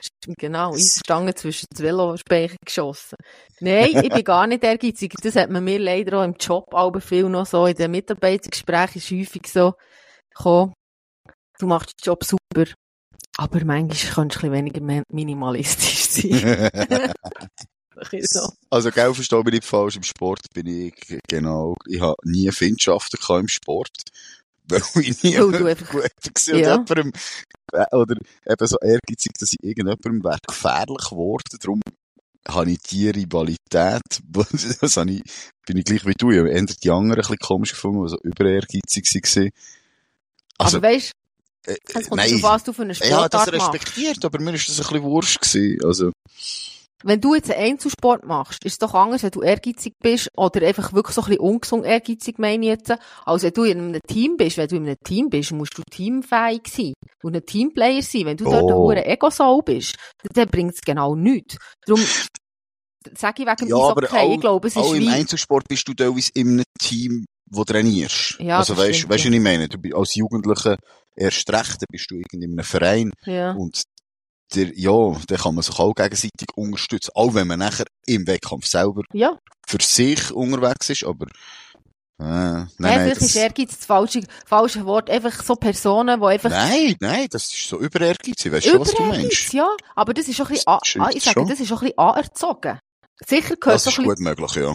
Stimmt, 0.00 0.38
Genau, 0.38 0.74
Eisstangen 0.74 1.34
zwischen 1.34 1.66
die 1.76 1.82
Velospeicher 1.82 2.56
geschossen. 2.64 3.16
Nein, 3.60 4.02
ich 4.04 4.10
bin 4.10 4.24
gar 4.24 4.46
nicht 4.46 4.62
ehrgeizig. 4.62 5.14
Das 5.22 5.36
hat 5.36 5.50
man 5.50 5.64
mir 5.64 5.78
leider 5.78 6.20
auch 6.20 6.24
im 6.24 6.34
Job 6.38 6.72
aber 6.72 7.00
viel 7.00 7.28
noch 7.28 7.46
so. 7.46 7.66
In 7.66 7.74
den 7.76 7.90
Mitarbeitergesprächen 7.90 8.98
ist 9.00 9.10
häufig 9.10 9.42
so, 9.52 9.74
komm, 10.34 10.72
du 11.58 11.66
machst 11.66 11.90
den 11.90 12.04
Job 12.04 12.24
super. 12.24 12.70
Aber 13.38 13.64
manchmal 13.64 13.86
könntest 14.14 14.14
du 14.16 14.20
ein 14.20 14.28
bisschen 14.28 14.52
weniger 14.52 14.80
mi- 14.80 15.02
minimalistisch 15.12 16.04
sein. 16.08 16.70
So. 18.22 18.52
Also, 18.70 18.90
gell, 18.90 19.14
versteh 19.14 19.36
mich 19.42 19.54
nicht 19.54 19.64
falsch, 19.64 19.96
im 19.96 20.02
Sport 20.02 20.40
bin 20.54 20.66
ich, 20.66 20.94
genau, 21.28 21.74
ich 21.86 22.00
habe 22.00 22.16
nie 22.24 22.50
Feindschaften 22.50 23.18
gehabt 23.18 23.40
im 23.40 23.48
Sport. 23.48 23.90
Weil 24.68 24.82
ich 25.02 25.22
nie 25.22 25.38
Weil 25.38 25.52
du 25.52 25.66
einfach- 25.66 25.90
gut 25.90 26.02
war 26.02 26.54
Ja. 26.54 26.72
jemandem, 26.72 27.12
äh, 27.72 27.96
oder 27.96 28.16
eben 28.46 28.66
so 28.66 28.76
ehrgeizig, 28.80 29.32
dass 29.38 29.52
ich 29.52 29.58
irgendjemandem 29.62 30.24
wäre 30.24 30.38
gefährlich 30.46 31.08
geworden. 31.08 31.58
Darum 31.60 31.80
habe 32.48 32.70
ich 32.72 32.78
die 32.80 33.08
Rivalität, 33.10 34.02
das 34.80 34.96
habe 34.96 35.10
ich, 35.12 35.22
bin 35.66 35.76
ich 35.78 35.84
gleich 35.84 36.04
wie 36.04 36.14
du, 36.18 36.30
ich 36.32 36.38
habe 36.38 36.66
die 36.66 36.90
anderen 36.90 37.12
ein 37.12 37.16
bisschen 37.16 37.38
komisch 37.38 37.70
gefunden, 37.72 38.04
die 38.04 38.10
so 38.10 38.18
überehrgeizig 38.22 39.06
waren. 39.36 39.50
Also, 40.58 40.76
aber 40.78 40.88
weißt 40.88 41.12
äh, 41.66 41.76
kommt 41.92 42.16
nein, 42.16 42.34
an, 42.34 42.42
was 42.42 42.64
du 42.64 42.72
für 42.72 42.82
eine 42.82 42.92
ich 42.92 43.00
habe 43.12 43.28
das 43.28 43.42
Sportart 43.42 43.52
respektiert, 43.52 44.24
aber 44.24 44.40
mir 44.40 44.54
ist 44.54 44.68
das 44.68 44.78
ein 44.80 44.86
bisschen 44.86 45.02
wurscht 45.02 45.40
gewesen. 45.40 45.84
Also, 45.84 46.12
Wenn 47.06 47.20
du 47.20 47.34
jetzt 47.34 47.50
einen 47.52 47.72
Einzelsport 47.72 48.24
machst, 48.24 48.64
ist 48.64 48.72
es 48.72 48.78
doch 48.78 48.92
anders, 48.94 49.22
wenn 49.22 49.30
du 49.30 49.42
ehrgeizig 49.42 49.94
bist 50.02 50.28
oder 50.36 50.66
einfach 50.66 50.92
wirklich 50.92 51.14
so 51.14 51.22
ein 51.22 51.28
bisschen 51.28 51.40
ungesund 51.40 51.84
ehrgeizig, 51.84 52.38
meine 52.38 52.64
ich 52.64 52.68
jetzt, 52.70 52.92
als 53.24 53.42
wenn 53.44 53.52
du 53.52 53.62
in 53.64 53.78
einem 53.78 54.00
Team 54.08 54.36
bist. 54.36 54.56
Wenn 54.56 54.68
du 54.68 54.76
in 54.76 54.86
einem 54.86 54.96
Team 55.04 55.28
bist, 55.30 55.52
musst 55.52 55.78
du 55.78 55.82
teamfähig 55.90 56.62
sein 56.68 56.94
und 57.22 57.36
ein 57.36 57.46
Teamplayer 57.46 58.02
sein. 58.02 58.26
Wenn 58.26 58.36
du 58.36 58.44
dort 58.44 58.56
ein 58.56 58.72
Oh. 58.72 58.88
hoher 58.88 59.06
Ego-Sau 59.06 59.60
bist, 59.62 59.94
dann 60.34 60.48
bringt 60.48 60.74
es 60.74 60.80
genau 60.80 61.14
nichts. 61.14 61.56
Darum 61.86 62.02
sage 63.16 63.42
ich 63.42 63.48
wegen 63.48 63.56
dem 63.56 63.68
Ja, 63.68 63.76
aber 63.76 64.02
Eishockey, 64.02 64.18
auch- 64.26 64.34
ich 64.34 64.40
glaube, 64.40 64.68
es 64.68 64.76
ist 64.76 64.82
auch 64.82 64.94
im. 64.94 65.08
Einzelsport 65.08 65.68
bist 65.68 65.86
du 65.88 65.94
teilweise 65.94 66.30
in 66.34 66.48
einem 66.48 66.64
Team, 66.80 67.24
wo 67.50 67.62
trainierst. 67.64 68.36
Ja, 68.40 68.58
also 68.58 68.76
weißt, 68.76 69.02
du, 69.04 69.06
ja. 69.06 69.10
was 69.14 69.24
ich 69.24 69.40
meine? 69.40 69.68
Du 69.68 69.78
bist 69.78 69.94
als 69.94 70.14
Jugendlicher 70.16 70.76
erst 71.14 71.48
recht, 71.52 71.76
dann 71.80 71.86
bist 71.90 72.10
du 72.10 72.16
irgendwie 72.16 72.44
in 72.46 72.52
einem 72.52 72.64
Verein 72.64 73.12
Ja. 73.24 73.52
und 73.52 73.82
der, 74.54 74.72
ja, 74.78 75.16
dann 75.26 75.38
kann 75.38 75.54
man 75.54 75.62
sich 75.62 75.78
auch 75.78 75.94
gegenseitig 75.94 76.48
unterstützen. 76.54 77.10
Auch 77.14 77.34
wenn 77.34 77.46
man 77.46 77.58
nachher 77.58 77.86
im 78.06 78.26
Wettkampf 78.26 78.66
selber 78.66 79.02
ja. 79.12 79.38
für 79.66 79.78
sich 79.82 80.30
unterwegs 80.32 80.88
ist, 80.90 81.04
aber, 81.04 81.26
äh, 82.18 82.24
nein, 82.24 82.68
Nein, 82.78 83.00
vielleicht 83.00 83.20
das, 83.20 83.28
ist 83.28 83.36
Ehrgeiz 83.36 83.76
das 83.76 83.86
falsche, 83.86 84.22
falsche 84.46 84.86
Wort. 84.86 85.10
Einfach 85.10 85.42
so 85.42 85.54
Personen, 85.54 86.18
die 86.20 86.26
einfach 86.26 86.50
nein, 86.50 86.96
nein, 87.00 87.26
das 87.30 87.52
ist 87.52 87.68
so 87.68 87.78
überehrgeizig. 87.78 88.52
Weißt 88.52 88.66
du, 88.66 88.70
schon, 88.70 88.80
was 88.80 88.94
du 88.94 89.02
meinst? 89.02 89.52
ja. 89.52 89.68
Aber 89.94 90.14
das 90.14 90.26
ist 90.28 90.40
auch 90.40 90.46
ein 90.46 90.54
bisschen, 90.54 90.78
ist 90.82 90.96
an- 90.98 91.10
ich 91.14 91.24
sage, 91.24 91.44
das 91.46 91.60
ist 91.60 91.72
auch 91.72 91.82
ein 91.82 91.88
bisschen 91.88 91.98
anerzogen. 91.98 92.78
Sicher 93.26 93.56
gehört 93.56 93.76
Das 93.76 93.86
ist 93.86 93.96
gut 93.96 94.18
möglich, 94.20 94.54
ja. 94.54 94.74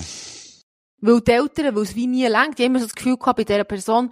Weil 1.03 1.21
die 1.21 1.31
Eltern, 1.31 1.75
weil 1.75 1.83
es 1.83 1.95
wie 1.95 2.05
nie 2.05 2.27
längt, 2.27 2.59
die 2.59 2.63
haben 2.63 2.71
immer 2.71 2.79
so 2.79 2.85
das 2.85 2.95
Gefühl 2.95 3.17
gehabt 3.17 3.37
bei 3.37 3.43
dieser 3.43 3.63
Person, 3.63 4.11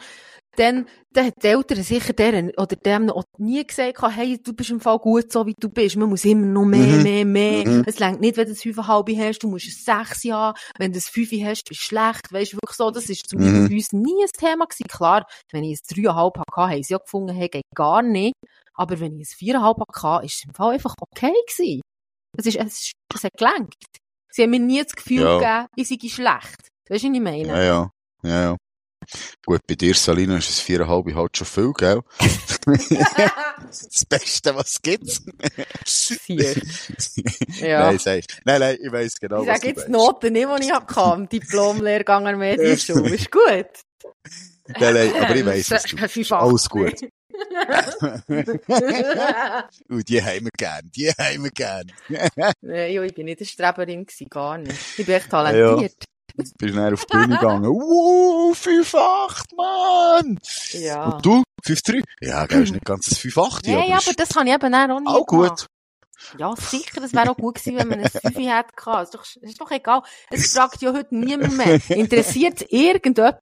dann, 0.56 0.88
dann 1.14 1.28
hat 1.28 1.36
die 1.42 1.48
Eltern 1.48 1.84
sicher 1.84 2.12
deren, 2.14 2.50
oder 2.58 2.76
dem 2.76 3.10
auch 3.10 3.24
nie 3.38 3.66
gesagt 3.66 4.02
hey, 4.16 4.38
du 4.42 4.54
bist 4.54 4.70
im 4.72 4.80
Fall 4.80 4.98
gut 5.00 5.32
so, 5.32 5.46
wie 5.46 5.54
du 5.58 5.70
bist. 5.70 5.96
Man 5.96 6.10
muss 6.10 6.26
immer 6.26 6.46
noch 6.46 6.66
mehr, 6.66 6.98
Mhm. 6.98 7.04
mehr, 7.04 7.26
mehr. 7.26 7.68
Mhm. 7.68 7.84
Es 7.86 8.00
längt 8.00 8.20
nicht, 8.20 8.36
wenn 8.38 8.46
du 8.48 8.52
ein 8.52 8.56
5,5 8.58 9.18
hast, 9.18 9.40
du 9.40 9.48
musst 9.50 9.68
ein 9.68 10.04
6 10.06 10.24
haben. 10.32 10.58
Wenn 10.78 10.92
du 10.92 11.00
ein 11.00 11.02
5 11.02 11.32
hast, 11.46 11.64
bist 11.66 11.82
du 11.82 11.86
schlecht. 11.86 12.32
Weißt 12.34 12.54
du, 12.54 12.58
wirklich 12.58 12.76
so. 12.76 12.92
Das 12.92 13.10
ist 13.10 13.30
zum 13.30 13.40
Beispiel 13.40 13.60
Mhm. 13.62 13.70
bei 13.70 13.76
uns 13.76 13.92
nie 13.94 14.24
ein 14.24 14.30
Thema 14.38 14.66
gewesen. 14.66 14.88
Klar, 14.90 15.26
wenn 15.52 15.64
ich 15.64 15.80
ein 15.80 15.96
3,5 15.96 16.40
hatte, 16.40 16.74
haben 16.74 16.84
sie 16.84 16.96
auch 16.96 17.04
gefunden, 17.04 17.36
hey, 17.36 17.48
geht 17.50 17.64
gar 17.76 18.02
nicht. 18.02 18.34
Aber 18.74 19.00
wenn 19.00 19.20
ich 19.20 19.30
ein 19.30 19.38
4,5 19.38 20.04
hatte, 20.04 20.26
ist 20.26 20.36
es 20.36 20.44
im 20.46 20.54
Fall 20.54 20.74
einfach 20.74 20.96
okay 21.00 21.34
gewesen. 21.48 21.82
Es 22.38 22.46
ist, 22.46 22.56
es 22.58 22.66
ist, 22.80 22.92
es 23.16 23.24
hat 23.24 23.32
gelenkt. 23.38 23.76
Sie 24.32 24.44
haben 24.44 24.52
mir 24.52 24.60
nie 24.60 24.84
das 24.84 24.94
Gefühl 24.94 25.22
Ja. 25.24 25.38
gegeben, 25.38 25.68
ich 25.76 25.88
sei 25.88 26.08
schlecht. 26.10 26.68
Weißt 26.90 27.04
du, 27.04 27.08
was 27.10 27.16
ich 27.16 27.22
meine? 27.22 27.48
Ja, 27.48 27.62
ja, 27.64 27.90
ja, 28.24 28.42
ja. 28.42 28.58
Gut, 29.46 29.66
bei 29.68 29.76
dir, 29.76 29.96
Salina, 29.96 30.38
ist 30.38 30.50
es 30.50 30.60
viereinhalb 30.60 31.14
halt 31.16 31.38
schon 31.38 31.48
viel, 31.48 31.74
gell? 31.74 32.02
das 32.66 34.06
Beste, 34.08 34.56
was 34.56 34.70
es 34.74 34.82
gibt. 34.82 35.22
Vier. 35.86 36.56
Ja. 37.60 37.88
Nein, 37.88 38.00
sag. 38.00 38.24
Nein, 38.46 38.60
nein, 38.60 38.78
ich 38.82 38.92
weiss 38.92 39.20
genau, 39.20 39.42
ich 39.42 39.48
was 39.48 39.60
sage 39.60 39.74
du 39.74 39.80
jetzt 39.80 39.90
meinst. 39.90 39.90
Noten 39.90 40.34
nicht, 40.34 40.48
die 40.48 40.66
ich 40.66 40.72
hatte 40.72 41.14
im 41.16 41.30
Diplom-Lehrgang 41.30 42.28
an 42.28 42.38
Medienschule. 42.38 43.10
Ist 43.16 43.32
gut. 43.32 43.68
Nein, 44.80 44.94
nein, 44.94 45.14
aber 45.16 45.36
ich 45.36 45.46
weiss, 45.46 45.68
du 45.68 45.76
acht. 45.76 46.32
Alles 46.32 46.70
gut. 46.70 46.94
Und 49.90 50.10
die 50.10 50.22
haben 50.24 50.46
wir 50.46 50.52
gern, 50.58 50.92
die 50.96 51.10
haben 51.10 51.44
wir 51.44 51.52
gern. 51.52 51.92
Ja, 52.62 53.04
ich 53.04 53.14
bin 53.14 53.26
nicht 53.26 53.40
eine 53.40 53.48
Streberin 53.48 54.06
gewesen, 54.06 54.30
gar 54.30 54.58
nicht. 54.58 54.78
Ich 54.98 55.06
bin 55.06 55.16
echt 55.16 55.30
talentiert. 55.30 56.06
Bist 56.36 56.56
dann 56.62 56.94
auf 56.94 57.06
die 57.06 57.18
Bühne 57.18 57.36
gegangen. 57.36 57.66
Wow, 57.66 58.58
5-8, 58.58 59.56
Mann! 59.56 60.40
Ja. 60.72 61.06
Und 61.10 61.26
du? 61.26 61.44
5-3? 61.66 62.04
Ja, 62.22 62.46
gell, 62.46 62.64
ist 62.64 62.72
nicht 62.72 62.86
ganz 62.86 63.12
ein 63.12 63.16
5-8, 63.16 63.72
Nein, 63.72 63.92
aber 63.94 64.14
das 64.16 64.30
kann 64.30 64.48
ich 64.48 64.54
eben 64.54 64.74
auch 64.74 65.00
nie 65.00 65.08
auch 65.08 65.26
gut. 65.26 65.66
Ja, 66.38 66.54
sicher, 66.56 67.00
das 67.00 67.14
wäre 67.14 67.32
auch 67.32 67.38
gut 67.38 67.56
gewesen, 67.56 67.78
wenn 67.78 67.88
man 67.88 68.00
ein 68.02 68.10
5 68.10 68.24
hätte 68.36 68.74
gehabt. 68.76 69.04
Ist 69.04 69.16
doch, 69.16 69.26
ist 69.42 69.62
doch 69.62 69.72
egal. 69.72 70.02
Es 70.30 70.54
fragt 70.54 70.82
ja 70.82 70.94
heute 70.94 71.16
niemand 71.16 71.56
mehr. 71.56 71.80
Interessiert 71.90 72.66
irgendjemand? 72.72 73.38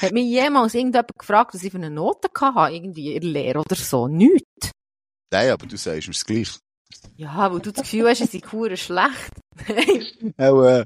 Hat 0.00 0.12
mich 0.12 0.26
jemals 0.26 0.74
irgendjemand 0.74 1.18
gefragt, 1.18 1.54
was 1.54 1.62
ich 1.64 1.72
für 1.72 1.78
eine 1.78 1.90
Note 1.90 2.28
hatte, 2.40 2.74
irgendwie 2.74 3.14
in 3.14 3.20
der 3.22 3.30
Lehre 3.30 3.58
oder 3.58 3.74
so? 3.74 4.06
Nicht. 4.06 4.46
Nein, 5.32 5.50
aber 5.50 5.66
du 5.66 5.76
sagst 5.76 6.08
mir's 6.08 6.24
gleich. 6.24 6.58
Ja, 7.16 7.52
weil 7.52 7.60
du 7.60 7.70
das 7.70 7.82
Gefühl 7.82 8.08
hast, 8.08 8.20
ich 8.20 8.30
sei 8.30 8.40
hure 8.50 8.76
schlecht. 8.76 9.32
Nein. 9.68 10.34
Auch, 10.38 10.62
äh, 10.62 10.84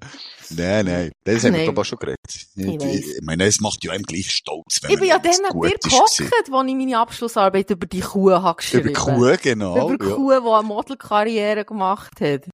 nein, 0.51 0.87
nein. 0.87 1.12
Das 1.23 1.45
haben 1.45 1.55
wir 1.55 1.79
ich 1.79 1.87
schon 1.87 1.99
geredet. 1.99 2.19
Ich, 2.57 2.67
Ich 2.67 2.85
ich, 2.85 3.21
meine, 3.23 3.45
es 3.45 3.61
macht 3.61 3.85
ja 3.85 3.93
einem 3.93 4.03
gleich 4.03 4.31
stolz, 4.31 4.83
wenn 4.83 4.90
Ich 4.90 4.99
bin 4.99 5.09
ja 5.09 5.19
dann 5.19 5.33
an 5.33 5.61
dir 5.61 5.79
gehockt, 5.79 6.51
wo 6.51 6.62
ich 6.62 6.75
meine 6.75 6.99
Abschlussarbeit 6.99 7.71
über 7.71 7.87
die 7.87 8.01
Kuh 8.01 8.33
habe 8.33 8.57
geschrieben. 8.57 8.90
Über 8.90 9.01
Kuh, 9.01 9.37
genau. 9.40 9.90
Über 9.90 9.99
die 9.99 10.11
ja. 10.11 10.17
Kuh, 10.17 10.31
die 10.33 10.51
eine 10.51 10.62
Modelkarriere 10.64 11.64
gemacht 11.64 12.21
hat. 12.21 12.49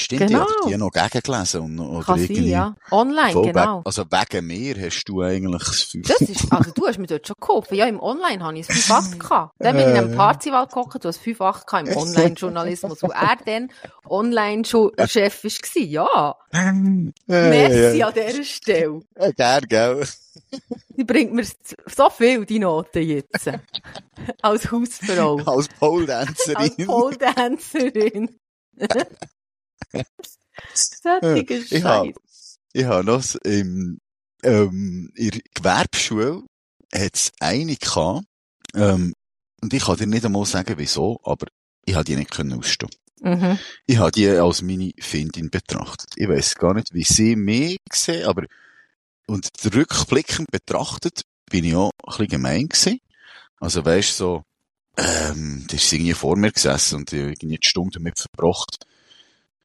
Stimmt, 0.00 0.20
Genau. 0.28 0.42
ich 0.42 0.48
habe 0.62 0.70
die 0.70 0.76
noch 0.76 0.90
gegengelesen. 0.90 1.60
Und, 1.60 1.78
oder 1.80 2.04
Kann 2.04 2.18
sein, 2.18 2.44
ja. 2.44 2.74
Online, 2.90 3.32
genau. 3.42 3.78
Weg, 3.78 3.86
also 3.86 4.04
wegen 4.10 4.46
mir 4.46 4.74
hast 4.84 5.04
du 5.04 5.22
eigentlich 5.22 5.62
das 5.64 5.82
Fünf. 5.82 6.08
Das 6.08 6.20
ist, 6.22 6.52
also 6.52 6.70
du 6.72 6.86
hast 6.86 6.98
mir 6.98 7.06
dort 7.06 7.26
schon 7.26 7.36
geholfen. 7.40 7.74
Ja, 7.76 7.86
im 7.86 8.00
Online 8.00 8.42
habe 8.44 8.58
ich 8.58 8.68
ein 8.68 8.74
5,8 8.76 9.18
gehabt. 9.20 9.54
Dann 9.58 9.76
bin 9.76 9.84
ich 9.86 9.90
in 9.92 9.96
einem 9.98 10.12
Äh. 10.12 10.16
Parzival 10.16 10.66
gehockt, 10.66 11.04
du 11.04 11.08
hast 11.08 11.20
5,8 11.20 11.66
gehabt 11.66 11.88
im 11.88 11.96
Online-Journalismus, 12.02 13.02
wo 13.02 13.08
er 13.08 13.36
dann 13.44 13.70
Online-Chef 14.08 15.44
war. 15.44 15.82
Ja. 15.82 16.36
Merci 17.26 18.02
an 18.02 18.12
dieser 18.14 18.44
Stelle. 18.44 19.00
Ja, 19.18 19.30
gern, 19.30 19.64
gell? 19.68 20.06
Die 20.96 21.04
bringt 21.04 21.32
mir 21.32 21.44
so 21.86 22.10
viel, 22.10 22.44
die 22.44 22.58
Noten 22.58 23.02
jetzt. 23.02 23.48
Als 24.42 24.70
Hausfrau. 24.70 25.36
Als 25.38 25.46
Als 25.46 26.76
Pole-Dancerin. 26.76 28.36
Sättiger 30.74 31.56
Ich 31.70 31.84
hab- 31.84 32.06
habe 32.86 33.04
noch 33.04 33.20
s- 33.20 33.36
im, 33.44 33.98
ähm, 34.42 35.10
in 35.14 35.30
der 35.30 35.40
Gewerbeschule 35.54 36.42
hat's 36.94 37.32
eine 37.40 37.76
gehabt, 37.76 38.24
ähm, 38.74 39.14
und 39.62 39.74
ich 39.74 39.84
kann 39.84 39.96
dir 39.96 40.06
nicht 40.06 40.24
einmal 40.24 40.46
sagen, 40.46 40.74
wieso, 40.78 41.20
aber 41.22 41.46
ich 41.84 41.94
habe 41.94 42.04
die 42.04 42.16
nicht 42.16 42.30
können 42.30 42.58
ausstehen. 42.58 42.90
Mhm. 43.22 43.58
Ich 43.86 43.98
habe 43.98 44.10
die 44.12 44.28
als 44.28 44.62
meine 44.62 44.92
Findin 44.98 45.50
betrachtet. 45.50 46.10
Ich 46.16 46.28
weiß 46.28 46.54
gar 46.54 46.72
nicht, 46.72 46.94
wie 46.94 47.04
sie 47.04 47.36
mich 47.36 47.78
sehen, 47.92 48.26
aber, 48.26 48.44
und 49.26 49.48
rückblickend 49.74 50.50
betrachtet, 50.50 51.22
bin 51.50 51.64
ich 51.64 51.74
auch 51.74 51.90
ein 52.04 52.06
bisschen 52.08 52.28
gemein 52.28 52.68
gewesen. 52.68 53.00
Also 53.58 53.84
weisst 53.84 54.16
so, 54.16 54.42
ähm, 54.96 55.66
der 55.68 55.78
ist 55.78 55.92
irgendwie 55.92 56.14
vor 56.14 56.36
mir 56.36 56.50
gesessen 56.52 56.96
und 57.00 57.12
ich 57.12 57.18
irgendwie 57.20 57.58
die 57.58 57.68
Stunde 57.68 57.98
damit 57.98 58.18
verbracht. 58.18 58.78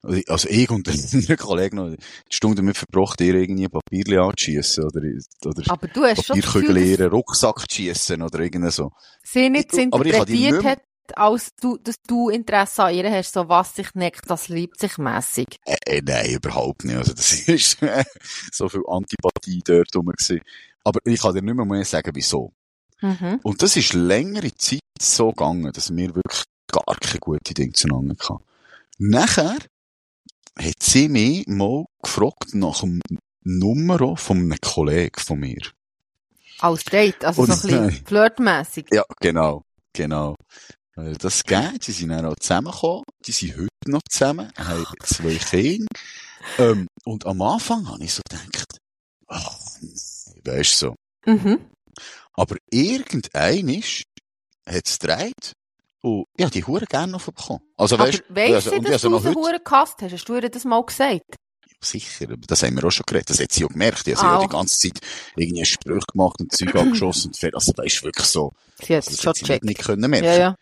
Also 0.06 0.18
ich- 0.20 0.30
Also 0.30 0.48
ich 0.48 0.70
und 0.70 0.88
ein 1.30 1.36
Kollege 1.36 1.76
noch 1.76 1.90
die 1.90 1.96
Stunde 2.34 2.56
damit 2.56 2.76
verbracht, 2.76 3.20
ihr 3.20 3.34
irgendwie 3.34 3.68
Papierli 3.68 4.16
anzuschiessen 4.18 4.84
oder, 4.84 5.00
oder 5.44 5.62
Aber 5.70 5.88
du 5.88 6.04
hast 6.04 6.26
Papierkügel 6.28 6.76
in 6.78 6.86
ihren 6.86 7.10
Rucksack 7.10 7.68
zu 7.68 7.76
schiessen 7.76 8.22
oder 8.22 8.38
irgendwie 8.40 8.70
so. 8.70 8.92
sie 9.22 9.50
nicht 9.50 9.72
Ich- 9.72 9.78
interpretiert 9.80 10.64
hat, 10.64 10.80
als 11.14 11.50
du, 11.60 11.76
dass 11.78 11.94
du 12.08 12.30
Interesse 12.30 12.82
an 12.84 12.94
ihr 12.94 13.08
hast, 13.10 13.32
so 13.32 13.48
was 13.48 13.76
sich 13.76 13.94
neckt, 13.94 14.28
das 14.28 14.48
liebt 14.48 14.80
sich 14.80 14.98
mässig. 14.98 15.56
Äh, 15.64 15.76
äh, 15.86 16.02
nein, 16.04 16.30
überhaupt 16.32 16.84
nicht. 16.84 16.96
Also, 16.96 17.14
das 17.14 17.32
ist 17.48 17.78
so 18.52 18.68
viel 18.68 18.82
Antipathie 18.88 19.62
dort 19.64 19.94
rum 19.94 20.06
gewesen. 20.06 20.40
Aber 20.82 20.98
ich 21.04 21.20
kann 21.20 21.34
dir 21.34 21.42
nicht 21.42 21.54
mehr, 21.54 21.64
mehr 21.64 21.84
sagen, 21.84 22.10
wieso. 22.14 22.52
Mhm. 23.00 23.38
Und 23.44 23.62
das 23.62 23.76
ist 23.76 23.92
längere 23.92 24.52
Zeit 24.56 24.80
so 25.00 25.30
gegangen, 25.30 25.70
dass 25.72 25.94
wir 25.94 26.14
wirklich 26.14 26.42
gar 26.72 26.96
keine 27.00 27.18
gute 27.20 27.54
Dinge 27.54 27.72
zueinander 27.72 28.16
hatten. 28.18 28.42
Nachher 28.98 29.56
hat 30.58 30.82
sie 30.82 31.08
mich 31.08 31.46
mal 31.46 31.84
gefragt 32.02 32.54
nach 32.54 32.80
dem 32.80 33.00
Nummer 33.42 34.16
von 34.16 34.38
einem 34.38 34.58
Kollegen 34.60 35.20
von 35.20 35.38
mir. 35.38 35.62
Als 36.58 36.84
Date, 36.84 37.24
also 37.24 37.42
Und 37.42 37.52
so 37.52 37.68
ein 37.68 37.86
bisschen 37.86 38.06
flirtmässig. 38.06 38.86
Ja, 38.90 39.04
genau, 39.20 39.62
genau. 39.92 40.34
Das 41.18 41.44
geht, 41.44 41.84
sie 41.84 41.92
sind 41.92 42.08
dann 42.08 42.24
auch 42.24 42.36
zusammengekommen, 42.36 43.04
die 43.26 43.32
sind 43.32 43.56
heute 43.56 43.68
noch 43.86 44.00
zusammen, 44.08 44.50
haben 44.56 44.86
zwei 45.02 45.34
Kinder. 45.34 45.86
Ähm, 46.58 46.86
und 47.04 47.26
am 47.26 47.42
Anfang 47.42 47.86
habe 47.88 48.02
ich 48.02 48.14
so 48.14 48.22
gedacht, 48.28 48.78
weisst 50.44 50.82
du 50.82 50.86
so. 50.86 50.94
Mhm. 51.30 51.70
Aber 52.32 52.56
irgendeinisch 52.70 54.04
hat 54.66 54.86
es 54.86 54.98
gedreht 54.98 55.52
und 56.06 56.26
ja, 56.38 56.48
die 56.48 56.64
Hure 56.64 56.86
gerne 56.86 57.12
noch 57.12 57.24
bekommen. 57.24 57.60
Also 57.76 57.96
Aber 57.96 58.06
weisst 58.06 58.22
also, 58.30 58.70
du, 58.70 58.80
dass 58.82 58.92
also 58.92 59.10
du 59.10 59.18
sie 59.18 59.34
Huren 59.34 59.58
gehasst 59.64 59.96
hast? 60.00 60.12
Hast 60.12 60.28
du 60.28 60.36
ihr 60.36 60.48
das 60.48 60.64
mal 60.64 60.84
gesagt? 60.84 61.36
sicher, 61.78 62.24
aber 62.24 62.46
das 62.46 62.62
haben 62.62 62.74
wir 62.74 62.84
auch 62.84 62.90
schon 62.90 63.04
geredet, 63.06 63.30
das 63.30 63.38
hat 63.38 63.52
sie 63.52 63.64
auch 63.64 63.68
gemerkt, 63.68 64.08
also 64.08 64.22
Ah, 64.22 64.32
ja 64.32 64.38
die 64.38 64.46
okay. 64.46 64.56
ganze 64.56 64.78
Zeit 64.78 64.98
irgendwie 65.36 65.64
Sprüche 65.64 66.06
gemacht 66.10 66.40
und 66.40 66.50
Zeug 66.50 66.74
abgeschossen 66.74 67.32
und 67.32 67.54
also 67.54 67.72
da 67.72 67.82
ist 67.82 68.02
wirklich 68.02 68.26
so, 68.26 68.52
Sie 68.82 68.96
hat 68.96 69.06
also, 69.06 69.10
es 69.10 69.40
das 69.40 69.46
schon 69.46 69.58
nicht 69.62 69.80
können 69.82 70.10
merken. 70.10 70.26
Ja, 70.26 70.38
ja. 70.38 70.56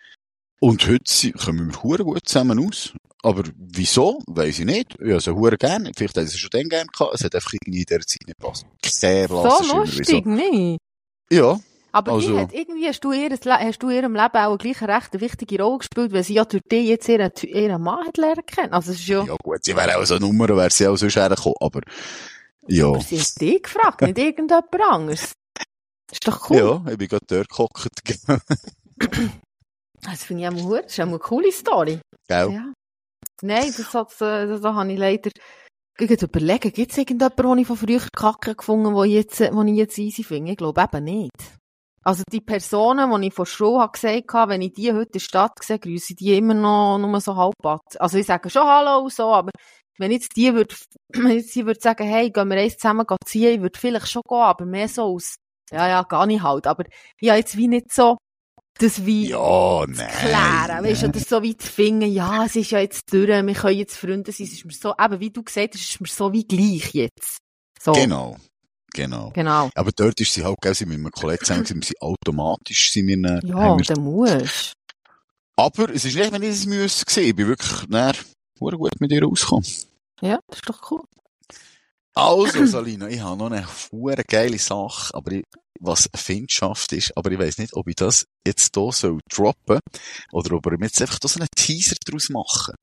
Und 0.61 0.87
heute 0.87 1.33
kommen 1.33 1.73
wir 1.73 1.83
hure 1.83 2.05
gut 2.05 2.27
zusammen 2.27 2.67
aus. 2.67 2.93
Aber 3.23 3.43
wieso? 3.57 4.21
Weiss 4.27 4.59
ich 4.59 4.65
nicht. 4.65 4.97
Ja, 5.01 5.21
so 5.21 5.35
hure 5.35 5.57
gern. 5.57 5.91
Vielleicht 5.97 6.17
hat 6.17 6.29
sie 6.29 6.39
schon 6.39 6.51
dann 6.51 6.69
gern 6.69 6.87
gehabt. 6.87 7.15
Es 7.15 7.25
hat 7.25 7.35
einfach 7.35 7.53
irgendwie 7.53 7.81
in 7.81 7.87
dieser 7.87 8.01
Zeit 8.07 8.27
nicht 8.27 8.39
gepasst. 8.39 8.67
Sehr 8.85 9.29
So 9.29 9.43
lassen 9.45 9.65
Schimmer, 9.65 9.81
lustig? 9.81 10.25
Wieso? 10.27 10.79
Ja. 11.31 11.61
Aber 11.95 12.13
Also- 12.13 12.33
die 12.33 12.39
hat 12.41 12.53
irgendwie, 12.53 12.89
hast 12.89 13.05
du, 13.05 13.13
ihr, 13.13 13.31
hast 13.31 13.83
du 13.83 13.89
ihrem 13.89 14.15
Leben 14.15 14.37
auch 14.37 14.59
gleich 14.59 14.83
eine 14.83 14.97
recht 14.97 15.21
wichtige 15.21 15.63
Rolle 15.63 15.79
gespielt, 15.79 16.13
weil 16.13 16.25
sie 16.25 16.35
ja 16.35 16.45
durch 16.45 16.63
dich 16.71 16.89
jetzt 16.89 17.09
ihren, 17.09 17.31
ihren 17.43 17.81
Mann 17.81 18.05
hat 18.07 18.17
lernen 18.17 18.45
können. 18.45 18.73
Also 18.73 18.91
es 18.91 18.99
ist 18.99 19.07
ja, 19.07 19.23
Ja 19.23 19.37
gut, 19.41 19.65
sie 19.65 19.77
wäre 19.77 19.97
auch 19.97 20.05
so 20.05 20.17
eine 20.17 20.27
Nummer, 20.27 20.49
wäre 20.49 20.71
sie 20.71 20.89
auch 20.89 20.97
sonst 20.97 21.15
hergekommen. 21.15 21.55
Aber, 21.61 21.81
ja. 22.67 22.89
aber 22.89 23.01
sie 23.01 23.21
hat 23.21 23.41
dich 23.41 23.63
gefragt, 23.63 24.01
nicht 24.03 24.19
irgendjemand 24.19 24.65
anderes. 24.91 25.33
ist 26.11 26.27
doch 26.27 26.51
cool. 26.51 26.83
Ja, 26.85 26.91
ich 26.91 26.99
bin 26.99 27.07
gerade 27.09 27.27
dort 27.29 27.49
gehockt. 27.49 27.89
Das 30.03 30.25
finde 30.25 30.43
ich 30.43 30.49
auch 30.49 30.53
mal, 30.69 30.83
das 30.83 30.93
ist 30.93 31.01
auch 31.01 31.07
eine 31.07 31.19
coole 31.19 31.53
Story. 31.53 32.01
Gell? 32.29 32.53
Ja. 32.53 32.73
Nein, 33.43 33.73
das, 33.77 33.95
hat, 33.95 34.13
äh, 34.21 34.47
das, 34.47 34.61
das 34.61 34.75
habe 34.75 34.93
ich 34.93 34.99
leider 34.99 35.31
gegen 35.97 36.17
überlegen. 36.19 36.73
Gibt 36.73 36.91
es 36.93 36.99
irgendjemanden, 36.99 37.47
den 37.51 37.59
ich 37.59 37.67
von 37.67 37.77
früher 37.77 38.01
Kacke 38.15 38.55
gefunden 38.55 38.95
wo 38.95 39.05
ich 39.05 39.13
jetzt, 39.13 39.41
wo 39.41 39.63
ich 39.63 39.77
jetzt 39.77 39.97
easy 39.99 40.25
finde? 40.25 40.53
Ich 40.53 40.57
glaube 40.59 40.83
eben 40.83 41.05
nicht. 41.05 41.31
Also 42.05 42.23
die 42.31 42.43
Personen, 42.43 43.21
die 43.21 43.29
ich 43.29 43.35
von 43.35 43.47
Schule 43.47 43.81
habe 43.81 43.93
gesagt 43.93 44.33
habe, 44.35 44.53
wenn 44.53 44.63
ich 44.63 44.75
die 44.75 44.93
heute 44.93 45.07
in 45.07 45.13
der 45.13 45.21
Stadt 45.21 45.53
sehe, 45.63 45.79
grüße 45.79 46.13
ich 46.13 46.17
die 46.17 46.37
immer 46.37 46.53
noch 46.53 46.99
nur 46.99 47.21
so 47.21 47.35
halb 47.35 47.55
ab. 47.65 47.81
Also 47.99 48.19
ich 48.19 48.27
sage 48.27 48.51
schon 48.51 48.67
Hallo 48.67 49.05
und 49.05 49.13
so, 49.13 49.33
aber 49.33 49.51
wenn 49.99 50.11
jetzt 50.11 50.37
die 50.37 50.53
würde, 50.55 50.75
wenn 51.15 51.31
jetzt 51.31 51.55
die 51.55 51.65
würde 51.65 51.81
sagen, 51.81 52.07
hey, 52.07 52.31
gehen 52.31 52.49
wir 52.49 52.59
eins 52.59 52.77
zusammen 52.77 53.07
ziehen, 53.25 53.55
ich 53.55 53.61
würde 53.63 53.79
vielleicht 53.79 54.09
schon 54.09 54.23
gehen, 54.29 54.39
aber 54.39 54.67
mehr 54.67 54.89
so 54.89 55.03
aus, 55.05 55.37
ja, 55.71 55.89
ja, 55.89 56.03
gar 56.03 56.27
nicht 56.27 56.43
halt. 56.43 56.67
Aber 56.67 56.85
ich 57.19 57.29
habe 57.31 57.39
jetzt 57.39 57.57
wie 57.57 57.69
nicht 57.69 57.91
so, 57.91 58.19
das 58.79 59.07
wie, 59.07 59.31
Ja, 59.31 59.85
nein. 59.87 60.09
klären, 60.09 60.85
weißt 60.85 61.03
du, 61.05 61.07
oder 61.07 61.21
so 61.21 61.43
wie 61.43 61.57
zu 61.57 61.69
finden, 61.69 62.11
ja, 62.13 62.45
es 62.45 62.57
ist 62.57 62.71
ja 62.71 62.81
jetzt 62.81 63.13
durch, 63.13 63.29
wir 63.29 63.55
können 63.55 63.79
jetzt 63.79 63.97
Freunde 63.97 64.33
sein, 64.33 64.47
es 64.47 64.53
ist 64.53 64.65
mir 64.65 64.73
so, 64.73 64.95
eben 64.99 65.21
wie 65.21 65.31
du 65.31 65.43
gesagt 65.43 65.75
hast, 65.75 65.81
es 65.81 65.91
ist 65.91 66.01
mir 66.01 66.09
so 66.09 66.33
wie 66.33 66.45
gleich 66.45 66.93
jetzt. 66.93 67.39
So. 67.81 67.93
Genau. 67.93 68.37
Genau. 68.95 69.31
Genau. 69.35 69.71
Aber 69.75 69.91
dort 69.93 70.19
ist 70.21 70.33
sie 70.33 70.43
halt, 70.45 70.57
gell, 70.63 70.75
sie 70.75 70.87
mit 70.87 70.99
einem 70.99 71.11
Kollegen 71.11 71.45
zusammen, 71.45 71.67
wir 71.69 71.83
sind 71.83 72.01
automatisch, 72.01 72.93
sind 72.93 73.07
wir, 73.09 73.21
dann- 73.21 73.47
Ja, 73.47 73.77
wir 73.77 73.85
dann 73.85 74.03
musst 74.03 74.73
Aber 75.57 75.89
es 75.91 76.05
ist 76.05 76.15
nicht, 76.17 76.33
wenn 76.33 76.43
ich 76.43 76.51
das 76.51 76.65
müsste 76.67 77.13
sehen. 77.13 77.29
Ich 77.29 77.37
bin 77.37 77.49
wirklich 77.49 77.89
näher, 77.89 78.15
gut 78.59 79.01
mit 79.01 79.13
ihr 79.13 79.23
rausgekommen. 79.23 79.67
Ja, 80.23 80.39
das 80.49 80.59
ist 80.61 80.69
doch 80.69 80.91
cool. 80.91 81.03
Also, 82.15 82.65
Salina, 82.67 83.09
ich 83.09 83.21
habe 83.21 83.37
noch 83.37 83.51
eine 83.51 83.67
hure 83.93 84.23
geile 84.29 84.59
Sache, 84.59 85.13
aber 85.15 85.33
ich, 85.33 85.45
was 85.81 86.09
Findschaft 86.15 86.93
ist, 86.93 87.17
aber 87.17 87.33
ich 87.33 87.39
weiß 87.41 87.59
nicht, 87.59 87.75
ob 87.75 87.89
ich 87.89 87.97
das 87.97 88.25
jetzt 88.47 88.75
hier 88.77 88.93
soll 88.93 89.19
droppen 89.29 89.81
oder 90.33 90.55
ob 90.55 90.65
wir 90.67 90.79
jetzt 90.81 91.03
einfach 91.03 91.19
so 91.23 91.41
einen 91.41 91.49
Teaser 91.57 91.97
draus 92.07 92.29
machen. 92.31 92.75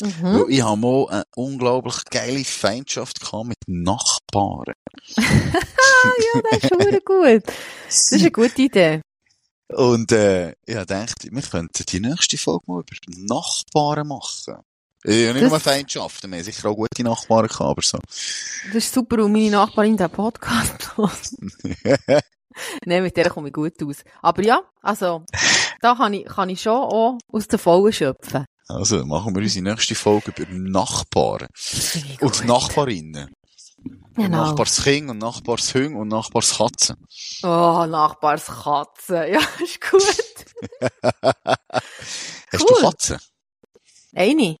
Mhm. 0.00 0.46
Ich 0.48 0.62
habe 0.62 0.76
mal 0.80 1.06
eine 1.08 1.24
unglaublich 1.36 1.96
geile 2.10 2.44
Feindschaft 2.44 3.20
gehabt 3.20 3.46
mit 3.46 3.58
Nachbarn. 3.66 4.74
Ja, 5.16 6.40
das 6.50 6.62
ist 6.64 6.68
schon 6.68 6.98
gut. 7.04 7.42
Das 7.86 8.12
ist 8.12 8.12
eine 8.20 8.30
gute 8.30 8.62
Idee. 8.62 9.00
Und 9.72 10.12
äh, 10.12 10.50
ich 10.66 10.74
habe 10.74 10.86
gedacht, 10.86 11.14
wir 11.30 11.42
könnten 11.42 11.84
die 11.88 12.00
nächste 12.00 12.36
Folge 12.36 12.64
mal 12.66 12.80
über 12.80 12.96
Nachbarn 13.34 14.06
machen. 14.08 14.56
Ja, 15.04 15.32
nicht 15.32 15.42
Das- 15.44 15.50
nur 15.50 15.60
Feindschaften, 15.60 16.30
wir 16.30 16.38
haben 16.38 16.44
sicher 16.44 16.68
auch 16.68 16.74
gute 16.74 17.02
Nachbarn 17.02 17.46
gehabt, 17.46 17.60
aber 17.60 17.82
so. 17.82 17.98
Das 18.66 18.84
ist 18.84 18.92
super, 18.94 19.22
und 19.24 19.32
meine 19.32 19.50
Nachbarin 19.50 19.96
den 19.96 20.10
Podcast. 20.10 20.90
Nein, 22.84 23.02
mit 23.02 23.16
der 23.16 23.30
komme 23.30 23.48
ich 23.48 23.54
gut 23.54 23.82
aus. 23.82 23.96
Aber 24.22 24.42
ja, 24.42 24.62
also, 24.80 25.24
da 25.80 25.94
kann 25.94 26.14
ich, 26.14 26.24
kann 26.26 26.48
ich 26.50 26.60
schon 26.62 26.72
auch 26.72 27.18
aus 27.32 27.48
der 27.48 27.58
Vollen 27.58 27.92
schöpfen. 27.92 28.44
Also, 28.68 29.04
machen 29.04 29.34
wir 29.34 29.42
unsere 29.42 29.64
nächste 29.64 29.94
Folge 29.94 30.32
über 30.36 30.50
Nachbarn. 30.52 31.48
Und. 32.20 32.44
Nachbarinnen. 32.46 33.32
Und 33.84 34.14
Genau. 34.16 34.46
Nachbarskind 34.46 35.10
und 35.10 35.18
Nachbarshüng 35.18 35.96
und 35.96 36.08
Nachbarskatzen. 36.08 36.96
Oh, 37.42 37.84
Nachbarskatze. 37.86 39.26
Ja, 39.28 39.40
ist 39.62 39.80
gut. 39.80 40.02
Hast 42.52 42.60
Cool. 42.60 42.66
du 42.68 42.74
Katzen? 42.82 43.18
Eine. 44.14 44.56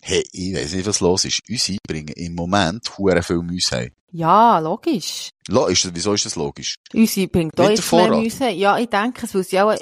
Hey, 0.00 0.24
ich 0.32 0.54
weiss 0.54 0.72
nicht, 0.74 0.86
was 0.86 1.00
los 1.00 1.24
ist. 1.24 1.40
Unsere 1.48 1.78
bringen 1.86 2.14
im 2.16 2.34
Moment 2.34 2.96
hure 2.98 3.22
viel 3.22 3.38
Mäuse 3.42 3.76
heim. 3.76 3.90
Ja, 4.12 4.58
logisch. 4.60 5.30
Lo- 5.48 5.66
ist 5.66 5.92
wieso 5.94 6.12
ist 6.14 6.26
das 6.26 6.36
logisch? 6.36 6.76
Unsere 6.92 7.26
bringt 7.26 7.58
der 7.58 7.70
mehr. 7.70 8.10
Müsse. 8.20 8.50
Ja, 8.50 8.78
ich 8.78 8.88
denke 8.88 9.26
es, 9.26 9.34
weil 9.34 9.44
sie 9.44 9.60
auch, 9.60 9.74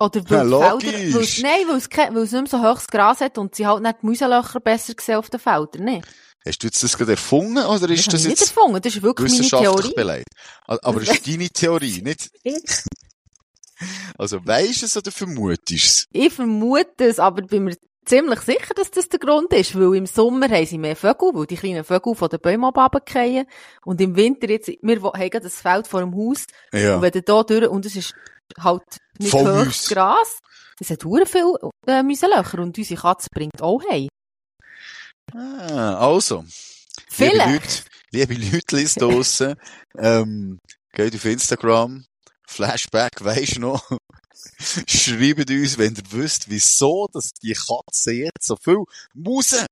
oder 0.00 0.20
Ja, 0.20 0.30
weil 0.30 0.44
die 0.44 0.50
logisch. 0.50 0.90
Felder, 0.90 1.14
weil 1.14 1.22
es, 1.22 1.42
nein, 1.42 1.68
weil 1.68 1.76
es, 1.76 1.88
weil 1.90 2.22
es 2.22 2.32
nicht 2.32 2.50
mehr 2.52 2.60
so 2.60 2.62
hohes 2.62 2.86
Gras 2.88 3.20
hat 3.20 3.38
und 3.38 3.54
sie 3.54 3.66
halt 3.66 3.82
nicht 3.82 3.96
die 4.02 4.06
Mäuselöcher 4.06 4.60
besser 4.60 4.94
sehen 5.00 5.16
auf 5.16 5.30
den 5.30 5.38
Feldern, 5.40 5.84
ne? 5.84 6.02
Hast 6.46 6.62
du 6.62 6.68
jetzt 6.68 6.82
das 6.82 6.96
gerade 6.96 7.12
erfunden 7.12 7.58
oder 7.58 7.86
Das 7.86 7.90
ist 7.98 8.06
habe 8.06 8.12
das 8.12 8.20
ich 8.22 8.28
nicht 8.28 8.40
jetzt 8.40 8.56
erfunden, 8.56 8.80
das 8.82 8.94
ist 8.96 9.02
wirklich 9.02 9.28
meine 9.30 9.38
wissenschaftlich 9.40 9.74
Theorie. 9.82 9.94
beleidigt? 9.94 10.28
Aber 10.66 11.02
ist 11.02 11.26
deine 11.28 11.48
Theorie, 11.50 12.02
nicht? 12.02 12.30
Also 14.18 14.44
weisst 14.44 14.82
du 14.82 14.86
es 14.86 14.96
oder 14.96 15.10
vermutest 15.10 15.70
es? 15.70 16.06
Ich 16.12 16.32
vermute 16.32 17.04
es, 17.06 17.18
aber 17.18 17.42
bin 17.42 17.64
mir 17.64 17.76
ziemlich 18.04 18.40
sicher, 18.40 18.74
dass 18.74 18.90
das 18.90 19.08
der 19.08 19.18
Grund 19.18 19.52
ist, 19.54 19.74
weil 19.78 19.94
im 19.96 20.04
Sommer 20.06 20.48
haben 20.50 20.66
sie 20.66 20.76
mehr 20.78 20.96
Vögel, 20.96 21.30
weil 21.32 21.46
die 21.46 21.56
kleinen 21.56 21.84
Vögel 21.84 22.14
von 22.14 22.28
den 22.28 22.40
Bäumen 22.40 22.64
runterfallen 22.64 23.46
und 23.84 24.00
im 24.02 24.16
Winter 24.16 24.50
jetzt, 24.50 24.68
wir 24.68 25.02
haben 25.02 25.30
das 25.42 25.60
Feld 25.62 25.86
vor 25.86 26.00
dem 26.00 26.14
Haus 26.14 26.44
Ja. 26.72 26.96
und 26.96 27.02
wenn 27.02 27.12
du 27.12 27.22
da 27.22 27.42
durch, 27.42 27.68
und 27.68 27.86
es 27.86 27.96
ist 27.96 28.14
halt 28.58 28.82
nicht 29.18 29.30
Voll 29.30 29.64
Mäuse. 29.64 29.94
Gras, 29.94 30.38
es 30.80 30.90
hat 30.90 31.04
hure 31.04 31.26
viel 31.26 31.54
äh, 31.86 32.02
Mäuselöcher 32.02 32.58
und 32.60 32.76
unsere 32.76 33.00
Katze 33.00 33.28
bringt 33.32 33.60
auch 33.60 33.82
heim. 33.90 34.08
Ah, 35.32 35.96
also. 35.96 36.40
Liebe 36.40 36.52
Vielleicht. 37.08 37.84
Leute, 38.12 38.34
liebe 38.34 38.34
Leute 38.34 38.98
draussen, 38.98 39.54
ähm, 39.98 40.58
geht 40.92 41.14
auf 41.14 41.24
Instagram, 41.24 42.04
Flashback, 42.46 43.22
weisst 43.22 43.56
du 43.56 43.60
noch? 43.60 43.84
Schreibt 44.86 45.50
uns, 45.50 45.78
wenn 45.78 45.94
ihr 45.94 46.12
wisst, 46.12 46.48
wieso, 46.48 47.06
dass 47.12 47.30
die 47.42 47.52
Katze 47.52 48.12
jetzt 48.12 48.46
so 48.46 48.56
viel 48.56 48.84
Muse. 49.14 49.66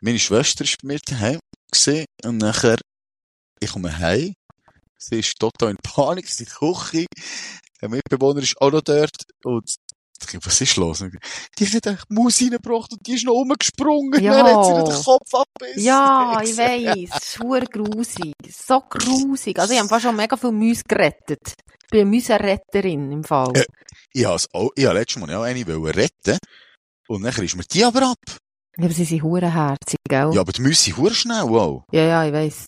Meine 0.00 0.18
Schwester 0.18 0.64
ist 0.64 0.78
bei 0.82 0.88
mir 0.88 1.00
daheim 1.04 1.38
gesehen 1.70 2.06
und 2.24 2.38
nachher, 2.38 2.78
ich 3.60 3.70
komme 3.70 3.96
heim, 3.98 4.34
sie 4.98 5.20
ist 5.20 5.38
total 5.38 5.70
in 5.70 5.76
Panik, 5.82 6.28
sie 6.28 6.44
ist 6.44 6.52
in 6.60 6.68
der 6.68 6.74
Küche, 6.74 7.06
der 7.82 7.88
Mitbewohner 7.90 8.40
ist 8.42 8.60
auch 8.60 8.70
noch 8.70 8.82
dort 8.82 9.16
und 9.44 9.74
was 10.44 10.60
ist 10.60 10.76
los? 10.76 11.04
Die 11.58 11.66
hat 11.66 11.86
eine 11.88 11.98
Maus 12.08 12.40
reingebracht 12.40 12.92
und 12.92 13.04
die 13.04 13.14
ist 13.14 13.24
noch 13.24 13.32
rumgesprungen, 13.32 14.22
Ja. 14.22 14.36
dann 14.36 14.56
hat 14.56 14.64
sie 14.66 14.72
den 14.94 15.04
Kopf 15.04 15.34
abgebissen. 15.34 15.82
Ja, 15.84 16.40
ich 16.44 16.56
weiss, 16.56 17.38
hure 17.40 17.66
grusig, 17.66 18.32
so 18.48 18.80
grusig. 18.88 19.58
Also 19.58 19.72
ich 19.72 19.80
habe 19.80 19.88
fast 19.88 20.04
schon 20.04 20.14
mega 20.14 20.36
viel 20.36 20.52
Mäuse 20.52 20.84
gerettet. 20.86 21.54
Ich 21.84 21.90
bin 21.90 22.02
eine 22.02 22.10
Mäuseretterin 22.10 23.10
im 23.10 23.24
Fall. 23.24 23.52
Ja. 23.56 23.64
Ich 24.12 24.24
habe 24.24 24.40
auch, 24.52 24.70
ich 24.76 24.84
habe 24.86 24.98
letztes 24.98 25.20
Mal 25.20 25.30
ja 25.30 25.38
auch 25.40 25.42
eine 25.42 25.66
wollen 25.66 25.92
retten. 25.92 26.38
Und 27.08 27.22
dann 27.22 27.44
ist 27.44 27.56
mir 27.56 27.64
die 27.64 27.84
aber 27.84 28.12
ab. 28.12 28.18
Ja, 28.78 28.84
aber 28.84 28.94
sie 28.94 29.04
sind 29.04 29.22
hurenherzig, 29.22 29.98
gell? 30.08 30.30
Ja, 30.32 30.40
aber 30.40 30.52
die 30.52 30.62
müssen 30.62 30.96
hure 30.96 31.14
schnell, 31.14 31.42
wow. 31.48 31.82
ja, 31.90 32.04
ja, 32.04 32.24
ich 32.26 32.32
weiss. 32.32 32.66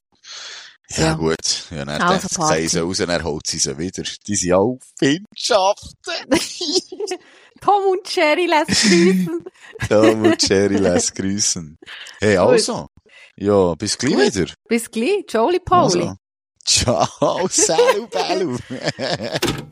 Ja, 0.90 1.04
Ja. 1.06 1.14
gut. 1.14 1.36
Ja, 1.70 1.84
dann 1.84 2.00
Also 2.02 2.28
denkt 2.28 2.60
sie 2.62 2.68
sie 2.68 2.78
raus, 2.80 2.96
dann 2.98 3.24
holt 3.24 3.46
sie 3.46 3.58
sie 3.58 3.78
wieder. 3.78 4.02
Die 4.26 4.36
sind 4.36 4.52
auch 4.52 4.78
Findschaften. 4.98 5.94
Tom 7.60 7.84
und 7.92 8.14
Jerry 8.14 8.46
lässt 8.46 8.82
grüßen. 8.82 9.44
Tom 9.88 10.22
und 10.24 10.48
Jerry 10.48 10.76
lässt 10.76 11.14
grüßen. 11.14 11.78
Hey, 12.20 12.36
also. 12.36 12.88
Ja, 13.36 13.74
bis 13.74 13.96
gleich 13.98 14.14
Gut. 14.14 14.34
wieder. 14.34 14.52
Bis 14.68 14.90
gleich, 14.90 15.24
Jolie 15.28 15.60
Pauli. 15.60 16.00
Also. 16.02 16.16
Ciao, 16.66 17.48
salut, 17.50 18.10
bellu. 18.10 18.58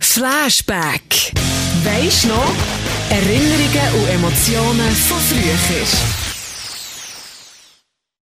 Flashback. 0.01 1.33
Weisst 1.85 2.27
noch? 2.27 2.53
Erinnerungen 3.11 4.03
und 4.03 4.09
Emotionen 4.09 4.91
von 4.93 5.19
früher. 5.19 6.22